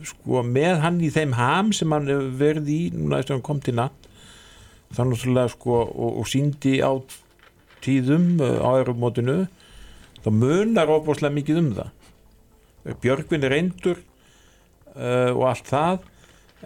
sko 0.06 0.42
með 0.46 0.82
hann 0.82 0.98
í 1.02 1.10
þeim 1.10 1.34
ham 1.34 1.72
sem 1.74 1.92
hann 1.92 2.10
verið 2.38 2.68
í 2.70 2.82
núna 2.94 3.20
eftir 3.20 3.34
að 3.34 3.38
hann 3.38 3.46
kom 3.46 3.62
til 3.62 3.74
natt 3.78 4.08
þannig 4.96 5.18
náttúrulega 5.18 5.54
sko 5.54 5.80
og, 5.84 6.20
og 6.22 6.28
síndi 6.30 6.78
á 6.80 6.92
tíðum 7.84 8.38
uh, 8.42 8.60
á 8.64 8.70
erumótinu 8.82 9.40
þá 10.24 10.30
munar 10.34 10.92
óbúslega 10.92 11.36
mikið 11.36 11.62
um 11.62 11.72
það. 11.78 11.90
Björgvin 13.04 13.44
er 13.44 13.54
reyndur 13.56 14.00
uh, 14.96 15.32
og 15.34 15.44
allt 15.52 15.68
það 15.68 16.06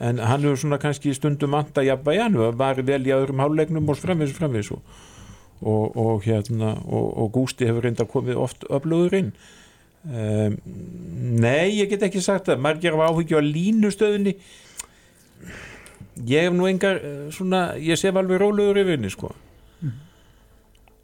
en 0.02 0.22
hann 0.24 0.46
hefur 0.46 0.60
svona 0.62 0.80
kannski 0.82 1.14
stundum 1.14 1.56
vanta 1.58 1.84
jafnvægi, 1.84 2.22
hann 2.24 2.38
hefur 2.38 2.60
varið 2.62 2.92
vel 2.92 3.02
í 3.10 3.16
öðrum 3.16 3.42
hálulegnum 3.44 3.90
og 3.92 4.00
framvis 4.00 4.36
og 4.36 4.40
framvis 4.40 4.70
og, 4.76 4.94
og, 5.62 5.98
og 5.98 6.22
hérna 6.26 6.76
og 6.88 7.34
Gústi 7.36 7.68
hefur 7.68 7.86
reynda 7.86 8.08
komið 8.08 8.40
oft 8.40 8.64
öflöður 8.70 9.18
inn. 9.20 9.34
Um, 10.02 10.56
Nei, 11.42 11.78
ég 11.78 11.92
get 11.92 12.02
ekki 12.08 12.24
sagt 12.24 12.48
það. 12.50 12.64
Margir 12.64 12.96
af 12.98 13.12
áhyggju 13.12 13.38
á 13.38 13.44
línustöðunni 13.46 14.38
ég 16.16 16.48
hef 16.48 16.54
nú 16.56 16.68
engar 16.70 17.00
eh, 17.00 17.32
svona, 17.34 17.76
ég 17.80 17.98
sef 18.00 18.16
alveg 18.20 18.42
rólegur 18.42 18.78
yfir 18.82 18.98
henni 18.98 19.12
sko. 19.14 19.30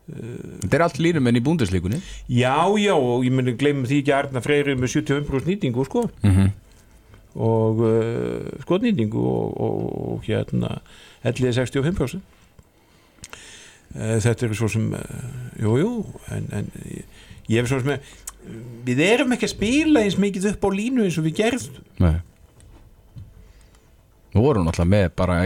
Þetta 0.08 0.78
er 0.78 0.84
allt 0.86 1.00
línum 1.04 1.26
enn 1.28 1.36
í 1.36 1.42
búndislíkunni 1.44 1.98
Já, 2.32 2.64
já, 2.80 2.94
og 2.96 3.26
ég 3.28 3.34
muni 3.36 3.60
gleymum 3.60 3.84
því 3.90 3.98
ekki 4.00 4.14
að 4.14 4.20
Arna 4.22 4.42
Freyri 4.46 4.76
með 4.80 4.90
75% 4.94 5.50
nýtingu 5.52 5.84
sko. 5.84 6.02
Mm 6.24 6.32
-hmm. 6.32 6.48
og 7.36 7.76
uh, 7.84 8.48
skotnýtingu 8.64 9.20
og, 9.20 9.48
og, 9.62 9.78
og 10.14 10.20
hérna 10.24 10.80
ellið 11.24 11.52
65% 11.60 12.16
uh, 12.16 12.22
þetta 14.24 14.42
er 14.48 14.54
svo 14.56 14.68
sem 14.72 14.94
uh, 14.94 15.00
jú, 15.60 16.06
en, 16.32 16.44
en 16.56 16.66
ég, 16.88 17.04
ég 17.50 17.56
hef 17.60 17.68
svo 17.68 17.80
sem 17.84 18.00
við 18.88 19.00
erum 19.04 19.32
ekki 19.36 19.46
að 19.46 19.56
spila 19.58 20.02
eins 20.02 20.18
mikið 20.18 20.46
upp 20.54 20.64
á 20.64 20.70
línu 20.72 21.04
eins 21.04 21.20
og 21.20 21.28
við 21.28 21.36
gerðum. 21.44 21.84
Nei 22.00 22.24
Nú 24.36 24.44
voru 24.44 24.62
náttúrulega 24.66 24.92
með 24.92 25.08
bara 25.18 25.38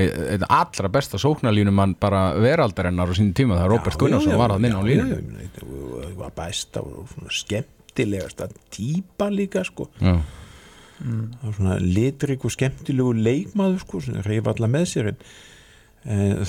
allra 0.49 0.89
besta 0.91 1.19
sóknarlínumann 1.21 1.93
bara 2.01 2.31
veraldarinnar 2.41 3.11
á 3.11 3.13
sín 3.17 3.29
tíma 3.37 3.59
það 3.59 3.65
er 3.67 3.73
Robert 3.75 4.01
Gunnarsson 4.01 4.39
var 4.39 4.55
að 4.55 4.63
minna 4.65 4.81
á 4.81 4.83
línu 4.87 5.19
það 5.53 6.15
var 6.17 6.33
besta 6.39 6.81
og 6.81 7.11
skemmtilegast 7.29 8.41
að 8.41 8.55
típa 8.73 9.29
líka 9.33 9.63
sko. 9.67 9.87
Það 10.01 11.43
var 11.43 11.55
svona 11.57 11.77
litrik 11.81 12.45
og 12.45 12.53
skemmtilegu 12.53 13.13
leikmaður 13.17 13.85
sko, 13.85 14.01
sem 14.05 14.19
reyf 14.25 14.49
alla 14.49 14.69
með 14.69 14.89
sér 14.91 15.11
en 15.11 15.21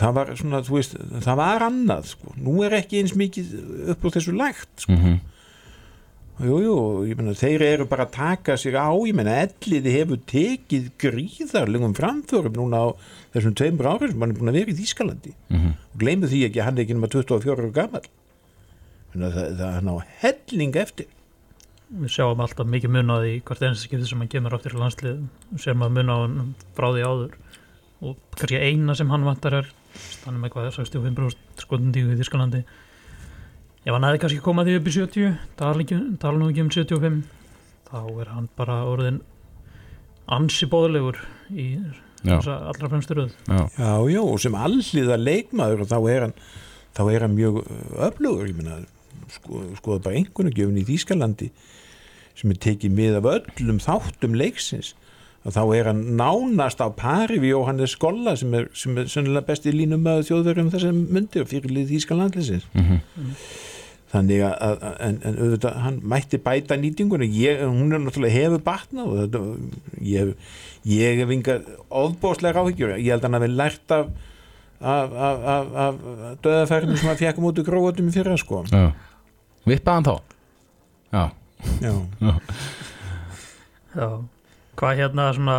það 0.00 0.16
var 0.16 0.32
svona, 0.40 0.62
þú 0.64 0.78
veist 0.78 0.96
það 0.96 1.40
var 1.42 1.66
annað 1.68 2.08
sko, 2.14 2.32
nú 2.40 2.62
er 2.64 2.78
ekki 2.78 3.02
eins 3.02 3.12
mikið 3.20 3.52
upp 3.92 4.08
á 4.08 4.14
þessu 4.16 4.32
lægt 4.36 4.86
sko. 4.86 4.96
mm 4.96 5.20
jú, 6.40 6.56
jú, 6.64 7.34
þeir 7.38 7.64
eru 7.66 7.86
bara 7.90 8.06
að 8.06 8.14
taka 8.16 8.56
sig 8.56 8.74
á, 8.74 8.88
ég 8.88 9.14
meina 9.14 9.34
elliði 9.44 9.92
hefur 9.98 10.20
tekið 10.30 10.88
gríðarlegum 11.02 11.94
framförum 11.98 12.56
núna 12.56 12.80
á 12.80 12.88
þessum 13.34 13.56
tveimur 13.58 13.90
ári 13.92 14.10
sem 14.10 14.24
hann 14.24 14.32
er 14.32 14.38
búin 14.38 14.52
að 14.52 14.58
vera 14.60 14.72
í 14.72 14.78
Þýskalandi. 14.80 15.34
Mhm. 15.52 15.72
og 15.92 16.00
gleymið 16.00 16.32
því 16.32 16.44
ekki 16.48 16.60
að 16.60 16.64
hann 16.64 16.78
er 16.78 16.84
ekki 16.84 16.96
nema 16.96 17.12
24 17.12 17.52
ára 17.52 17.72
gammal 17.72 18.04
það, 19.12 19.32
það, 19.32 19.56
það 19.58 19.66
er 19.68 19.76
hann 19.76 19.92
á 19.92 19.96
helling 20.22 20.76
eftir. 20.76 21.06
Við 21.92 22.08
sjáum 22.14 22.40
alltaf 22.40 22.68
mikið 22.72 22.94
mun 22.94 23.12
á 23.12 23.16
því 23.20 23.32
hvort 23.44 23.62
einasta 23.62 23.84
skipti 23.84 24.08
sem 24.08 24.22
hann 24.22 24.32
kemur 24.32 24.54
áttir 24.56 24.72
í 24.72 24.80
landslið 24.80 25.18
sem 25.60 25.76
maður 25.76 25.96
mun 25.98 26.12
á 26.12 26.16
hann 26.22 26.54
frá 26.72 26.88
því 26.88 27.02
áður. 27.04 27.34
Og 28.02 28.16
kannski 28.34 28.58
eina 28.58 28.96
sem 28.96 29.12
hann 29.12 29.26
vantar 29.28 29.58
er 29.60 29.68
hann 30.24 30.38
er 30.38 30.40
með 30.40 30.48
eitthvað 30.48 30.70
65% 30.78 31.66
skotundíku 31.66 32.14
í 32.14 32.18
Þískalandi 32.22 32.62
ef 33.82 33.90
hann 33.94 34.06
hefði 34.06 34.22
kannski 34.22 34.42
komað 34.44 34.68
því 34.70 34.78
upp 34.78 34.88
í 34.88 34.94
70 34.94 35.36
tala, 35.58 36.38
nú 36.38 36.48
ekki 36.50 36.62
um 36.62 36.70
75 36.70 37.22
þá 37.90 37.98
er 38.22 38.30
hann 38.32 38.48
bara 38.56 38.78
orðin 38.88 39.20
ansi 40.32 40.68
bóðlegur 40.70 41.18
í 41.50 41.66
allra 42.22 42.88
fremstu 42.88 43.16
röð. 43.18 43.34
Já, 43.50 43.66
Já, 43.74 43.92
já, 44.12 44.20
og 44.22 44.38
sem 44.40 44.54
alliða 44.54 45.18
leikmaður 45.18 45.82
og 45.82 45.90
þá 45.90 45.98
er 46.12 46.26
hann, 46.28 46.34
þá 46.94 47.02
er 47.10 47.26
hann 47.26 47.34
mjög 47.34 47.62
öflugur, 47.98 48.46
ég 48.46 48.58
meina 48.60 48.78
sko, 49.34 49.64
skoða 49.80 50.04
bara 50.06 50.20
einhvern 50.20 50.54
gjöfun 50.54 50.78
í 50.78 50.86
Þýskalandi 50.86 51.50
sem 52.38 52.52
er 52.54 52.60
tekið 52.62 52.94
mið 52.96 53.18
af 53.18 53.30
öllum 53.34 53.82
þáttum 53.82 54.38
leiksins 54.38 54.94
og 55.42 55.56
þá 55.56 55.62
er 55.74 55.90
hann 55.90 56.04
nánast 56.16 56.80
á 56.80 56.86
pari 56.94 57.40
við 57.42 57.56
Jóhannes 57.56 57.96
Skolla 57.98 58.36
sem 58.38 58.54
er, 58.54 58.70
sem 58.78 58.94
er 59.02 59.10
sennilega 59.10 59.48
besti 59.50 59.74
línum 59.74 60.06
að 60.06 60.22
þjóðverjum 60.30 60.70
þessar 60.72 60.94
myndir 60.94 61.48
fyrir 61.50 61.74
lið 61.74 61.90
Þýskalandlisins 61.96 62.70
mm 62.72 63.02
þannig 64.12 64.42
að, 64.44 64.56
að 64.66 64.82
en, 65.06 65.20
en 65.28 65.38
auðvitað, 65.40 65.78
hann 65.84 66.00
mætti 66.12 66.40
bæta 66.42 66.76
nýtinguna. 66.80 67.28
Ég, 67.36 67.62
hún 67.64 67.94
er 67.94 68.02
náttúrulega 68.02 68.36
hefur 68.36 68.64
batnað 68.66 69.08
og 69.08 69.22
þetta, 69.22 69.44
ég, 70.08 70.34
ég 70.88 71.22
hef 71.22 71.32
yngar 71.36 71.64
ofbóðslega 72.02 72.58
ráhyggjur 72.58 72.94
ég 72.98 73.08
held 73.14 73.22
að 73.22 73.30
hann 73.30 73.40
hafi 73.40 73.50
lært 73.54 73.96
af 73.96 74.12
af, 74.82 75.12
af, 75.12 75.44
af, 75.46 75.66
af 75.74 75.94
döðafærinu 76.42 76.96
sem 76.98 77.08
hann 77.12 77.18
fekk 77.20 77.38
mútið 77.42 77.68
gróðum 77.68 78.08
í 78.10 78.14
fyrra 78.14 78.34
sko. 78.40 78.64
Já. 78.66 78.90
Vippaði 79.68 79.94
hann 79.94 80.08
þá? 80.08 80.14
Já, 81.12 81.24
já, 81.84 81.92
Já, 83.92 84.08
hvað 84.80 84.98
hérna 84.98 85.28
svona 85.36 85.56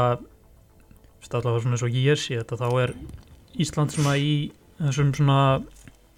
stáðlega 1.23 1.61
svona 1.63 1.77
eins 1.77 1.85
og 1.85 1.95
ég 2.03 2.19
sé 2.19 2.39
þetta 2.41 2.57
þá 2.59 2.67
er 2.81 2.95
Ísland 3.63 3.93
svona 3.93 4.15
í 4.17 4.33
þessum 4.79 5.13
svona 5.15 5.39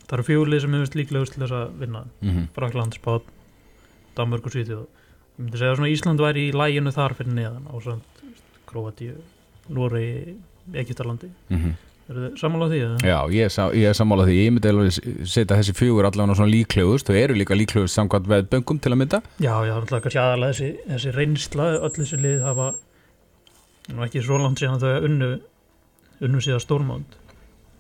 það 0.06 0.18
eru 0.20 0.26
fjólið 0.30 0.62
sem 0.66 0.76
hefur 0.78 1.00
líklegust 1.00 1.34
til 1.36 1.44
þess 1.46 1.56
að 1.60 1.74
vinna. 1.82 2.04
Mm 2.22 2.48
Frakland, 2.56 2.98
Spán, 3.00 3.22
Danmörk 4.18 4.46
og 4.48 4.54
Svíþjóð. 4.56 4.86
Ég 5.36 5.42
myndi 5.44 5.60
segja 5.60 5.76
svona 5.76 5.92
Ísland 5.92 6.22
væri 6.24 6.46
í 6.50 6.54
læginu 6.56 6.94
þar 6.96 7.16
fyrir 7.18 7.34
neðan 7.36 7.66
á 7.68 7.76
samt 7.84 8.22
Króatíu, 8.70 9.18
Noregi 9.70 10.36
Egyptalandi, 10.74 11.28
eru 12.06 12.22
þið 12.22 12.38
sammála 12.40 12.66
á 12.66 12.70
því? 12.72 12.80
eða? 12.86 12.98
Já, 13.10 13.18
ég, 13.34 13.44
er 13.46 13.52
sá- 13.54 13.74
ég 13.76 13.90
er 13.90 13.98
sammálað 13.98 14.30
því, 14.30 14.36
ég 14.46 14.54
myndi 14.56 14.70
alveg 14.72 14.92
setja 15.28 15.58
þessi 15.60 15.74
fjögur 15.78 16.06
allavega 16.08 16.36
svona 16.38 16.54
líklegust. 16.54 17.10
Og 17.10 17.16
eru 17.20 17.34
líka 17.38 17.58
líklegust 17.58 17.98
samkvæmt 17.98 18.30
með 18.30 18.48
böngum 18.54 18.80
til 18.82 18.92
að 18.94 19.00
mynda. 19.02 19.20
Já, 19.42 19.54
já, 19.66 19.74
alltaf 19.76 20.02
kannski 20.06 20.22
aðalega 20.22 20.54
þessi, 20.54 20.70
þessi 20.94 21.14
reynsla 21.18 21.68
öll 21.82 21.94
þessi 21.98 22.20
lið 22.22 22.44
hafa 22.46 22.68
nú 23.94 24.06
ekki 24.06 24.22
svo 24.26 24.38
langt 24.42 24.62
síðan 24.62 24.80
þau 24.82 25.06
unnu 25.06 25.32
unnu 26.26 26.40
síðan 26.42 26.64
stórmánd 26.64 27.18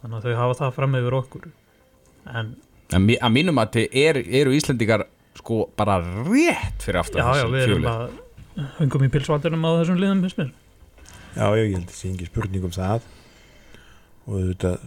þannig 0.03 0.17
að 0.19 0.25
þau 0.27 0.35
hafa 0.41 0.57
það 0.59 0.73
fram 0.75 0.97
yfir 0.99 1.15
okkur 1.17 1.47
en 2.25 2.53
að 2.95 3.33
mínum 3.33 3.59
að 3.61 3.71
þið 3.77 3.97
er, 4.01 4.19
eru 4.41 4.53
Íslendingar 4.55 5.05
sko 5.35 5.65
bara 5.77 5.97
rétt 6.01 6.85
fyrir 6.85 7.01
aftur 7.01 7.21
já, 7.21 7.41
já, 7.41 7.47
við 7.51 7.65
erum 7.65 7.89
að 7.91 8.05
hungum 8.79 9.05
í 9.05 9.11
pilsvaldunum 9.11 9.67
á 9.67 9.71
þessum 9.81 9.99
liðum 9.99 10.23
já, 10.25 10.45
já, 11.35 11.63
ég 11.65 11.75
held 11.75 11.89
að 11.89 11.97
sé 11.97 12.11
ekki 12.13 12.29
spurning 12.29 12.63
um 12.67 12.73
það. 12.73 13.09
Og 14.25 14.37
auðvitað 14.39 14.85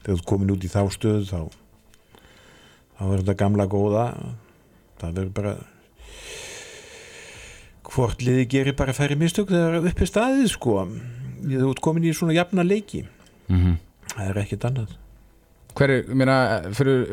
þegar 0.00 0.20
þú 0.20 0.28
komin 0.30 0.52
út 0.54 0.64
í 0.64 0.70
þá 0.70 0.80
stöðu 0.94 1.26
þá 1.28 1.40
þá 2.96 3.02
er 3.08 3.18
þetta 3.18 3.36
gamla 3.42 3.66
góða. 3.68 4.06
Það 5.00 5.18
verður 5.18 5.34
bara 5.36 5.54
hvort 7.90 8.22
liði 8.22 8.46
gerir 8.54 8.76
bara 8.78 8.94
færri 8.94 9.18
mistök 9.18 9.50
þegar 9.50 9.90
uppi 9.90 10.08
staðið 10.08 10.48
sko. 10.54 10.86
Þú 11.42 11.68
ert 11.72 11.82
komin 11.84 12.06
í 12.06 12.14
svona 12.14 12.36
jafna 12.36 12.64
leiki. 12.64 13.04
Mm 13.50 13.78
það 14.10 14.30
er 14.30 14.40
ekkert 14.42 14.66
annað 14.68 14.94
Hver 15.80 15.92
er, 15.94 16.08
mér 16.12 16.28
að, 16.34 16.66
fyrir, 16.76 17.04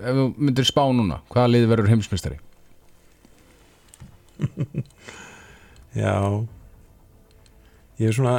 ef 0.00 0.16
þú 0.16 0.22
myndir 0.40 0.64
spá 0.64 0.80
núna, 0.96 1.18
hvaða 1.28 1.50
lið 1.52 1.66
verður 1.68 1.90
heimsmystari? 1.92 2.38
já. 6.04 6.14
Ég 8.00 8.08
er 8.10 8.16
svona 8.16 8.36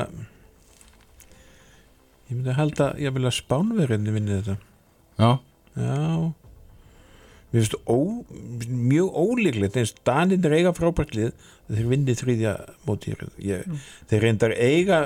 ég 2.26 2.34
myndi 2.34 2.50
að 2.52 2.58
halda 2.60 2.88
ég 3.00 3.14
vil 3.16 3.28
að 3.30 3.38
spánverðinni 3.38 4.16
vinni 4.16 4.40
þetta. 4.40 4.58
Já, 5.22 5.30
Já. 5.76 6.34
Mér 7.54 7.62
finnst 7.62 7.76
ó, 7.88 7.98
mjög 8.68 9.16
ólíklegt 9.16 9.78
eins 9.80 9.94
Daninn 10.08 10.44
er 10.48 10.56
eiga 10.58 10.74
frábært 10.76 11.14
lið 11.16 11.30
að 11.70 11.78
þeir 11.78 11.90
vinni 11.94 12.16
þriðja 12.20 12.54
móti 12.88 13.14
ég, 13.14 13.62
Mm. 13.70 13.78
þeir 14.10 14.22
reyndar 14.26 14.52
eiga 14.58 14.98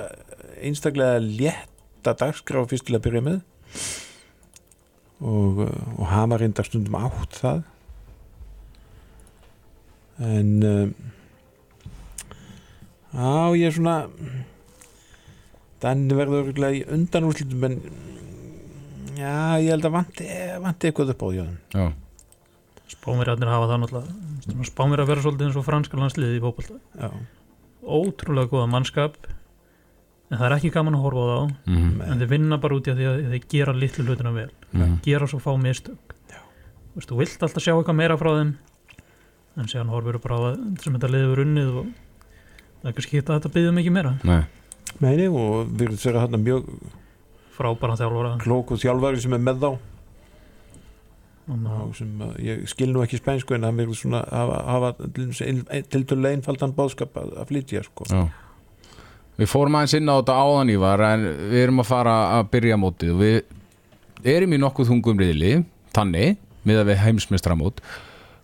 einstaklega 0.63 1.19
létta 1.21 2.15
dagskrá 2.17 2.63
fyrst 2.65 2.87
til 2.87 2.95
að 2.97 3.03
byrja 3.05 3.21
með 3.27 3.41
og, 5.19 5.63
og 5.97 6.05
hafa 6.07 6.39
reyndar 6.39 6.67
stundum 6.67 6.95
átt 6.99 7.39
það. 7.41 7.63
En 10.19 10.51
um, 10.67 10.93
á 13.15 13.55
ég 13.55 13.69
er 13.69 13.75
svona 13.75 13.97
Daninn 15.79 16.11
verður 16.11 16.43
örugglega 16.43 16.75
í 16.75 16.83
undanúrslitum 16.91 17.63
en 17.69 17.77
já, 19.15 19.31
ég 19.63 19.71
held 19.71 19.87
að 19.87 19.95
vanti, 19.95 20.27
vanti 20.59 20.89
eitthvað 20.89 21.13
upp 21.13 21.23
á 21.23 21.27
því 21.29 21.45
Já, 21.71 21.85
Spámirjarnir 22.89 23.51
hafa 23.53 23.69
það 23.71 23.81
náttúrulega 23.85 24.67
Spámir 24.67 25.03
að 25.03 25.11
vera 25.13 25.23
svolítið 25.23 25.47
eins 25.47 25.59
og 25.61 25.67
franska 25.67 25.99
landsliði 25.99 26.39
í 26.39 26.43
fótbolta. 26.43 26.79
Já, 26.99 27.09
Ótrúlega 27.79 28.51
góða 28.51 28.69
mannskap 28.71 29.15
en 30.29 30.37
það 30.37 30.45
er 30.49 30.55
ekki 30.57 30.71
gaman 30.75 30.97
að 30.97 31.05
horfa 31.07 31.23
á 31.23 31.29
þá. 31.29 31.53
Mhm, 31.71 32.01
en 32.05 32.19
þeir 32.21 32.31
vinna 32.35 32.59
bara 32.61 32.75
út 32.75 32.89
í 32.89 32.93
að 32.93 32.99
þeir 33.31 33.47
gera 33.55 33.73
litlu 33.77 34.05
hlutina 34.05 34.35
vel 34.35 34.49
mhm. 34.71 34.99
gera 35.05 35.27
svo 35.29 35.41
fá 35.43 35.51
mistök. 35.59 36.15
Þú 36.29 36.99
veist, 36.99 37.09
þú 37.11 37.19
vilt 37.19 37.43
alltaf 37.45 37.63
sjá 37.63 37.73
eitthvað 37.75 37.99
meira 37.99 38.17
frá 38.19 38.31
þeim 38.33 38.55
en 39.59 39.67
síðan 39.69 39.91
horfur 39.93 40.19
bara 40.23 40.39
á 40.39 40.41
að 40.51 40.63
sem 40.83 40.95
þetta 40.95 41.11
liður 41.11 41.43
unnið 41.43 41.75
og 41.81 41.91
það 42.79 42.89
er 42.89 42.95
kannski 42.97 43.19
ekki 43.19 43.25
að 43.25 43.35
þetta 43.35 43.53
byggðum 43.55 43.77
mikið 43.79 43.95
meira. 43.95 44.15
Nei, 44.27 44.41
meini 45.03 45.27
og 45.29 45.69
við 45.69 45.85
erum 45.87 46.01
þeirra 46.01 46.25
hann 46.25 46.43
mjög 46.45 46.73
frábæra 47.59 47.97
þjálfara. 47.99 48.33
klóku 48.43 48.79
þjálfari 48.79 49.23
sem 49.23 49.35
er 49.35 49.45
með 49.45 49.63
þá. 49.63 49.71
Og 51.49 51.95
sem 51.97 52.19
að, 52.21 52.35
ég 52.45 52.67
skil 52.69 52.91
nú 52.93 53.01
ekki 53.01 53.17
spænsku 53.17 53.55
en 53.57 53.65
hann 53.65 53.79
verður 53.79 53.97
svona 53.97 54.21
hafa, 54.29 54.59
hafa 54.69 54.91
til 55.09 56.03
dælu 56.05 56.29
einfaldan 56.29 56.75
bóðskap 56.77 57.17
að, 57.17 57.33
að 57.41 57.49
flytja 57.49 57.83
sko. 57.87 58.05
já. 58.09 58.27
Við 59.39 59.47
fórum 59.47 59.77
aðeins 59.79 59.95
inn 59.95 60.11
á 60.11 60.19
þetta 60.19 60.35
áðan 60.35 60.71
Ívar 60.73 61.01
en 61.07 61.25
við 61.49 61.61
erum 61.63 61.81
að 61.81 61.87
fara 61.89 62.15
að 62.35 62.49
byrja 62.53 62.77
mótið 62.79 63.13
og 63.13 63.21
við 63.23 63.37
erum 64.27 64.53
í 64.55 64.59
nokkuð 64.61 64.91
þungum 64.91 65.21
riðli 65.21 65.53
þannig, 65.95 66.37
miða 66.67 66.85
við 66.87 67.01
heimsmestramót 67.05 67.79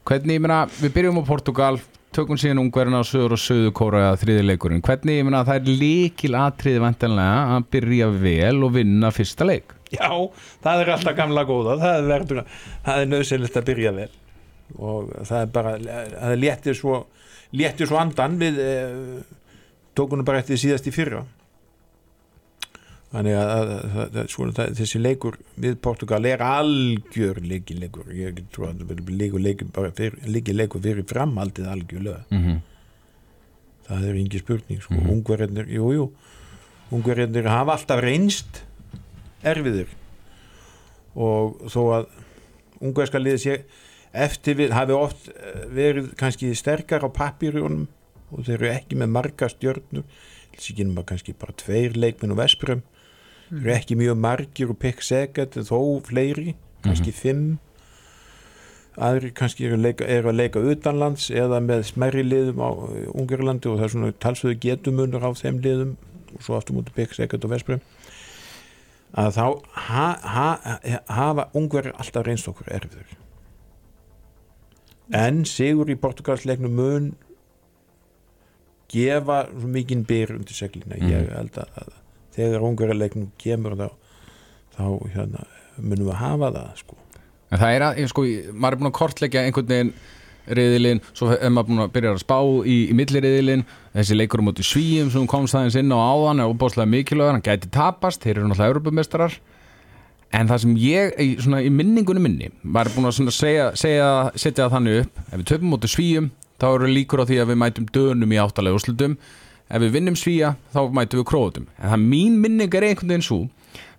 hvernig, 0.05 0.37
ég 0.37 0.43
meina, 0.43 0.63
við 0.79 0.93
byrjum 0.95 1.21
á 1.21 1.23
Portugal 1.27 1.75
tökum 2.15 2.39
síðan 2.39 2.61
ungverðina 2.63 3.01
á 3.03 3.05
söður 3.07 3.35
og 3.35 3.41
söðu 3.41 3.71
kóra 3.75 4.13
þriðileikurinn, 4.21 4.83
hvernig, 4.85 5.19
ég 5.19 5.25
meina, 5.27 5.43
það 5.47 5.57
er 5.57 5.79
líkil 5.81 6.35
atriði 6.39 6.83
vantanlega 6.83 7.55
að 7.57 7.65
byrja 7.75 8.11
vel 8.21 8.59
og 8.63 8.75
vinna 8.77 9.11
fyrsta 9.11 9.47
leik? 9.47 9.73
Já, 9.91 10.09
það 10.63 10.83
er 10.83 10.91
alltaf 10.95 11.17
gamla 11.17 11.43
góða 11.47 11.75
það 11.81 12.13
er, 12.15 12.25
er 12.95 13.09
nöðsynlegt 13.11 13.59
að 13.59 13.67
byrja 13.67 13.95
vel. 13.95 14.09
Og 14.79 15.11
það 15.27 15.41
er 15.41 15.51
bara 15.53 15.73
það 15.77 16.37
léttir 16.41 16.77
svo, 16.77 17.01
léttir 17.53 17.89
svo 17.89 17.99
andan 18.01 18.39
við 18.39 18.61
eh, 18.63 18.95
tókunum 19.97 20.25
bara 20.27 20.41
eftir 20.41 20.59
síðast 20.61 20.87
í 20.89 20.95
fyrra 20.95 21.25
þannig 23.15 23.37
að, 23.39 23.51
að, 23.55 23.97
að, 24.03 24.17
svona, 24.33 24.67
þessi 24.75 24.99
leikur 24.99 25.37
við 25.61 25.77
Portugal 25.83 26.21
er 26.27 26.43
algjör 26.43 27.39
leikileikur 27.45 28.11
ég 28.15 28.41
trú 28.53 28.67
að 28.67 28.83
verður 28.89 29.15
leikur, 29.15 30.83
fyrir 30.83 31.07
framhaldið 31.07 31.69
algjörlega 31.71 32.25
mm 32.29 32.41
-hmm. 32.43 32.61
það 33.87 34.07
er 34.09 34.19
engi 34.21 34.41
spurning 34.43 34.81
sko. 34.81 34.93
Mhm. 34.93 35.09
ungverðinir, 35.15 35.71
jú, 35.71 35.91
jú 35.93 36.11
ungverðinir 36.91 37.47
hafa 37.47 37.77
alltaf 37.77 38.03
reynst 38.03 38.63
erfiður 39.43 39.87
og 41.15 41.71
þó 41.71 41.81
að 41.95 42.07
ungverðska 42.81 43.19
liðið 43.21 43.41
sé 43.41 43.59
eftir 44.11 44.55
við 44.59 44.73
hafi 44.75 44.95
oft 44.95 45.29
eh, 45.29 45.65
verið 45.71 46.15
kannski 46.19 46.53
sterkar 46.55 47.05
á 47.07 47.09
pappirjónum 47.09 47.87
og 48.31 48.43
þeir 48.43 48.55
eru 48.55 48.71
ekki 48.73 48.99
með 48.99 49.13
marga 49.15 49.49
stjörnur 49.51 50.03
kannski 51.05 51.33
bara 51.33 51.53
tveir 51.53 51.95
leikminn 51.95 52.31
og 52.31 52.39
Vesprem 52.39 52.83
þeir 53.49 53.61
eru 53.61 53.75
ekki 53.75 53.99
mjög 53.99 54.17
margir 54.21 54.73
og 54.73 54.79
pikk 54.81 55.03
segat 55.05 55.57
þó 55.67 55.79
fleiri, 56.05 56.55
kannski 56.85 57.13
fimm. 57.15 57.55
Aðri 58.95 59.33
kannski 59.35 59.65
eru 59.67 59.75
að 59.75 59.85
leika, 59.89 60.05
eru 60.07 60.31
að 60.31 60.37
leika 60.39 60.61
utanlands 60.63 61.27
eða 61.33 61.59
með 61.59 61.81
smerri 61.89 62.23
liðum 62.23 62.61
á 62.63 62.69
Ungarlandi 63.11 63.67
og 63.67 63.81
það 63.81 63.87
er 63.87 63.93
svona 63.93 64.11
talsöðu 64.23 64.59
getumunur 64.63 65.25
á 65.27 65.31
þeim 65.35 65.59
liðum 65.65 65.97
og 66.35 66.45
svo 66.45 66.55
aftur 66.55 66.77
mútið 66.77 66.95
pikk 67.01 67.17
segat 67.17 67.43
og 67.43 67.51
Vesprem 67.51 67.83
að 69.15 69.35
þá 69.35 69.45
ha, 69.87 70.07
ha, 70.35 70.47
hafa 71.11 71.47
ungverðir 71.55 71.95
alltaf 71.99 72.25
reynst 72.27 72.49
okkur 72.51 72.71
erfiður. 72.75 73.13
En 75.15 75.43
sigur 75.47 75.91
í 75.91 75.99
Portugalsleiknum 75.99 76.73
mun 76.75 77.11
gefa 78.91 79.43
svo 79.51 79.69
mikinn 79.71 80.03
byr 80.07 80.35
undir 80.35 80.57
seglina 80.57 80.97
ég 80.99 81.29
held 81.35 81.59
að 81.61 81.93
þegar 82.35 82.67
ungverðarleiknum 82.69 83.31
kemur 83.41 83.77
þá, 83.79 83.87
þá 84.75 84.85
hérna, 85.15 85.47
munum 85.79 86.11
við 86.11 86.19
hafa 86.21 86.51
það 86.55 86.83
sko. 86.83 86.99
En 87.53 87.61
það 87.61 87.77
er 87.77 87.87
að, 87.87 88.03
sko, 88.11 88.27
maður 88.51 88.77
er 88.77 88.81
búin 88.81 88.91
að 88.91 88.99
kortleggja 88.99 89.45
einhvern 89.45 89.71
veginn 89.71 89.95
riðilinn, 90.45 91.01
svo 91.15 91.31
er 91.33 91.49
maður 91.53 91.71
búin 91.71 91.83
að 91.85 91.91
byrja 91.95 92.13
að 92.13 92.21
spá 92.21 92.37
í, 92.69 92.77
í 92.91 92.95
milliriðilinn, 92.97 93.65
þessi 93.95 94.17
leikur 94.17 94.43
um 94.43 94.51
út 94.51 94.61
í 94.61 94.65
svíum 94.65 95.09
sem 95.13 95.25
komst 95.29 95.57
aðeins 95.57 95.77
inn 95.79 95.93
á 95.93 95.97
áðan 95.97 96.43
er 96.43 96.51
óbáslega 96.51 96.89
mikilvægur, 96.91 97.33
hann 97.33 97.45
gæti 97.45 97.71
tapast 97.73 98.21
þeir 98.25 98.37
eru 98.37 98.49
náttúrulega 98.51 98.75
europamestrar 98.75 99.37
en 100.35 100.49
það 100.51 100.61
sem 100.63 100.75
ég, 100.81 101.15
svona 101.41 101.61
í 101.65 101.71
minningunni 101.73 102.21
minni 102.21 102.51
var 102.75 102.89
búin 102.93 103.09
að 103.09 103.31
segja, 103.33 103.71
segja 103.79 104.09
setja 104.35 104.65
það 104.65 104.75
þannig 104.77 105.01
upp, 105.03 105.23
ef 105.25 105.39
við 105.39 105.47
töpum 105.53 105.75
út 105.77 105.87
í 105.87 105.91
svíum 105.95 106.29
þá 106.61 106.67
eru 106.71 106.91
líkur 106.91 107.23
á 107.23 107.29
því 107.29 107.41
að 107.41 107.51
við 107.51 107.61
mætum 107.63 107.89
dönum 107.95 108.35
í 108.35 108.39
áttalega 108.41 108.79
úrslutum, 108.79 109.17
ef 109.69 109.81
við 109.81 109.95
vinnum 109.97 110.17
svíja 110.19 110.55
þá 110.73 110.81
mætum 110.93 111.21
við 111.21 111.29
króðutum, 111.31 111.67
en 111.79 111.93
það 111.93 112.07
mín 112.13 112.39
minning 112.43 112.77
er 112.77 112.87
einhvern 112.89 113.15
veginn 113.15 113.27
svo, 113.27 113.41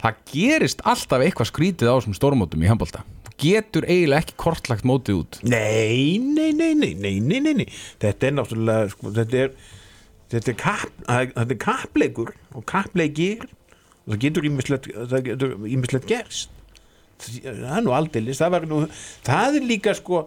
það 0.02 0.24
gerist 0.32 0.84
alltaf 0.86 1.24
eitthvað 1.24 1.50
skrítið 1.52 1.92
á 1.92 1.96
þessum 1.98 2.18
stórmótum 2.18 2.64
í 2.64 2.70
handbólta 2.70 3.04
getur 3.36 3.84
eiginlega 3.84 4.24
ekki 4.24 4.36
kortlagt 4.40 4.86
mótið 4.88 5.18
út. 5.20 5.38
Nei, 5.44 6.16
nei, 6.16 6.54
nei, 6.56 6.70
nei, 6.72 6.94
nei, 6.96 7.18
nei, 7.20 7.52
nei, 7.52 7.66
þetta 8.00 8.30
er 8.30 8.36
náttúrulega 8.38 8.92
sko, 8.94 9.12
þetta 9.12 9.42
er 9.42 9.50
þetta 10.32 10.52
er, 10.52 10.58
kapp, 10.58 11.00
þetta 11.06 11.46
er 11.46 11.60
kappleikur 11.62 12.32
og 12.56 12.66
kappleikir 12.68 13.46
og 14.06 14.16
það 14.16 14.22
getur 14.24 14.48
ímislegt 15.68 16.08
gerst. 16.10 16.52
Það 17.16 17.78
er 17.78 17.84
nú 17.86 17.94
aldeilis 17.96 18.42
það, 18.42 18.66
nú, 18.68 18.82
það 19.26 19.60
er 19.60 19.68
líka 19.70 19.94
sko 19.96 20.26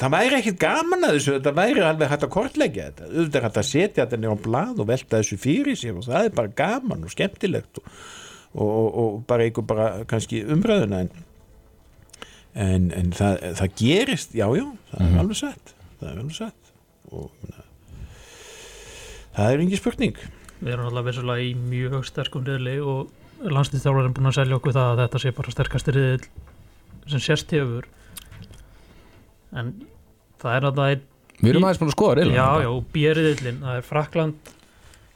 það 0.00 0.14
væri 0.16 0.38
ekkit 0.38 0.60
gaman 0.62 1.06
að 1.06 1.18
þessu 1.18 1.36
þetta 1.36 1.54
væri 1.58 1.84
alveg 1.86 2.12
hægt 2.12 2.26
að 2.26 2.32
kortleggja 2.36 2.88
þetta. 2.88 3.10
Auðvitað 3.10 3.40
er 3.40 3.46
hægt 3.48 3.60
að 3.60 3.68
setja 3.68 4.04
þetta 4.04 4.20
nýra 4.22 4.38
á 4.38 4.44
blað 4.46 4.80
og 4.82 4.88
velta 4.92 5.20
þessu 5.20 5.38
fyrir 5.42 5.78
sér 5.78 5.98
og 6.00 6.08
það 6.08 6.28
er 6.28 6.38
bara 6.38 6.56
gaman 6.62 7.04
og 7.06 7.12
skemmtilegt 7.12 7.82
og, 7.82 7.92
og, 8.54 8.72
og, 8.72 8.88
og 9.02 9.20
bara 9.28 9.46
einhver 9.46 9.68
bara 9.68 9.90
kannski 10.08 10.42
umræðuna 10.44 11.04
en, 11.04 11.12
en, 12.54 12.90
en 12.96 13.14
það, 13.16 13.46
það 13.60 13.78
gerist 13.82 14.34
já, 14.36 14.46
já, 14.56 14.66
það 14.92 15.06
er 15.06 15.22
alveg 15.22 15.40
satt 15.44 15.78
það 16.02 16.12
er 16.12 16.22
alveg 16.22 16.36
satt. 16.36 16.70
Og 17.12 17.48
na, 17.48 17.64
það 19.36 19.48
er 19.48 19.64
engi 19.64 19.80
spurning. 19.80 20.22
Við 20.62 20.74
erum 20.74 20.88
alltaf 20.88 21.08
vissulega 21.08 21.46
í 21.46 21.52
mjög 21.58 22.06
sterkum 22.08 22.46
riðli 22.46 22.76
og 22.82 23.10
landslýþjálfur 23.42 24.06
er 24.06 24.14
búin 24.16 24.30
að 24.30 24.38
selja 24.38 24.58
okkur 24.58 24.76
það 24.76 24.92
að 24.92 25.02
þetta 25.02 25.22
sé 25.22 25.34
bara 25.38 25.54
sterkasti 25.56 25.94
riðil 25.96 26.26
sem 27.10 27.22
sérst 27.22 27.54
hefur 27.56 27.88
en 29.52 29.72
það 30.42 30.56
er 30.56 30.68
að 30.70 30.78
það 30.80 30.92
er 30.96 31.00
Við 31.42 31.50
erum 31.50 31.64
aðeins 31.66 31.78
búin 31.82 31.90
að 31.90 31.96
skoða 31.96 32.14
riðlana. 32.18 32.36
já, 32.38 32.62
já, 32.62 32.70
bjeriðillin, 32.94 33.56
það 33.64 33.76
er 33.80 33.86
Frakland 33.88 34.50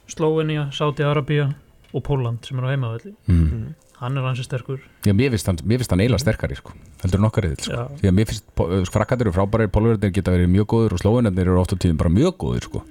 Slóvenja, 0.07 0.63
Sáti-Arabía 0.75 1.45
og 1.93 2.03
Póland 2.03 2.45
sem 2.47 2.57
er 2.59 2.63
á 2.67 2.71
heimavelli 2.73 3.13
Mm. 3.27 3.73
hann 3.99 4.17
er 4.17 4.21
hansi 4.27 4.43
sterkur 4.43 4.79
Já, 5.05 5.13
mér 5.13 5.31
finnst 5.31 5.47
hann, 5.47 5.57
hann 5.57 5.99
eiginlega 6.03 6.19
sterkari 6.19 6.55
sko. 6.55 6.71
heldur 7.01 7.19
en 7.19 7.25
okkar 7.29 7.43
riðil 7.47 7.61
sko. 7.63 7.71
Já. 7.71 7.87
því 8.01 8.07
að 8.09 8.15
mér 8.17 8.27
finnst 8.27 8.91
frakkandir 8.93 9.27
eru 9.27 9.31
frábæri, 9.35 9.67
pólverðinir 9.71 10.13
geta 10.13 10.31
verið 10.31 10.51
mjög 10.53 10.67
góður 10.67 10.93
og 10.93 10.99
slóinarnir 11.01 11.41
eru 11.47 11.59
oft 11.59 11.73
á 11.73 11.77
tíðum 11.79 11.97
bara 11.97 12.09
mjög 12.09 12.37
góður 12.37 12.63
sko. 12.63 12.83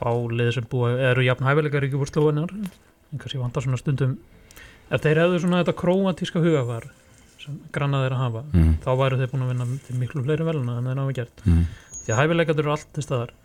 fálið 0.00 0.52
sem 0.54 0.64
búa, 0.68 0.90
eru 0.98 1.22
jafn 1.24 1.44
hæfileikar 1.46 1.84
ekki 1.86 1.96
úr 1.96 2.10
Slóvenjar 2.10 2.50
en 2.52 3.18
kannski 3.18 3.38
vantar 3.38 3.62
svona 3.62 3.78
stundum 3.78 4.18
ef 4.90 5.00
þeir 5.00 5.16
hefðu 5.22 5.40
svona 5.40 5.62
þetta 5.64 5.74
króatíska 5.78 6.42
hugafar 6.42 6.90
sem 7.44 7.60
grannað 7.74 8.08
er 8.08 8.16
að 8.16 8.22
hafa 8.24 8.42
mm. 8.50 8.72
þá 8.84 8.90
væru 9.00 9.20
þeir 9.20 9.30
búin 9.32 9.44
að 9.44 9.52
vinna 9.52 9.68
til 9.86 9.98
miklu 10.00 10.24
fleiri 10.24 10.48
veluna 10.48 10.78
en 10.80 10.90
þeir 10.90 11.02
hafa 11.02 11.16
gert. 11.20 11.44
Mm. 11.44 11.62
því 12.00 12.14
að 12.14 12.20
hæfileikarnir 12.22 12.64
eru 12.64 12.74
allt 12.74 12.90
til 12.96 13.04
staðar. 13.06 13.36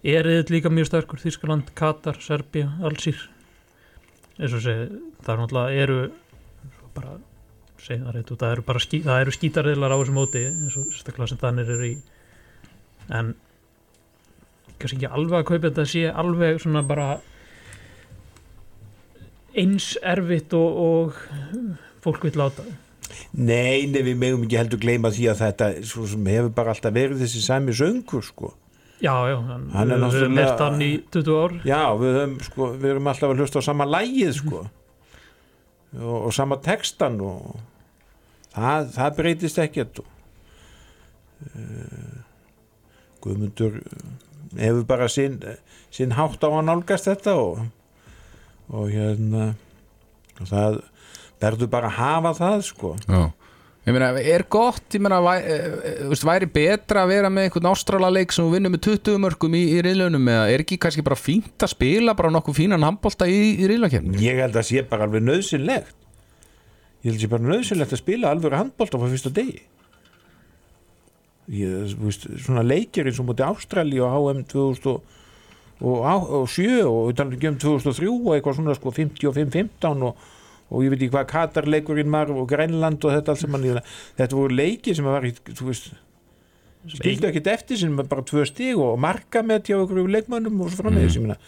Er 0.00 0.30
þið 0.30 0.54
líka 0.54 0.72
mjög 0.72 0.88
sterkur 0.88 1.20
Þískaland, 1.20 1.74
Katar, 1.76 2.16
Serbia, 2.24 2.70
Allsýr 2.80 3.20
eins 4.40 4.54
og 4.56 4.62
segi 4.64 4.86
það 5.20 5.34
er 5.34 5.40
náttúrulega 5.42 5.82
eru 5.84 5.98
bara 6.94 7.18
segja 7.80 8.04
það 8.04 8.16
rétt 8.16 8.32
út, 8.32 8.40
það 8.40 8.54
eru 8.54 8.64
bara 8.66 8.82
skí, 8.82 9.00
það 9.04 9.22
eru 9.24 9.34
skítarriðlar 9.36 9.94
á 9.94 10.00
þessu 10.00 10.16
móti 10.16 10.42
eins 10.48 10.76
og 10.80 10.88
sérstaklega 10.92 11.30
sem 11.30 11.40
þannig 11.40 11.72
eru 11.74 11.88
í. 11.88 11.94
En 13.10 13.32
kannski 14.80 14.98
ekki 14.98 15.10
alveg 15.10 15.40
að 15.40 15.48
kaupa 15.50 15.66
þetta 15.68 15.86
sé 15.88 16.04
alveg 16.22 16.60
svona 16.62 16.82
bara 16.86 17.08
eins 19.60 19.92
erfitt 20.06 20.54
og, 20.56 20.80
og 20.86 21.18
fólk 22.04 22.24
vil 22.28 22.36
láta 22.38 22.64
nei, 23.32 23.86
nei, 23.90 24.02
við 24.06 24.16
megum 24.20 24.44
ekki 24.46 24.58
heldur 24.60 24.80
gleyma 24.82 25.10
því 25.14 25.28
að 25.32 25.40
þetta 25.44 25.68
svo 25.90 26.06
hefur 26.26 26.50
bara 26.56 26.74
alltaf 26.74 26.94
verið 26.94 27.22
þessi 27.24 27.42
sami 27.44 27.74
söngur 27.76 28.24
sko. 28.26 28.52
Já, 29.00 29.14
já, 29.30 29.36
hann, 29.48 29.64
er 29.72 29.96
náttúrulega- 29.96 30.36
lert 30.36 30.60
hann 30.60 30.82
í 30.84 30.90
20 31.10 31.36
ár. 31.40 31.54
Já, 31.64 31.80
við 31.96 32.18
höfum 32.18 32.34
sko, 32.44 32.66
við 32.76 32.90
erum 32.94 33.06
alltaf 33.08 33.30
að 33.32 33.40
hlusta 33.40 33.62
á 33.64 33.68
sama 33.70 33.86
lægið 33.88 34.32
sko. 34.36 34.62
Og, 35.96 36.16
og 36.28 36.32
sama 36.36 36.58
textan 36.62 37.16
og 37.24 37.56
það, 38.52 38.90
það 38.94 39.16
breytist 39.16 39.58
ekkert 39.62 40.02
og 40.04 40.10
uh, 41.56 42.20
Guðmundur 43.24 43.80
hefur 44.58 44.84
bara 44.88 45.08
sinn, 45.12 45.40
sinn 45.92 46.14
hátt 46.16 46.42
á 46.44 46.48
að 46.50 46.64
nálgast 46.68 47.08
þetta 47.10 47.34
og, 47.40 47.64
og 48.72 48.88
hérna 48.92 49.50
og 50.40 50.48
það 50.48 50.78
verður 51.40 51.70
bara 51.72 51.90
að 51.90 52.00
hafa 52.00 52.34
það 52.38 52.66
sko 52.70 52.96
Já. 53.06 53.22
Ég 53.80 53.94
meina, 53.96 54.10
er 54.20 54.42
gott, 54.52 54.84
ég 54.92 55.00
meina, 55.00 55.22
væ, 55.24 55.30
e, 55.40 55.54
e, 55.56 55.92
veist, 56.10 56.24
væri 56.28 56.46
betra 56.52 57.06
að 57.06 57.14
vera 57.14 57.30
með 57.32 57.46
einhvern 57.46 57.70
ástralaleik 57.70 58.34
sem 58.36 58.44
þú 58.44 58.52
vinnur 58.52 58.74
með 58.74 58.82
20 58.90 59.16
mörgum 59.24 59.54
í, 59.56 59.62
í 59.72 59.78
riðlunum 59.86 60.28
eða 60.28 60.50
er 60.52 60.64
ekki 60.66 60.76
kannski 60.82 61.04
bara 61.06 61.16
fínt 61.16 61.64
að 61.64 61.72
spila 61.72 62.12
bara 62.18 62.30
nokkuð 62.34 62.58
fínan 62.58 62.84
handbólta 62.84 63.24
í, 63.24 63.38
í 63.56 63.70
riðlakefni? 63.70 64.20
ég 64.20 64.42
held 64.44 64.58
að 64.60 64.68
sé 64.68 64.84
bara 64.90 65.08
alveg 65.08 65.24
nöðsynlegt 65.24 65.96
ég 67.00 67.08
held 67.08 67.16
að 67.16 67.24
sé 67.24 67.30
bara 67.32 67.48
nöðsynlegt 67.48 67.96
að 67.96 68.02
spila 68.02 68.34
alveg 68.34 68.58
handbólta 68.58 69.00
á 69.00 69.04
fyrsta 69.06 69.32
degi 69.40 69.62
ég, 71.50 71.96
veist, 72.04 72.28
svona 72.44 72.66
leikir 72.66 73.08
eins 73.08 73.22
og 73.22 73.30
múti 73.30 73.46
Ástrali 73.46 73.98
og 74.04 74.12
HM 74.12 74.44
2007 74.52 75.00
og, 75.80 76.04
og, 76.04 76.44
sjö 76.52 76.84
og 76.84 77.08
við 77.08 77.16
talum 77.16 77.36
ekki 77.36 77.48
um 77.48 77.58
2003 77.64 78.12
og 78.12 78.30
eitthvað 78.36 78.58
svona 78.58 78.76
sko 78.76 78.92
55-15 78.92 80.04
og, 80.04 80.28
og 80.70 80.84
ég 80.84 80.92
veit 80.92 81.00
ekki 81.02 81.14
hvað 81.16 81.30
Katarleikurinn 81.34 82.12
var 82.14 82.30
og 82.34 82.46
Grænland 82.50 83.02
og 83.04 83.16
þetta 83.16 83.34
allt 83.34 83.42
sem 83.42 83.52
mann 83.52 83.66
þetta 83.66 84.38
voru 84.38 84.54
leiki 84.54 84.94
sem 84.96 85.08
var 85.08 85.26
þú 85.26 85.70
veist 85.70 85.90
skildu 86.88 87.28
ekkert 87.28 87.50
eftir 87.52 87.80
sem 87.80 87.96
bara 88.00 88.24
tvö 88.24 88.46
stig 88.48 88.78
og 88.78 88.96
marka 89.00 89.42
með 89.44 89.66
tjá 89.68 89.80
okkur 89.82 90.08
leikmannum 90.08 90.62
og 90.64 90.70
svo 90.70 90.84
frammeðis 90.84 91.16
mm. 91.16 91.20
ég 91.20 91.28
meina 91.28 91.42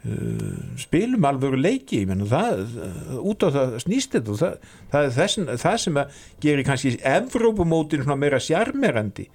Uh, 0.00 0.78
spilum 0.80 1.26
alveg 1.28 1.58
leiki 1.60 1.98
menn, 2.08 2.22
það, 2.24 2.62
uh, 2.80 3.18
út 3.20 3.44
á 3.44 3.52
það 3.52 3.74
snýst 3.82 4.14
þetta 4.14 4.36
það, 4.38 4.54
það 4.94 5.02
er 5.04 5.10
þess, 5.12 5.40
það 5.60 5.74
sem 5.82 5.98
gerir 6.40 6.64
kannski 6.64 6.92
Evrópumótin 7.04 8.06
meira 8.16 8.38
sjarmerandi 8.40 9.26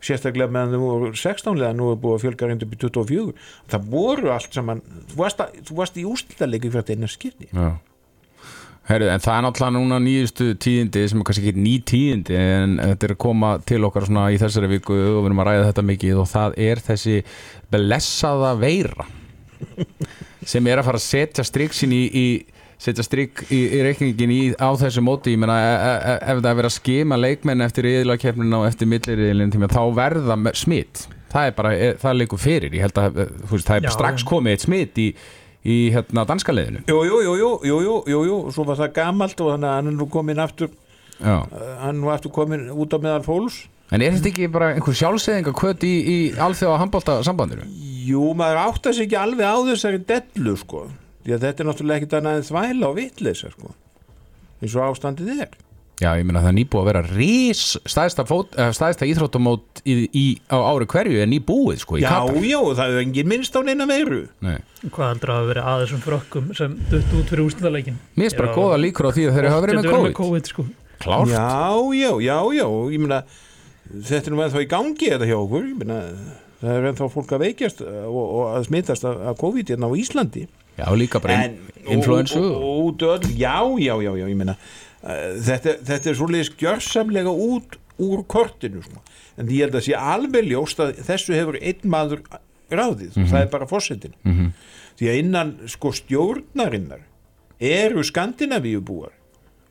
sérstaklega 0.00 0.48
meðan 0.56 0.72
þau 0.72 0.86
voru 0.86 1.12
16 1.12 1.60
leða 1.60 1.76
nú 1.76 1.90
er 1.92 2.00
búið 2.00 2.16
að 2.16 2.24
fjölga 2.24 2.48
reyndu 2.48 2.70
í 2.70 2.80
24 2.80 3.36
það 3.74 3.92
voru 3.92 4.32
allt 4.32 4.56
saman 4.56 4.80
þú 5.10 5.20
varst, 5.20 5.44
að, 5.44 5.60
þú 5.68 5.78
varst 5.82 6.00
í 6.00 6.06
ústildarleiki 6.08 6.72
fyrir 6.72 6.80
þetta 6.80 6.96
eina 6.96 7.12
skipti 7.18 7.50
Herru, 8.90 9.06
en 9.06 9.22
það 9.22 9.36
er 9.36 9.44
náttúrulega 9.46 9.74
núna 9.76 9.98
nýjustu 10.02 10.46
tíðindi 10.58 11.02
sem 11.06 11.20
er 11.20 11.26
kannski 11.28 11.44
ekki 11.46 11.62
ný 11.62 11.74
tíðindi 11.86 12.38
en 12.40 12.72
þetta 12.80 13.06
er 13.06 13.12
að 13.14 13.20
koma 13.22 13.50
til 13.68 13.84
okkar 13.86 14.08
svona 14.08 14.24
í 14.34 14.38
þessari 14.40 14.70
viku 14.72 14.96
og 14.96 15.20
við 15.20 15.28
erum 15.28 15.42
að 15.44 15.50
ræða 15.50 15.68
þetta 15.68 15.84
mikið 15.92 16.22
og 16.22 16.26
það 16.30 16.56
er 16.66 16.82
þessi 16.88 17.18
blessaða 17.70 18.50
veira 18.58 19.06
sem 20.50 20.66
er 20.66 20.82
að 20.82 20.88
fara 20.88 20.98
að 20.98 21.06
setja 21.06 21.46
strikk 21.46 21.76
sín 21.76 21.94
í, 21.94 22.02
í 22.10 22.26
setja 22.82 23.06
strikk 23.06 23.44
í, 23.46 23.60
í 23.78 23.84
reikningin 23.86 24.34
í, 24.34 24.40
á 24.58 24.74
þessu 24.80 25.04
móti, 25.06 25.36
ég 25.36 25.42
meina 25.44 25.60
e, 25.60 25.70
e, 25.70 25.94
e, 25.94 26.18
ef 26.32 26.42
það 26.42 26.50
er 26.50 26.60
verið 26.64 26.72
að 26.72 26.76
skema 26.80 27.20
leikmenn 27.20 27.66
eftir 27.68 27.90
yðurlagkeppnina 27.92 28.62
og 28.64 28.68
eftir 28.72 28.90
milliriðilin 28.90 29.54
þá 29.70 29.82
verða 30.00 30.40
smitt 30.58 31.06
það 31.30 31.46
er 31.46 31.56
bara, 31.56 31.74
e, 31.74 31.90
það 32.00 32.16
leikur 32.18 32.40
fyrir. 32.42 32.74
Ég 32.74 32.86
held 32.86 32.98
að 33.00 33.20
veist, 33.20 33.66
það 33.68 33.76
er 33.76 33.86
Já, 33.86 33.92
strax 33.94 34.26
komið 34.26 34.56
eitt 34.56 34.66
smitt 34.66 35.00
í 35.00 35.08
í 35.64 35.90
hérna 35.94 36.24
danska 36.28 36.54
leiðinu 36.54 36.84
Jú, 36.88 37.00
jú, 37.04 37.18
jú, 37.26 37.34
jú, 37.36 37.50
jú, 37.68 37.96
jú, 38.08 38.22
jú, 38.28 38.38
svo 38.54 38.64
var 38.68 38.80
það 38.80 38.94
gamalt 39.00 39.42
og 39.42 39.52
þannig 39.54 39.68
að 39.70 39.76
hann 39.76 39.90
er 39.92 39.98
nú 39.98 40.06
komin 40.12 40.40
aftur. 40.40 40.70
Já. 41.20 41.36
hann 41.82 41.92
er 41.92 42.00
nú 42.00 42.08
aftur 42.12 42.32
komin 42.32 42.70
út 42.72 42.96
á 42.96 42.98
meðal 43.02 43.26
fólks. 43.26 43.66
En 43.90 44.00
er 44.00 44.14
þetta 44.14 44.30
ekki 44.30 44.48
bara 44.54 44.70
einhver 44.76 44.96
sjálfsæðing 44.96 45.50
að 45.50 45.58
kvöt 45.58 45.84
í, 45.84 45.92
í 46.00 46.16
alþjóða 46.38 46.78
handbólta 46.84 47.18
sambandinu? 47.26 47.66
Jú, 48.06 48.30
maður 48.38 48.62
áttast 48.68 49.02
ekki 49.02 49.18
alveg 49.18 49.44
á 49.44 49.56
þessari 49.68 50.00
dellu 50.08 50.56
sko. 50.56 50.86
Því 51.26 51.36
að 51.36 51.44
þetta 51.44 51.62
er 51.62 51.68
náttúrulega 51.68 52.00
ekkit 52.00 52.18
annað 52.20 52.38
en 52.38 52.46
þvæla 52.48 52.88
og 52.88 52.96
vitleisa 52.96 53.50
sko 53.52 53.74
eins 54.60 54.76
og 54.76 54.90
ástandið 54.90 55.44
er 55.46 55.52
Já, 56.00 56.14
ég 56.16 56.24
meina 56.24 56.40
það 56.40 56.48
er 56.48 56.56
nýbúið 56.56 56.80
að 56.80 56.86
vera 56.88 57.00
rís 57.12 57.62
stæðsta 57.84 59.04
íþróttumót 59.04 59.82
í, 59.84 59.96
í, 60.16 60.22
á 60.48 60.56
ári 60.56 60.86
hverju 60.88 61.18
er 61.20 61.28
nýbúið 61.28 61.82
sko 61.82 61.98
Já, 62.00 62.08
Katar. 62.08 62.38
já, 62.48 62.56
það 62.78 62.94
er 62.94 63.00
engin 63.02 63.28
minnst 63.28 63.58
á 63.58 63.60
neina 63.66 63.84
meiru 63.88 64.22
Nei. 64.40 64.56
Hvað 64.86 65.10
heldur 65.10 65.34
að 65.34 65.50
vera 65.50 65.66
að 65.68 65.84
þessum 65.84 66.02
frökkum 66.06 66.48
sem 66.56 66.78
dutt 66.88 67.12
út 67.18 67.28
fyrir 67.28 67.44
úsluðarleikin? 67.44 68.00
Mér 68.16 68.32
er 68.32 68.40
bara 68.40 68.56
góða 68.56 68.80
líkur 68.80 69.10
á 69.10 69.10
því 69.12 69.28
að 69.28 69.36
þeir 69.36 69.50
hafa 69.50 69.66
verið 69.66 69.80
með 69.82 69.90
COVID, 69.92 70.16
COVID 70.22 70.52
sko. 70.54 70.66
Klárt 71.04 71.34
Já, 71.34 71.46
já, 72.00 72.10
já, 72.24 72.36
já, 72.56 72.66
ég 72.96 73.04
meina 73.04 73.22
þetta 73.92 74.22
er 74.24 74.32
nú 74.32 74.40
með 74.40 74.56
þá 74.56 74.60
í 74.64 74.70
gangi 74.72 75.12
þetta 75.12 75.28
hjá 75.28 75.36
okkur 75.36 75.68
ég 75.68 75.78
meina 75.84 76.02
það 76.64 76.76
er 76.78 76.92
ennþá 76.94 77.12
fólk 77.12 77.36
að 77.36 77.44
veikjast 77.44 77.84
uh, 77.84 78.04
og, 78.08 78.24
og 78.24 78.52
að 78.56 78.70
smittast 78.72 79.04
af 79.10 79.36
COVID 79.40 79.74
hérna 79.74 79.92
á 79.92 80.00
Íslandi 80.00 80.48
Já, 80.80 80.86
líka 80.96 81.20
bara 81.20 81.50
influensu 81.92 82.40
Já, 83.36 83.60
já, 83.76 83.94
já, 84.00 84.12
já, 84.16 84.24
ég 84.24 84.38
meina 84.38 84.56
uh, 84.56 84.78
þetta, 85.00 85.76
þetta 85.88 86.10
er 86.10 86.18
svolítið 86.18 86.50
skjörsamlega 86.50 87.32
út 87.32 87.78
úr 88.00 88.24
kortinu 88.28 88.82
sko. 88.84 89.02
en 89.36 89.48
ég 89.48 89.66
held 89.66 89.78
að 89.78 89.86
sé 89.88 89.96
alveg 89.96 90.48
ljóst 90.48 90.80
að 90.82 91.00
þessu 91.06 91.36
hefur 91.36 91.58
einn 91.60 91.84
maður 91.84 92.24
ráðið, 92.70 93.16
mm 93.16 93.22
-hmm. 93.22 93.30
það 93.30 93.40
er 93.40 93.50
bara 93.52 93.66
fórsetin 93.66 94.14
mm 94.22 94.32
-hmm. 94.32 94.50
því 94.98 95.08
að 95.08 95.18
innan 95.18 95.54
sko 95.66 95.92
stjórnarinnar 95.92 97.00
eru 97.60 98.04
Skandinavíu 98.04 98.80
búar 98.80 99.12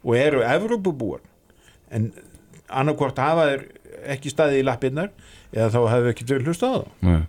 og 0.04 0.16
eru 0.16 0.42
Evrópubúar 0.44 1.22
en 1.92 2.12
annarkort 2.68 3.18
hafa 3.18 3.46
þeir 3.50 3.66
ekki 4.06 4.30
staði 4.30 4.60
í 4.60 4.66
lappinnar 4.66 5.10
eða 5.54 5.70
þá 5.74 5.82
hefðu 5.90 6.10
ekki 6.10 6.26
til 6.26 6.44
hlust 6.44 6.64
á 6.64 6.70
það 7.02 7.26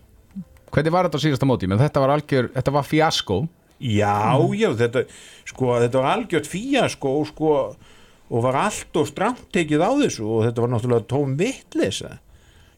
Hvernig 0.70 0.92
var 0.92 1.08
þetta 1.08 1.18
á 1.18 1.24
síðasta 1.24 1.46
móti? 1.46 1.66
Men 1.66 1.80
þetta 1.80 2.00
var 2.00 2.12
algjör, 2.14 2.50
þetta 2.54 2.70
var 2.70 2.84
fjasko 2.86 3.48
Já, 3.80 4.36
mm. 4.36 4.54
já, 4.60 4.68
þetta 4.76 5.04
sko, 5.48 5.70
þetta 5.80 6.02
var 6.02 6.10
algjört 6.12 6.48
fjasko 6.50 7.14
sko, 7.30 7.52
og 8.30 8.44
var 8.44 8.58
allt 8.66 8.98
og 9.00 9.08
stramt 9.08 9.46
tekið 9.54 9.82
á 9.82 9.90
þessu 10.02 10.26
og 10.28 10.44
þetta 10.46 10.64
var 10.64 10.74
náttúrulega 10.74 11.08
tóm 11.10 11.36
vittlisa 11.40 12.18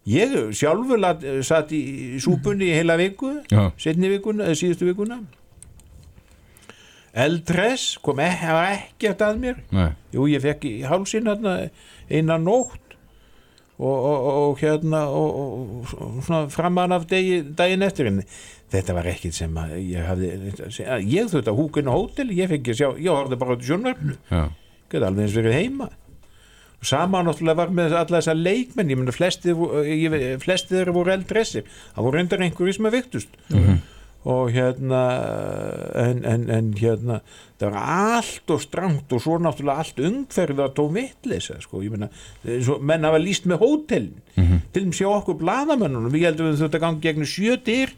ég 0.09 0.35
sjálfur 0.57 1.03
satt 1.47 1.73
í 1.75 2.19
súpunni 2.23 2.71
í 2.71 2.77
heila 2.79 2.97
viku 2.99 3.37
setni 3.81 4.11
vikuna, 4.11 4.49
eða 4.49 4.59
síðustu 4.59 4.89
vikuna 4.91 5.21
Eldres 7.13 7.99
kom 8.01 8.23
ekki, 8.25 8.49
ekki 8.49 9.11
eftir 9.11 9.27
að 9.27 9.43
mér 9.43 9.59
Nei. 9.75 9.91
Jú, 10.15 10.27
ég 10.33 10.43
fekk 10.43 10.65
í 10.71 10.75
hálsin 10.89 11.29
einan 11.29 12.47
nótt 12.47 12.97
og, 13.83 13.93
og, 13.93 14.27
og 14.33 14.63
hérna 14.63 15.05
og, 15.13 15.37
og 15.37 16.25
svona 16.25 16.47
framan 16.53 16.97
af 16.97 17.07
degi, 17.11 17.43
daginn 17.59 17.85
eftir 17.87 18.09
henni 18.09 18.27
þetta 18.73 18.97
var 18.97 19.09
ekkit 19.13 19.37
sem 19.37 19.59
að 19.63 19.75
ég 19.79 20.07
hafði 20.09 20.31
ég 21.07 21.33
þurfti 21.33 21.53
að 21.53 21.59
á 21.89 21.95
hótel 21.95 22.29
ég 22.33 22.53
fengi 22.53 22.75
að 22.75 22.79
sjá, 22.81 22.89
ég 22.99 23.13
horfði 23.13 23.41
bara 23.43 23.57
á 23.57 23.67
sjónvarpnu 23.69 24.17
geta 24.93 25.09
alveg 25.09 25.27
eins 25.27 25.37
verið 25.37 25.59
heima. 25.59 25.89
Og 26.83 26.89
sama 26.89 27.23
náttúrulega 27.23 27.61
var 27.61 27.71
með 27.73 27.95
alla 27.95 28.19
þessa 28.19 28.35
leikmenn 28.35 28.91
ég 28.91 28.99
menna 28.99 29.15
flestið 29.15 29.61
flesti 30.43 30.75
þeirra 30.75 30.97
voru 30.97 31.15
eldressi 31.15 31.63
það 31.63 32.07
voru 32.09 32.19
reyndar 32.19 32.43
einhverju 32.43 32.77
sem 32.77 32.89
að 32.91 32.97
viktust 32.99 33.43
mm 33.49 33.59
-hmm 33.59 33.92
og 34.25 34.53
hérna 34.55 35.01
en, 35.99 36.25
en, 36.25 36.51
en 36.51 36.75
hérna 36.79 37.21
það 37.59 37.73
var 37.75 37.95
allt 38.19 38.53
og 38.55 38.63
strangt 38.63 39.15
og 39.15 39.23
svo 39.23 39.39
náttúrulega 39.43 39.83
allt 39.83 40.01
ungferð 40.03 40.63
að 40.63 40.75
tóð 40.79 40.93
vittleysa 40.97 41.59
sko, 41.63 41.83
ég 41.83 41.95
menna, 41.95 42.09
menn 42.83 43.07
hafa 43.07 43.21
líst 43.23 43.47
með 43.51 43.63
hótelin. 43.63 44.15
Mm 44.37 44.45
-hmm. 44.45 44.61
til 44.73 44.83
og 44.83 44.87
með 44.87 44.99
sjá 44.99 45.09
okkur 45.09 45.39
bladamennunum, 45.43 46.13
við 46.13 46.27
heldum 46.27 46.51
við 46.51 46.63
þetta 46.63 46.79
gangi 46.79 47.01
gegn 47.01 47.27
sjötir 47.27 47.91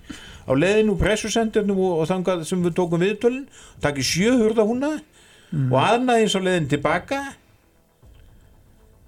á 0.48 0.52
leðinu 0.52 0.96
pressusendurnum 0.98 1.78
og, 1.78 1.98
og 2.00 2.08
þangað 2.08 2.44
sem 2.44 2.64
við 2.64 2.74
tókum 2.74 3.00
viðtölin. 3.00 3.46
Takkið 3.80 4.04
sjöhurða 4.04 4.64
húnna 4.64 4.90
mm 4.90 5.00
-hmm. 5.52 5.72
og 5.72 5.78
aðnaðins 5.80 6.36
á 6.36 6.40
leðin 6.40 6.68
tilbaka. 6.68 7.20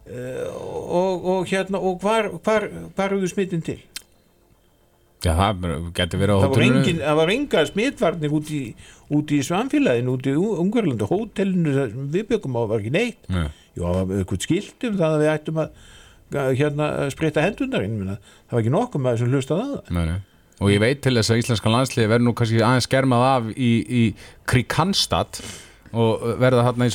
Uh, 0.06 0.46
og, 0.94 1.24
og 1.24 1.46
hérna 1.46 1.78
og 1.78 1.98
hvar, 2.00 2.30
hvar, 2.44 2.68
hvar 2.94 3.12
eru 3.12 3.26
smittin 3.26 3.62
til 3.62 3.82
Já, 5.24 5.32
það 5.32 5.66
getur 5.96 6.20
verið 6.20 6.36
á 6.36 6.38
hótelinu. 6.44 6.94
Það 7.00 7.18
var 7.18 7.32
enga 7.32 7.64
smitvarnir 7.70 8.34
út 8.36 8.52
í, 8.52 8.62
í 9.16 9.40
samfélaginu, 9.46 10.14
út 10.18 10.28
í 10.28 10.34
Ungarlandu, 10.36 11.08
hótelinu 11.08 11.86
við 12.12 12.28
byggum 12.34 12.58
á 12.60 12.62
var 12.68 12.82
ekki 12.82 12.92
neitt. 12.94 13.26
Nei. 13.32 13.48
Jú, 13.76 13.82
það 13.86 13.96
var 13.96 14.20
eitthvað 14.20 14.46
skildum 14.46 14.98
þannig 15.00 15.16
að 15.16 15.24
við 15.24 15.32
ættum 15.32 15.60
að 15.64 16.54
hérna, 16.60 16.88
spreita 17.14 17.44
hendunarinn, 17.44 18.16
það 18.16 18.56
var 18.56 18.62
ekki 18.62 18.74
nokkuð 18.76 19.04
með 19.04 19.16
þessum 19.16 19.34
hlustaði 19.34 19.66
að 19.66 19.74
það. 19.74 19.92
Nei, 19.96 20.04
nei. 20.12 20.18
Og 20.56 20.72
ég 20.72 20.80
veit 20.80 21.02
til 21.04 21.12
þess 21.18 21.32
að 21.32 21.40
Íslenska 21.42 21.72
landsliði 21.72 22.08
verður 22.08 22.24
nú 22.24 22.32
kannski 22.36 22.62
aðeins 22.64 22.86
skermað 22.88 23.24
af 23.28 23.48
í, 23.52 23.72
í 23.84 24.04
Krikanstad 24.48 25.40
og 25.96 26.24
verða 26.40 26.64
þarna 26.70 26.88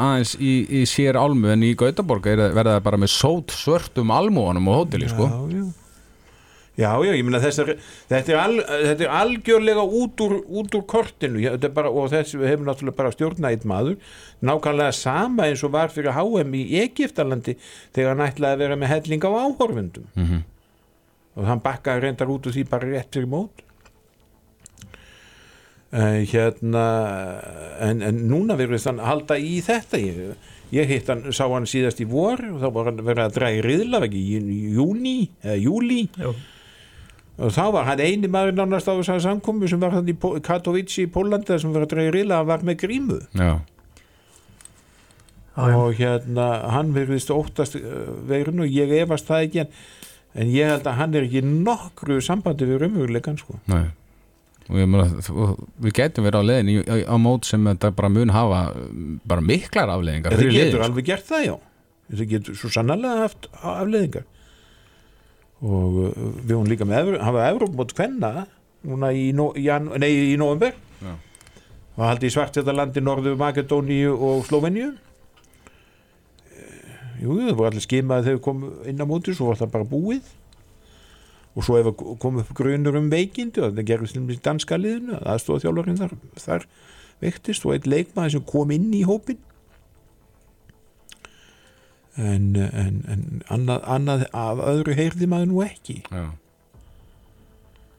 aðeins 0.00 0.34
í, 0.42 0.54
í 0.66 0.82
sér 0.90 1.18
álmu 1.18 1.52
en 1.54 1.62
í 1.66 1.72
Gautaborg 1.78 2.26
verða 2.26 2.74
það 2.74 2.84
bara 2.88 3.00
með 3.04 3.12
sót 3.14 3.54
svörtum 3.54 4.10
álmúanum 4.14 4.70
og 4.70 4.82
hóteli, 4.82 5.08
sko. 5.10 5.30
Já, 5.30 5.60
já. 5.60 5.83
Já, 6.74 6.90
já, 7.06 7.12
ég 7.14 7.22
minna 7.22 7.38
þetta, 7.38 7.76
þetta 8.10 8.32
er 8.34 9.10
algjörlega 9.14 9.82
út 9.86 10.18
úr, 10.24 10.32
út 10.58 10.72
úr 10.74 10.82
kortinu. 10.90 11.42
Bara, 11.70 11.90
og 11.90 12.08
þessi 12.10 12.40
við 12.40 12.50
hefum 12.50 12.66
náttúrulega 12.66 12.98
bara 12.98 13.12
stjórnætt 13.14 13.66
maður. 13.70 14.00
Nákvæmlega 14.42 14.94
sama 14.98 15.46
eins 15.46 15.62
og 15.62 15.70
var 15.76 15.92
fyrir 15.94 16.16
HM 16.16 16.56
í 16.58 16.64
Egiptalandi 16.82 17.54
þegar 17.94 18.10
hann 18.10 18.24
ætlaði 18.26 18.56
að 18.56 18.64
vera 18.64 18.78
með 18.80 18.90
helling 18.90 19.22
á 19.22 19.30
áhorfundum 19.30 20.08
mm 20.16 20.24
-hmm. 20.24 20.40
og 21.38 21.46
hann 21.46 21.62
bakkaði 21.62 22.02
reyndar 22.02 22.32
út 22.34 22.48
og 22.50 22.56
því 22.56 22.64
bara 22.70 22.88
rétt 22.90 23.14
fyrir 23.14 23.30
mót. 23.30 23.62
Uh, 25.94 26.26
hérna 26.26 26.86
en, 27.78 28.02
en 28.02 28.18
núna 28.26 28.56
verður 28.58 28.82
þann 28.82 28.98
halda 28.98 29.38
í 29.38 29.60
þetta. 29.62 30.00
Ég, 30.02 30.34
ég 30.74 30.90
hitt 30.90 31.06
hann, 31.06 31.30
sá 31.30 31.46
hann 31.46 31.70
síðast 31.70 32.02
í 32.02 32.08
vor 32.10 32.42
og 32.50 32.58
þá 32.58 32.68
var 32.74 32.90
hann 32.90 32.98
verið 32.98 33.24
að 33.28 33.38
draga 33.38 33.62
riðla 33.62 34.02
ekki 34.02 34.24
í 34.42 34.74
júni 34.74 35.30
eða 35.44 35.56
júli 35.62 36.08
Já 36.18 36.34
og 37.34 37.54
þá 37.54 37.64
var 37.74 37.88
hann 37.88 38.02
eini 38.02 38.30
maður 38.30 38.58
nánast 38.60 38.86
á 38.86 38.94
þessari 38.94 39.24
samkomi 39.24 39.68
sem 39.70 39.80
var 39.82 39.94
hann 39.96 40.10
í 40.10 40.14
Katowice 40.14 41.02
í 41.02 41.10
Pólandi 41.10 41.50
þar 41.50 41.62
sem 41.64 41.74
var 41.74 41.86
að 41.86 41.94
dreyja 41.94 42.14
rila, 42.14 42.40
hann 42.40 42.50
var 42.50 42.66
með 42.66 42.78
grímu. 42.84 43.18
Já, 43.34 43.54
og 45.54 45.98
hérna 45.98 46.46
hann 46.74 46.94
verðist 46.94 47.30
óttast 47.34 47.76
uh, 47.78 48.06
veirun 48.28 48.64
og 48.64 48.70
ég 48.70 48.94
efast 49.02 49.28
það 49.28 49.44
ekki 49.48 49.60
en, 49.64 49.76
en 50.34 50.54
ég 50.54 50.72
held 50.72 50.88
að 50.90 50.98
hann 50.98 51.14
er 51.14 51.28
ekki 51.28 51.44
nokkru 51.46 52.18
sambandi 52.24 52.66
við 52.70 52.82
raunveruleikan 52.82 53.38
sko. 53.38 53.58
Nei. 53.70 53.86
Og 54.64 54.80
ég 54.80 54.88
meina, 54.88 55.04
við 55.84 55.94
getum 55.98 56.24
verið 56.24 56.40
á 56.40 56.48
leiðin 56.48 56.72
í, 56.72 56.76
á, 56.88 56.94
á 57.04 57.16
mót 57.20 57.46
sem 57.46 57.66
þetta 57.68 57.90
bara 57.94 58.10
mun 58.10 58.32
hafa 58.34 58.64
um, 58.80 59.18
bara 59.28 59.44
miklar 59.44 59.92
afleiðingar 59.92 60.34
þetta 60.34 60.54
getur 60.54 60.78
sko. 60.78 60.86
alveg 60.88 61.10
gert 61.10 61.28
það 61.28 61.46
já. 61.46 61.54
Þetta 62.04 62.28
getur 62.30 62.56
svo 62.60 62.70
sannarlega 62.72 63.26
haft 63.26 63.50
afleðingar 63.60 64.24
og 65.64 65.96
uh, 66.04 66.10
við 66.44 66.52
höfum 66.54 66.68
líka 66.70 66.86
með 66.88 67.00
Evru- 67.02 67.22
hafa 67.24 67.46
Evróp 67.50 67.74
mót 67.78 67.94
kvenna 67.96 68.32
núna 68.84 69.10
í, 69.16 69.30
no, 69.32 69.50
í, 69.56 69.64
í 69.64 70.36
november 70.40 70.74
og 71.94 72.02
haldi 72.04 72.28
í 72.28 72.34
svart 72.34 72.56
þetta 72.58 72.74
landi 72.74 73.00
Norðu 73.00 73.32
Makedóníu 73.40 74.12
og 74.18 74.44
Sloveníu 74.48 74.92
Eh, 76.54 77.22
jú, 77.24 77.36
það 77.40 77.56
voru 77.58 77.68
allir 77.70 77.84
skimaði 77.84 78.26
þegar 78.28 78.42
komum 78.44 78.72
inn 78.90 79.00
á 79.02 79.06
móti 79.08 79.34
svo 79.34 79.48
var 79.50 79.58
það 79.60 79.72
bara 79.74 79.88
búið. 79.90 80.26
Og 81.54 81.62
svo 81.66 81.76
ef 81.78 81.86
að 81.86 82.00
kom 82.22 82.40
upp 82.42 82.50
grunur 82.58 82.96
um 82.98 83.08
veikindi 83.12 83.62
og 83.62 83.70
þetta 83.72 83.84
gerðist 83.86 84.18
um 84.18 84.28
danska 84.42 84.78
liðinu 84.80 85.20
aðstóða 85.22 85.62
þjálfarinn 85.64 86.00
þar, 86.00 86.14
þar 86.42 86.64
veiktist 87.22 87.66
og 87.66 87.76
eitt 87.76 87.86
leikmaður 87.86 88.34
sem 88.36 88.44
kom 88.50 88.72
inn 88.74 88.88
í 88.98 89.04
hópin 89.06 89.38
en, 92.20 92.48
en, 92.56 92.96
en 93.10 93.22
annað, 93.52 93.84
annað 93.96 94.24
af 94.30 94.62
öðru 94.62 94.96
heyrði 94.98 95.28
maður 95.30 95.50
nú 95.50 95.62
ekki. 95.64 96.00
Já. 96.10 96.26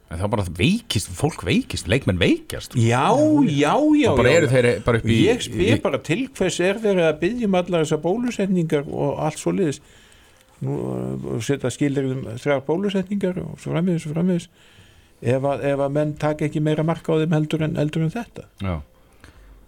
En 0.05 0.21
það 0.21 0.31
bara 0.35 0.45
veikist, 0.59 1.09
fólk 1.17 1.41
veikist, 1.47 1.89
leikmenn 1.89 2.19
veikjast. 2.21 2.75
Já, 2.77 3.09
já, 3.49 3.73
já, 3.97 4.09
og 4.11 4.19
bara 4.19 4.33
eru 4.37 4.49
þeir 4.51 4.67
bara 4.85 5.01
upp 5.01 5.09
í 5.09 5.17
ég 5.25 5.41
spyr 5.43 5.81
bara 5.83 5.99
til 6.05 6.27
hvers 6.29 6.59
er 6.61 6.79
verið 6.83 7.07
að 7.09 7.21
byggja 7.23 7.49
um 7.49 7.57
allar 7.59 7.85
þessar 7.85 8.01
bólusetningar 8.03 8.85
og 8.85 9.19
allt 9.25 9.41
svo 9.41 9.55
liðis 9.57 9.81
nú 10.63 10.77
uh, 10.77 11.39
setja 11.43 11.71
skilir 11.73 12.07
um 12.13 12.23
þrjár 12.37 12.61
bólusetningar 12.67 13.41
og 13.41 13.57
svo 13.59 13.73
frammiðis 13.73 14.05
og 14.07 14.13
frammiðis 14.13 14.47
ef 15.25 15.47
að, 15.49 15.65
ef 15.73 15.83
að 15.87 15.95
menn 15.97 16.13
taka 16.21 16.47
ekki 16.47 16.61
meira 16.63 16.85
marka 16.85 17.17
á 17.17 17.19
þeim 17.23 17.35
heldur 17.39 17.65
en, 17.65 17.75
heldur 17.81 18.05
en 18.05 18.13
þetta. 18.13 18.45
Já, 18.61 18.75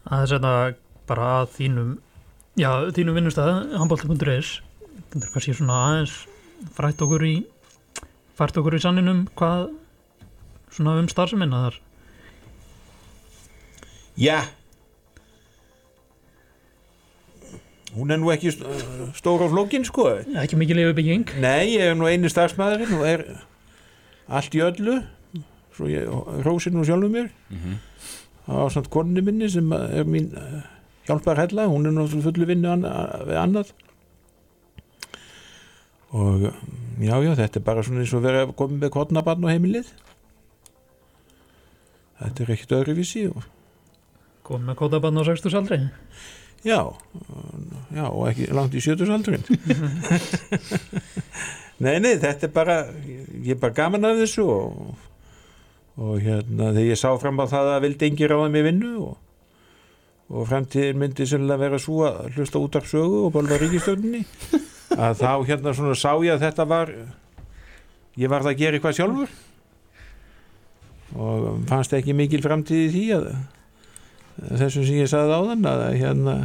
aðeins 0.05 0.35
þetta 0.37 0.53
bara 1.09 1.31
að 1.41 1.49
þínum 1.57 1.95
já, 2.57 2.69
þínum 2.95 3.17
vinnustæð, 3.19 3.51
handbólta.is 3.77 4.49
þetta 5.11 5.23
er 5.27 5.33
kannski 5.33 5.53
svona 5.57 5.77
aðeins 5.87 6.15
frætt 6.77 7.01
okkur 7.05 7.23
í 7.27 7.35
fært 8.37 8.57
okkur 8.59 8.77
í 8.77 8.81
sanninum 8.83 9.25
hvað 9.37 9.67
svona 10.73 10.97
um 11.01 11.07
starfseminna 11.11 11.63
þar 11.67 11.77
já. 14.17 14.39
Hún 17.97 18.11
er 18.13 18.19
nú 18.21 18.29
ekki 18.33 18.51
st- 18.53 18.65
uh, 18.67 19.07
stór 19.17 19.41
á 19.41 19.47
flókin 19.49 19.85
sko. 19.87 20.03
Ekki 20.37 20.57
mikið 20.59 20.79
lifibygging 20.81 21.31
nei, 21.41 21.77
ég 21.77 21.93
er 21.93 21.95
nú 21.97 22.05
eini 22.09 22.29
starfsmæðurinn 22.29 22.97
og 22.97 23.05
er 23.09 23.23
allt 24.27 24.57
í 24.57 24.61
öllu 24.65 24.99
svo 25.77 25.87
ég 25.89 26.09
rósi 26.45 26.71
nú 26.73 26.83
sjálfum 26.85 27.13
mér. 27.13 27.29
Mhm. 27.53 27.77
á 28.49 28.65
samt 28.73 28.89
konni 28.89 29.21
minni 29.21 29.49
sem 29.49 29.71
er 29.73 30.03
mín 30.05 30.29
hjálpar 31.07 31.41
hella, 31.41 31.67
hún 31.71 31.87
er 31.89 31.95
nú 31.95 32.07
fullu 32.07 32.47
vinnu 32.49 32.71
an 32.71 32.87
við 33.27 33.41
annað. 33.41 33.75
Og 36.15 36.47
já, 37.03 37.15
já, 37.19 37.33
þetta 37.41 37.59
er 37.59 37.67
bara 37.67 37.83
svona 37.83 38.03
eins 38.03 38.15
og 38.15 38.23
verið 38.23 38.45
að 38.45 38.55
koma 38.59 38.81
með 38.81 38.93
kodnabarn 38.95 39.47
og 39.47 39.53
heimilið. 39.53 39.91
Þetta 42.17 42.43
er 42.43 42.53
ekkert 42.55 42.75
öðruvísi 42.79 43.27
og, 43.29 43.45
kom 44.47 44.63
með 44.67 44.79
kótabann 44.79 45.19
á 45.19 45.23
60 45.27 45.57
aldri 45.59 45.79
já, 46.65 46.79
já, 47.93 48.05
og 48.07 48.23
ekki 48.31 48.47
langt 48.55 48.75
í 48.75 48.81
sjötusaldurinn 48.83 49.43
nei, 51.83 51.97
nei, 52.01 52.15
þetta 52.21 52.47
er 52.47 52.53
bara 52.55 52.77
ég 53.43 53.53
er 53.55 53.61
bara 53.61 53.77
gaman 53.77 54.07
af 54.07 54.21
þessu 54.23 54.47
og, 54.47 54.97
og 55.99 56.17
hérna, 56.23 56.71
þegar 56.71 56.89
ég 56.89 56.99
sá 56.99 57.09
fram 57.21 57.43
á 57.43 57.45
það 57.51 57.73
að 57.75 57.83
vildi 57.87 58.09
engi 58.09 58.31
ráða 58.31 58.51
mig 58.53 58.67
vinnu 58.67 58.93
og 59.09 59.15
og 60.27 60.47
fremtíðin 60.49 60.99
myndi 60.99 61.27
sennilega 61.27 61.61
vera 61.61 61.79
svo 61.79 62.01
að 62.07 62.33
hlusta 62.35 62.59
út 62.59 62.75
af 62.75 62.87
sögu 62.89 63.23
og 63.27 63.33
bólva 63.35 63.59
ríkistöndinni 63.61 64.25
að 65.07 65.21
þá 65.21 65.31
hérna 65.47 65.75
svona 65.75 65.95
sá 65.95 66.11
ég 66.25 66.35
að 66.35 66.43
þetta 66.43 66.65
var 66.67 66.91
ég 68.17 68.31
var 68.31 68.43
það 68.43 68.53
að 68.53 68.61
gera 68.61 68.77
eitthvað 68.79 68.97
sjálfur. 68.97 69.35
Og 71.17 71.45
fannst 71.69 71.95
ekki 71.95 72.15
mikil 72.17 72.41
framtíð 72.43 72.81
í 72.83 72.89
því 72.91 73.05
að 73.15 73.27
þessum 74.59 74.85
sem 74.89 74.99
ég 74.99 75.11
sagði 75.11 75.37
áðan 75.37 75.69
að 75.71 75.85
hérna 76.01 76.35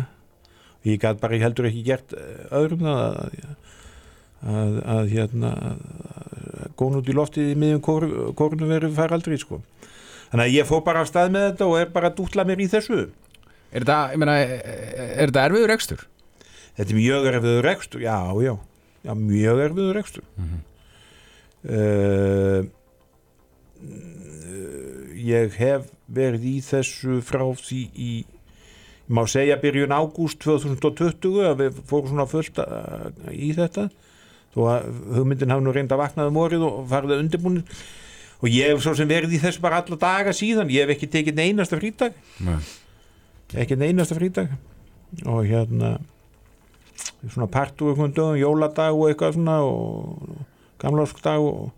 ég 0.86 1.00
gæti 1.02 1.22
bara 1.22 1.40
heldur 1.42 1.68
ekki 1.68 1.82
gert 1.86 2.14
eh, 2.16 2.44
öðrum 2.54 2.86
að, 2.90 3.34
að, 4.46 4.78
að 4.94 5.10
hérna 5.12 5.52
að 5.58 5.82
góna 6.78 7.02
út 7.02 7.10
í 7.10 7.16
loftið 7.16 7.50
í 7.52 7.58
miðjum 7.58 7.82
kórnum 8.38 8.70
verið 8.70 8.94
faraldri 8.96 9.38
sko. 9.40 9.60
Þannig 10.30 10.46
að 10.46 10.54
ég 10.54 10.68
fór 10.70 10.86
bara 10.86 11.02
af 11.02 11.10
stað 11.10 11.34
með 11.34 11.48
þetta 11.50 11.68
og 11.68 11.76
er 11.80 11.92
bara 11.92 12.10
að 12.12 12.22
dútla 12.22 12.46
mér 12.48 12.62
í 12.62 12.70
þessu 12.72 13.02
Er 13.72 13.84
þetta, 13.86 13.98
ég 14.12 14.20
meina, 14.20 14.34
er 14.36 15.30
þetta 15.30 15.46
erfiður 15.48 15.72
ekstur? 15.74 16.04
Þetta 16.76 16.92
er 16.92 16.98
mjög 16.98 17.28
erfiður 17.30 17.66
rekstur, 17.66 18.04
já, 18.04 18.16
já, 18.44 18.52
já 19.06 19.12
mjög 19.16 19.64
erfiður 19.66 19.98
rekstur. 19.98 20.24
Mhm. 20.36 20.62
uh, 21.72 22.62
ég 25.22 25.54
hef 25.58 25.88
verið 26.12 26.46
í 26.50 26.54
þessu 26.64 27.20
frá 27.24 27.44
því 27.58 27.80
í, 27.94 28.10
má 29.12 29.22
segja 29.30 29.58
byrjun 29.62 29.94
ágúst 29.94 30.40
2020 30.42 31.42
að 31.48 31.60
við 31.62 31.80
fórum 31.88 32.10
svona 32.12 32.26
fullt 32.30 32.58
uh, 32.62 33.08
í 33.30 33.52
þetta 33.56 33.88
þó 34.52 34.60
að 34.74 34.88
hugmyndin 35.16 35.52
hafi 35.54 35.64
nú 35.64 35.74
reynd 35.74 35.94
að 35.94 36.02
vaknaði 36.02 36.34
morið 36.36 36.66
og 36.66 36.80
farið 36.90 37.14
að 37.16 37.22
undirbúin 37.24 37.60
og 38.42 38.50
ég 38.50 38.72
hef 38.72 38.82
svo 38.84 38.94
sem 38.98 39.10
verið 39.10 39.36
í 39.38 39.42
þessu 39.42 39.62
bara 39.64 39.80
alla 39.82 39.98
daga 40.02 40.34
síðan, 40.36 40.70
ég 40.74 40.84
hef 40.84 40.96
ekki 40.96 41.10
tekið 41.14 41.42
einasta 41.46 41.78
frítag 41.80 42.16
Nei. 42.42 42.58
Ekki 43.58 43.76
einasta 43.76 44.16
frítag 44.16 44.54
og 45.28 45.44
hérna 45.46 45.98
svona 47.28 47.46
partur 47.52 47.92
einhvern 47.92 48.14
dögum, 48.16 48.38
jóladag 48.40 48.96
og 48.96 49.10
eitthvað 49.10 49.36
svona 49.36 49.58
og 49.66 50.44
gamláskdag 50.82 51.38
og 51.44 51.70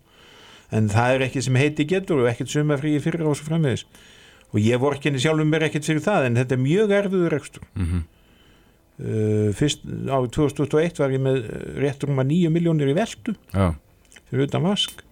en 0.75 0.87
það 0.89 1.15
er 1.15 1.25
ekki 1.27 1.41
sem 1.45 1.55
heiti 1.59 1.85
getur 1.87 2.23
og 2.23 2.29
ekkert 2.31 2.49
sumafrí 2.51 2.95
fyrir 3.03 3.25
og 3.27 3.35
svo 3.37 3.45
framvegis. 3.49 3.83
Og 4.53 4.59
ég 4.63 4.79
vorkinni 4.81 5.19
sjálfum 5.21 5.51
mér 5.51 5.67
ekkert 5.67 5.85
fyrir 5.85 6.01
það 6.03 6.25
en 6.29 6.39
þetta 6.39 6.55
er 6.57 6.63
mjög 6.63 6.93
erfiður 7.01 7.35
rekstur. 7.35 7.67
Mm 7.75 8.03
uh, 8.95 9.49
fyrst 9.53 9.81
á 10.07 10.17
2021 10.23 10.99
var 11.03 11.11
ég 11.11 11.19
með 11.21 11.41
uh, 11.43 11.63
réttur 11.83 12.09
um 12.13 12.21
að 12.23 12.29
9 12.31 12.51
miljónir 12.55 12.87
í 12.93 12.95
veldu 12.95 13.35
Já, 13.53 13.73
fyrir 14.29 14.47
utan 14.47 14.63
vask. 14.63 15.03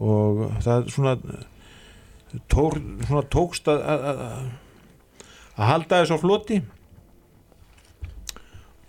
Og 0.00 0.40
það 0.64 0.88
svona 0.90 1.12
tór, 2.50 2.80
svona 3.06 3.22
tókst 3.30 3.68
að 3.70 3.82
að- 3.92 4.06
að 4.10 4.52
að 5.54 5.68
halda 5.70 6.00
þess 6.02 6.14
á 6.14 6.18
floti. 6.22 6.60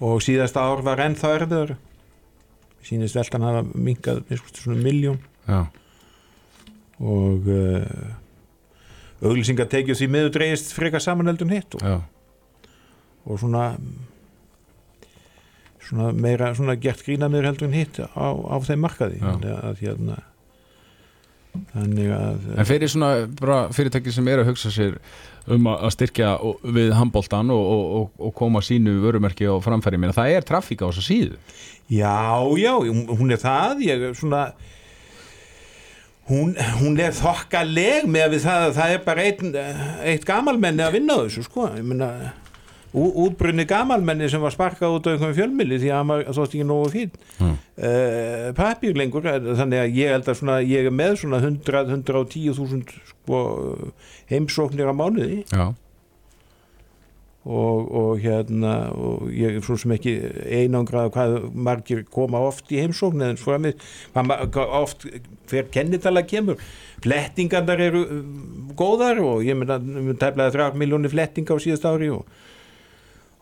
Og 0.05 0.19
síðasta 0.23 0.65
ár 0.65 0.83
var 0.85 1.01
ennþá 1.05 1.35
erfiður 1.39 1.75
sínist 2.85 3.17
veltan 3.17 3.45
hafa 3.45 3.63
minkað 3.73 4.19
svona 4.53 4.77
miljón 4.77 5.17
já, 5.47 5.63
og 7.01 7.47
uh, 7.49 9.23
auglýsingar 9.25 9.69
tekið 9.71 9.97
því 10.01 10.09
miður 10.13 10.35
dreigist 10.35 10.75
frekar 10.75 11.01
samanheldun 11.03 11.53
hitt. 11.55 11.77
Og, 11.79 11.87
og 13.25 13.41
svona 13.41 13.71
svona 15.85 16.11
meira 16.17 16.51
svona 16.57 16.77
gert 16.81 17.03
grína 17.05 17.29
meður 17.29 17.51
heldur 17.51 17.69
en 17.69 17.77
hitt 17.77 17.99
á, 18.01 18.09
á 18.13 18.55
þeim 18.65 18.85
markaði. 18.85 19.21
Þannig 19.23 19.57
að 19.71 19.83
hérna 19.85 20.21
þannig 21.73 22.11
að 22.15 22.49
En 22.59 22.67
fyrir 22.69 22.91
svona 22.91 23.09
bara 23.39 23.59
fyrirtæki 23.75 24.13
sem 24.15 24.27
eru 24.31 24.43
að 24.45 24.51
hugsa 24.53 24.71
sér 24.73 24.97
um 25.47 25.67
að 25.69 25.89
styrkja 25.93 26.31
og- 26.41 26.61
við 26.75 26.93
handbóltan 26.97 27.51
og, 27.53 27.65
og, 27.75 27.83
og, 27.99 28.11
og 28.29 28.33
koma 28.37 28.61
sínu 28.65 28.95
vörumerki 29.03 29.45
á 29.45 29.53
framfæri 29.61 29.99
minna, 30.01 30.15
það 30.17 30.31
er 30.39 30.47
trafík 30.47 30.81
á 30.81 30.89
þessu 30.89 31.03
síðu. 31.05 31.37
Já, 31.89 32.15
já, 32.57 32.73
hún 32.81 33.29
er 33.35 33.37
það 33.43 33.83
ég 33.85 34.07
er 34.09 34.15
svona 34.17 34.47
hún, 36.29 36.55
hún 36.81 36.97
er 36.99 37.13
þokkaleg 37.13 38.07
með 38.09 38.25
að 38.25 38.33
við 38.33 38.45
það 38.47 38.63
að 38.69 38.73
það 38.79 38.93
er 38.95 39.03
bara 39.05 39.25
eitt, 39.29 39.43
eitt 40.13 40.25
gamalmenni 40.25 40.81
að 40.85 40.95
vinna 40.97 41.19
þessu 41.25 41.43
sko, 41.45 41.67
ég 41.77 41.85
meina 41.85 42.09
útbrunni 42.95 43.65
gamalmenni 43.67 44.29
sem 44.31 44.39
var 44.43 44.53
sparkað 44.55 44.93
út 44.97 45.07
á 45.07 45.11
einhverjum 45.11 45.35
fjölmili 45.39 45.79
því 45.81 45.89
að 45.91 45.97
hann 45.99 46.11
var 46.13 46.23
þótt 46.37 46.53
ekki 46.55 46.67
nógu 46.69 46.91
fín 46.93 47.15
Mm. 47.35 47.55
uh, 47.75 48.51
pappír 48.55 48.95
lengur 48.95 49.25
eh, 49.27 49.39
þannig 49.59 49.81
að 49.81 49.97
ég 49.99 50.13
held 50.15 50.29
að 50.31 50.37
svona, 50.39 50.59
ég 50.63 50.87
er 50.87 50.93
með 50.95 51.17
svona 51.19 51.41
100-110 51.43 52.53
þúsund 52.55 52.93
sko, 53.09 53.41
heimsóknir 54.31 54.87
á 54.87 54.95
mánuði. 54.95 55.41
Já, 55.51 55.73
og, 57.45 57.91
og 57.93 58.15
hérna 58.23 58.71
og 58.97 59.27
ég 59.35 59.59
er 59.59 59.65
svo 59.65 59.75
sem 59.77 59.91
ekki 59.93 60.15
einangrað 60.63 61.11
hvað 61.13 61.35
margir 61.53 61.99
koma 62.09 62.39
oft 62.47 62.71
í 62.73 62.79
heimsókn 62.81 63.21
en 63.21 63.37
svo 63.37 63.53
að 63.53 63.61
mig 63.67 63.83
hvað 64.15 64.25
ma- 64.31 64.39
hvað 64.47 64.73
oft 64.79 65.05
hver 65.51 65.67
kennitala 65.75 66.23
kemur. 66.25 66.57
Flettingandar 67.05 67.83
eru 67.85 68.01
um, 68.07 68.71
góðar 68.79 69.19
og 69.21 69.43
ég 69.45 69.59
meina 69.59 69.77
um 69.77 70.09
tæflaði 70.17 70.55
þrjár 70.55 70.79
miljónir 70.81 71.13
flettinga 71.13 71.53
á 71.53 71.57
síðast 71.61 71.85
ári 71.85 72.09
og, 72.15 72.23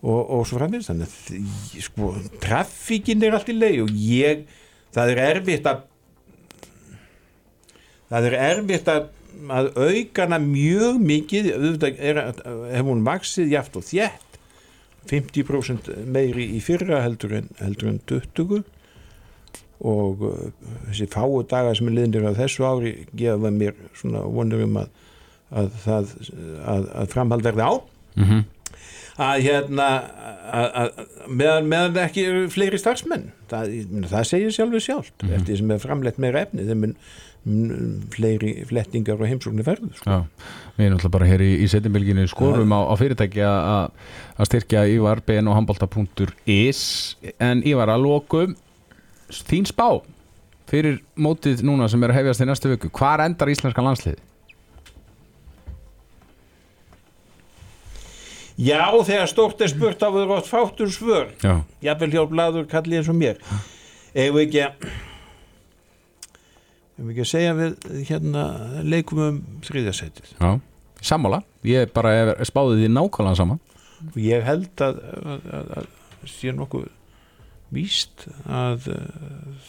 og, 0.03 0.19
og 0.19 0.45
svo 0.47 0.59
framins 0.59 0.89
þannig 0.89 1.07
að 1.07 1.81
sko, 1.85 2.11
traffíkin 2.43 3.23
er 3.23 3.37
allt 3.37 3.51
í 3.51 3.55
leið 3.55 3.81
og 3.85 3.91
ég 3.95 4.45
það 4.93 5.13
er 5.13 5.21
erfitt 5.29 5.69
að 5.69 5.83
það 8.11 8.27
er 8.29 8.37
erfitt 8.49 8.91
að, 8.91 9.07
að 9.49 9.69
aukana 9.79 10.37
mjög 10.43 10.99
mikið. 11.01 11.49
Hef 11.89 12.85
hún 12.85 13.05
vaksið 13.07 13.55
jaft 13.55 13.79
og 13.79 13.87
þjætt 13.87 14.37
50% 15.09 15.89
meiri 16.13 16.45
í 16.55 16.61
fyrra 16.63 17.01
heldur 17.03 17.39
en, 17.39 17.49
heldur 17.59 17.89
en 17.91 17.99
20 18.07 18.61
og 19.83 20.21
uh, 20.23 20.43
þessi 20.87 21.09
fáu 21.11 21.41
dagar 21.49 21.75
sem 21.75 21.89
er 21.89 21.97
liðnir 21.97 22.29
á 22.29 22.37
þessu 22.37 22.63
ári 22.63 22.93
gefa 23.19 23.51
mér 23.51 23.73
svona 23.99 24.21
vonur 24.31 24.63
um 24.63 24.77
að, 24.79 24.93
að, 25.59 25.73
að, 25.91 26.85
að 27.01 27.09
framhald 27.11 27.43
verði 27.49 27.67
á. 27.67 27.73
Mm 28.19 28.29
að 29.19 29.41
hérna 29.45 29.87
meðan, 31.29 31.67
meðan 31.69 31.99
ekki 32.07 32.23
eru 32.29 32.47
fleiri 32.53 32.79
starfsmenn 32.81 33.27
það, 33.51 33.75
það 34.09 34.25
segir 34.29 34.55
sjálfur 34.55 34.81
sjálft 34.83 35.23
Mhm. 35.23 35.33
eftir 35.37 35.57
sem 35.59 35.71
er 35.71 35.77
framleitt 35.83 36.17
meira 36.17 36.41
efni 36.47 36.65
þeim 36.65 36.81
mun 36.87 36.95
fleiri 38.13 38.53
flettingar 38.69 39.19
og 39.19 39.27
heimsóknir 39.27 39.65
verður 39.67 39.93
sko. 39.99 40.25
Við 40.77 40.85
erum 40.85 40.97
alltaf 40.97 41.11
bara 41.11 41.25
hér 41.27 41.41
í, 41.43 41.49
í 41.59 41.67
setjumbilginu 41.67 42.23
skorum 42.31 42.71
á, 42.71 42.79
á 42.87 42.93
fyrirtæki 42.95 43.43
að- 43.43 43.91
styrkja 44.47 44.85
Ívar 44.87 45.19
BN 45.27 45.47
og 45.51 45.55
handbolta.is 45.59 47.15
en 47.39 47.61
Ívar 47.63 47.89
að 47.91 48.01
lokum 48.07 48.55
þín 49.29 49.67
spá 49.67 50.01
fyrir 50.71 51.01
mótið 51.19 51.61
núna 51.67 51.89
sem 51.91 52.01
er 52.03 52.09
að 52.13 52.19
hefjast 52.21 52.41
í 52.41 52.47
næstu 52.47 52.69
viku 52.71 52.89
hvar 52.89 53.19
endar 53.25 53.51
íslenska 53.51 53.83
landslið? 53.83 54.17
Já, 58.59 58.85
þegar 59.01 59.29
stórt 59.31 59.61
er 59.65 59.71
spurt 59.71 60.03
á 60.05 60.13
við 60.13 60.27
rátt 60.29 60.49
fátur 60.49 60.91
svör. 60.93 61.31
Já, 61.41 61.63
jafnvel 61.81 62.11
hjá 62.13 62.23
bladur 62.29 62.67
kalli 62.69 62.99
eins 62.99 63.09
og 63.09 63.17
mér. 63.17 63.39
Ef 64.13 64.29
við 64.35 64.43
ekki 64.43 64.61
að 64.67 64.87
ef 66.93 67.01
við 67.01 67.11
ekki 67.15 67.23
að 67.23 67.31
segja 67.31 67.53
við 67.57 67.87
hérna 68.09 68.43
leikum 68.85 69.21
um 69.25 69.39
þriðasætið 69.65 70.35
já, 70.37 70.51
sammála. 71.01 71.41
Ég 71.65 71.89
bara 71.95 72.11
er 72.19 72.33
spáðið 72.45 72.83
því 72.83 72.91
nákvæmlega 72.93 73.39
sama. 73.39 73.57
Og 74.11 74.19
ég 74.21 74.45
held 74.45 74.83
að, 74.83 74.99
að, 75.23 75.47
að, 75.57 75.73
að 75.79 76.29
sé 76.29 76.53
nokkuð 76.53 76.85
víst 77.73 78.27
að 78.45 78.91
uh, 78.93 79.65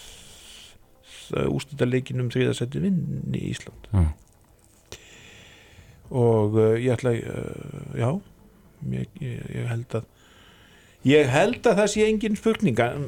ústætta 1.49 1.89
leikin 1.89 2.21
um 2.21 2.29
þriðasætið 2.35 2.85
vinni 2.85 3.41
í 3.41 3.49
Ísland. 3.55 3.89
Já. 3.95 4.05
og 6.13 6.61
uh, 6.61 6.75
ég 6.77 6.93
ætla 6.99 7.17
uh, 7.17 7.97
já 7.97 8.11
ég, 8.93 9.09
ég, 9.21 9.41
ég 9.55 9.69
held 9.71 9.99
að 10.01 10.11
ég 11.05 11.29
held 11.29 11.67
að 11.69 11.81
það 11.81 11.91
sé 11.93 12.07
engin 12.09 12.39
spurning 12.39 12.81
að, 12.81 13.03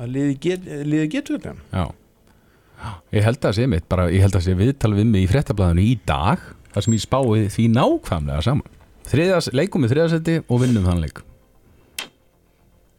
að 0.00 0.12
liði, 0.16 0.36
get, 0.44 0.68
liði 0.84 1.08
getur 1.14 1.40
þetta. 1.40 1.54
Já, 1.72 2.92
ég 3.16 3.26
held 3.28 3.48
að 3.48 3.56
sé 3.58 3.68
mitt 3.70 3.88
bara, 3.92 4.10
ég 4.12 4.24
held 4.24 4.36
að 4.36 4.46
sé 4.48 4.56
viðtal 4.58 4.92
við 4.96 5.10
mig 5.12 5.24
í 5.24 5.30
fréttablaðinu 5.30 5.86
í 5.86 5.96
dag 6.08 6.44
þar 6.70 6.86
sem 6.86 6.96
ég 6.96 7.04
spáði 7.04 7.48
því 7.56 7.66
nákvæmlega 7.76 8.46
saman. 8.46 8.78
Þriðas, 9.10 9.50
leikum 9.56 9.84
við 9.84 9.96
þriðasetti 9.96 10.36
og 10.46 10.60
vinnum 10.62 10.86
þann 10.86 11.02
leik. 11.02 11.24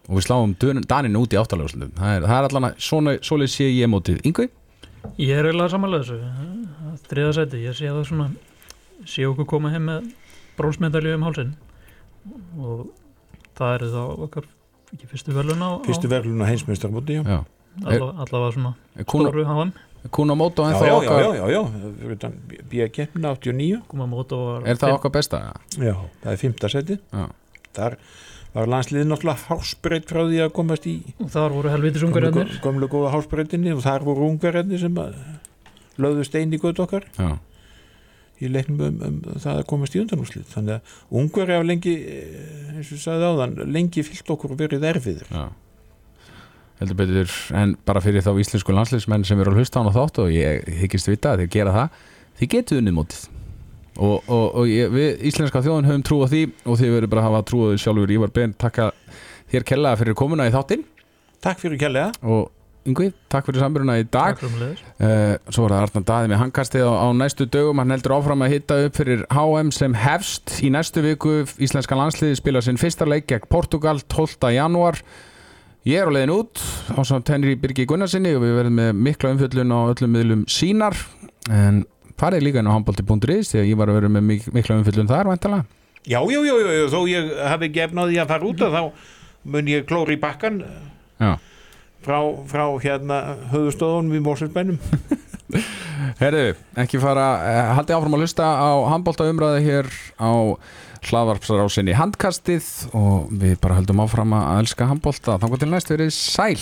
Og 0.09 0.17
við 0.17 0.25
sláum 0.25 0.55
Daninn 0.59 1.15
út 1.15 1.31
í 1.31 1.37
áttaleguslutum 1.39 1.93
það 1.95 2.15
er, 2.17 2.25
það 2.25 2.37
er 2.37 2.47
allan 2.49 2.67
að 2.67 2.81
svona, 2.83 3.13
svoleið 3.23 3.53
sé 3.53 3.69
ég 3.69 3.87
mótið. 3.87 4.17
Yngvi? 4.27 4.49
Ég 5.21 5.37
er 5.37 5.47
eiginlega 5.47 5.71
samanlega 5.71 6.07
þessu. 6.09 7.05
Þriða 7.07 7.35
seti, 7.37 7.61
ég 7.63 7.77
sé 7.77 7.87
það 7.87 8.07
svona 8.09 8.27
sé 9.07 9.25
okkur 9.29 9.47
koma 9.49 9.71
heim 9.73 9.87
með 9.87 10.09
brónsmedalju 10.61 11.17
um 11.17 11.27
hálsinn. 11.27 11.53
Og 12.61 12.83
það 13.57 13.77
eru 13.77 13.93
þá 13.95 14.01
okkar 14.27 14.49
ekki 14.91 15.09
fyrstu 15.11 15.35
velun 15.35 15.63
á, 15.63 15.69
fyrstu 15.87 16.11
verðlun 16.11 16.43
á. 16.43 16.45
Já, 17.25 17.39
á 17.87 17.91
allavega, 18.25 18.51
svona 18.55 18.73
Kuna, 19.07 19.29
stóru 19.29 19.45
HM 19.47 19.71
kuna 20.09 20.35
móto 20.35 20.65
en 20.65 20.73
það 20.75 20.87
já, 20.87 20.91
já, 20.91 20.97
okkar 20.97 21.21
já, 21.21 21.29
já, 21.35 21.45
já, 21.51 22.17
já. 22.17 22.31
Bíja 22.69 22.87
keppna 22.89 23.35
89 23.37 23.83
koma 23.87 24.07
mót 24.09 24.33
og 24.33 24.47
var 24.47 24.67
er 24.67 24.79
það 24.81 24.97
okkar 24.97 25.13
besta? 25.13 25.41
Já, 25.77 25.93
það 26.23 26.31
er 26.33 26.41
fymta 26.41 26.71
seti 26.73 26.97
Já, 26.97 27.27
Þar 27.71 27.95
var 28.51 28.67
landsliðið 28.73 29.07
náttúrulega 29.07 29.47
hásbreytt 29.47 30.09
frá 30.09 30.25
því 30.25 30.41
að 30.43 30.49
komast 30.57 30.87
í 30.89 30.95
og 31.21 31.29
þar 31.31 31.53
voru 31.55 31.71
helvitis 31.71 32.01
gömlu, 32.01 32.09
ungarjarnir 32.09 32.57
gömlu 32.65 32.89
góða 32.91 33.13
hásbreytinni 33.13 33.75
og 33.77 33.85
þar 33.85 34.03
voru 34.09 34.27
ungarjarnir 34.27 34.81
sem 34.81 34.97
lögðu 36.01 36.25
stein 36.27 36.51
í 36.51 36.59
götu 36.59 36.83
okkar. 36.83 37.05
Já, 37.15 37.37
í 38.41 38.51
leiknum 38.51 38.83
um, 38.87 39.01
um 39.07 39.41
það 39.41 39.61
að 39.61 39.67
komast 39.69 39.95
í 39.97 40.01
undanúslið 40.03 40.47
þannig 40.51 40.77
að 40.77 41.19
ungar 41.21 41.51
hafa 41.55 41.67
lengi 41.67 41.97
eh, 42.01 42.71
eins 42.75 42.93
og 42.95 43.03
sagði 43.03 43.31
áðan, 43.31 43.57
lengi 43.71 44.05
fyllt 44.07 44.33
okkur 44.35 44.55
og 44.55 44.61
verið 44.61 44.87
erfiður 44.91 45.27
já. 45.29 45.43
Heldur 46.81 46.97
betur, 46.97 47.33
en 47.53 47.75
bara 47.85 48.01
fyrir 48.01 48.23
þá 48.25 48.31
íslensku 48.41 48.73
landsliðsmenn 48.73 49.25
sem 49.27 49.41
eru 49.43 49.51
að 49.53 49.61
hlusta 49.61 49.77
á 49.77 49.81
hana 49.83 49.93
þátt 49.93 50.23
og 50.23 50.31
ég 50.33 50.65
hyggist 50.79 51.11
vita 51.11 51.35
að 51.35 51.43
þeir 51.43 51.51
gera 51.53 51.75
það 51.75 51.99
þið 52.39 52.49
getur 52.55 52.81
unnið 52.81 52.95
mótið. 52.97 53.19
Og, 54.01 54.15
og, 54.25 54.45
og 54.57 54.71
ég, 54.71 54.89
við 54.89 55.21
íslenska 55.29 55.61
þjóðin 55.61 55.89
höfum 55.91 56.05
trú 56.07 56.17
á 56.25 56.27
því 56.31 56.41
og 56.63 56.79
þið 56.79 56.95
verður 56.95 57.11
bara 57.11 57.21
að 57.21 57.27
hafa 57.27 57.43
trú 57.51 57.59
á 57.61 57.65
því 57.69 57.83
sjálfur. 57.83 58.13
Ívar 58.15 58.33
Ben, 58.33 58.55
takka 58.57 58.87
þér 59.51 59.67
kellaða 59.67 59.99
fyrir 60.01 60.17
komuna 60.17 60.47
í 60.49 60.55
þáttinn. 60.55 60.87
Takk 61.43 61.61
fyrir 61.61 61.81
kjærlega 61.83 62.31
og 62.33 62.49
Yngvi, 62.81 63.11
takk 63.29 63.45
fyrir 63.45 63.61
samveruna 63.61 63.99
í 64.01 64.05
dag. 64.09 64.39
Uh, 64.41 65.35
Svo 65.53 65.67
var 65.67 65.75
það 65.75 65.83
Arnar 65.85 66.05
Daði 66.07 66.31
með 66.31 66.39
hangkastið 66.41 66.85
á, 66.89 66.93
á 66.97 67.07
næstu 67.13 67.45
dögum. 67.45 67.77
Hann 67.77 67.93
heldur 67.93 68.15
áfram 68.17 68.41
að 68.41 68.55
hitta 68.55 68.77
upp 68.87 68.97
fyrir 68.97 69.21
HM 69.29 69.69
sem 69.75 69.97
hefst 70.01 70.55
í 70.65 70.71
næstu 70.73 71.03
viku. 71.05 71.35
Íslenska 71.61 71.97
landsliði 71.99 72.39
spila 72.39 72.63
sinn 72.65 72.81
fyrsta 72.81 73.05
leik 73.05 73.27
gegn 73.29 73.45
Portugal 73.53 74.01
12. 74.01 74.49
janúar. 74.55 74.97
Ég 75.85 76.01
er 76.01 76.09
á 76.09 76.13
leiðin 76.13 76.33
út 76.33 76.61
á 76.93 77.01
samt 77.05 77.29
Henry 77.33 77.53
Birgi 77.57 77.85
Gunnarsinni 77.89 78.33
og 78.37 78.43
við 78.45 78.57
verðum 78.59 78.81
með 78.81 78.91
mikla 79.09 79.31
umfjöllun 79.35 79.73
á 79.73 79.79
öllum 79.93 80.13
miðlum 80.17 80.43
sínar. 80.49 80.97
En 81.49 81.83
farið 82.21 82.45
líka 82.45 82.61
inn 82.61 82.69
á 82.69 82.75
handbólti.is 82.75 83.53
því 83.53 83.61
að 83.61 83.69
ég 83.71 83.79
var 83.79 83.89
að 83.89 83.97
vera 83.97 84.11
með 84.13 84.27
mik 84.27 84.49
mikla 84.53 84.77
umfjöllun 84.81 85.09
þar 85.09 85.29
væntalega 85.31 85.65
Já, 86.01 86.17
já, 86.25 86.39
já, 86.41 86.53
já, 86.57 86.71
já, 86.73 86.85
þó 86.89 86.99
ég 87.09 87.31
hafi 87.45 87.67
ekki 87.69 87.81
efnaði 87.85 88.19
að 88.21 88.31
fara 88.33 88.47
út 88.49 88.61
af 88.65 88.73
þá 88.73 88.81
mun 89.53 89.69
ég 89.69 89.87
klóri 89.89 90.17
í 90.17 90.21
bakkan 90.21 90.61
Já. 91.21 91.31
Frá, 92.05 92.19
frá 92.49 92.65
hérna 92.83 93.21
höfustöðunum 93.51 94.17
í 94.17 94.23
Mósinsbænum 94.25 94.79
Herðu, 96.21 96.53
ekki 96.79 96.99
fara, 97.01 97.25
uh, 97.41 97.71
haldið 97.77 97.97
áfram 97.97 98.15
að 98.17 98.23
hlusta 98.23 98.45
á 98.47 98.71
handbólta 98.91 99.27
umræði 99.29 99.65
hér 99.67 99.89
á 100.17 100.31
hlaðvarpsarásinni 101.09 101.95
handkastið 101.97 102.67
og 102.97 103.31
við 103.41 103.57
bara 103.61 103.79
höldum 103.79 104.03
áfram 104.03 104.35
að 104.37 104.61
elska 104.61 104.87
handbólta. 104.89 105.39
Þannig 105.41 105.63
til 105.63 105.71
næst 105.71 105.91
verið 105.93 106.13
sæl. 106.13 106.59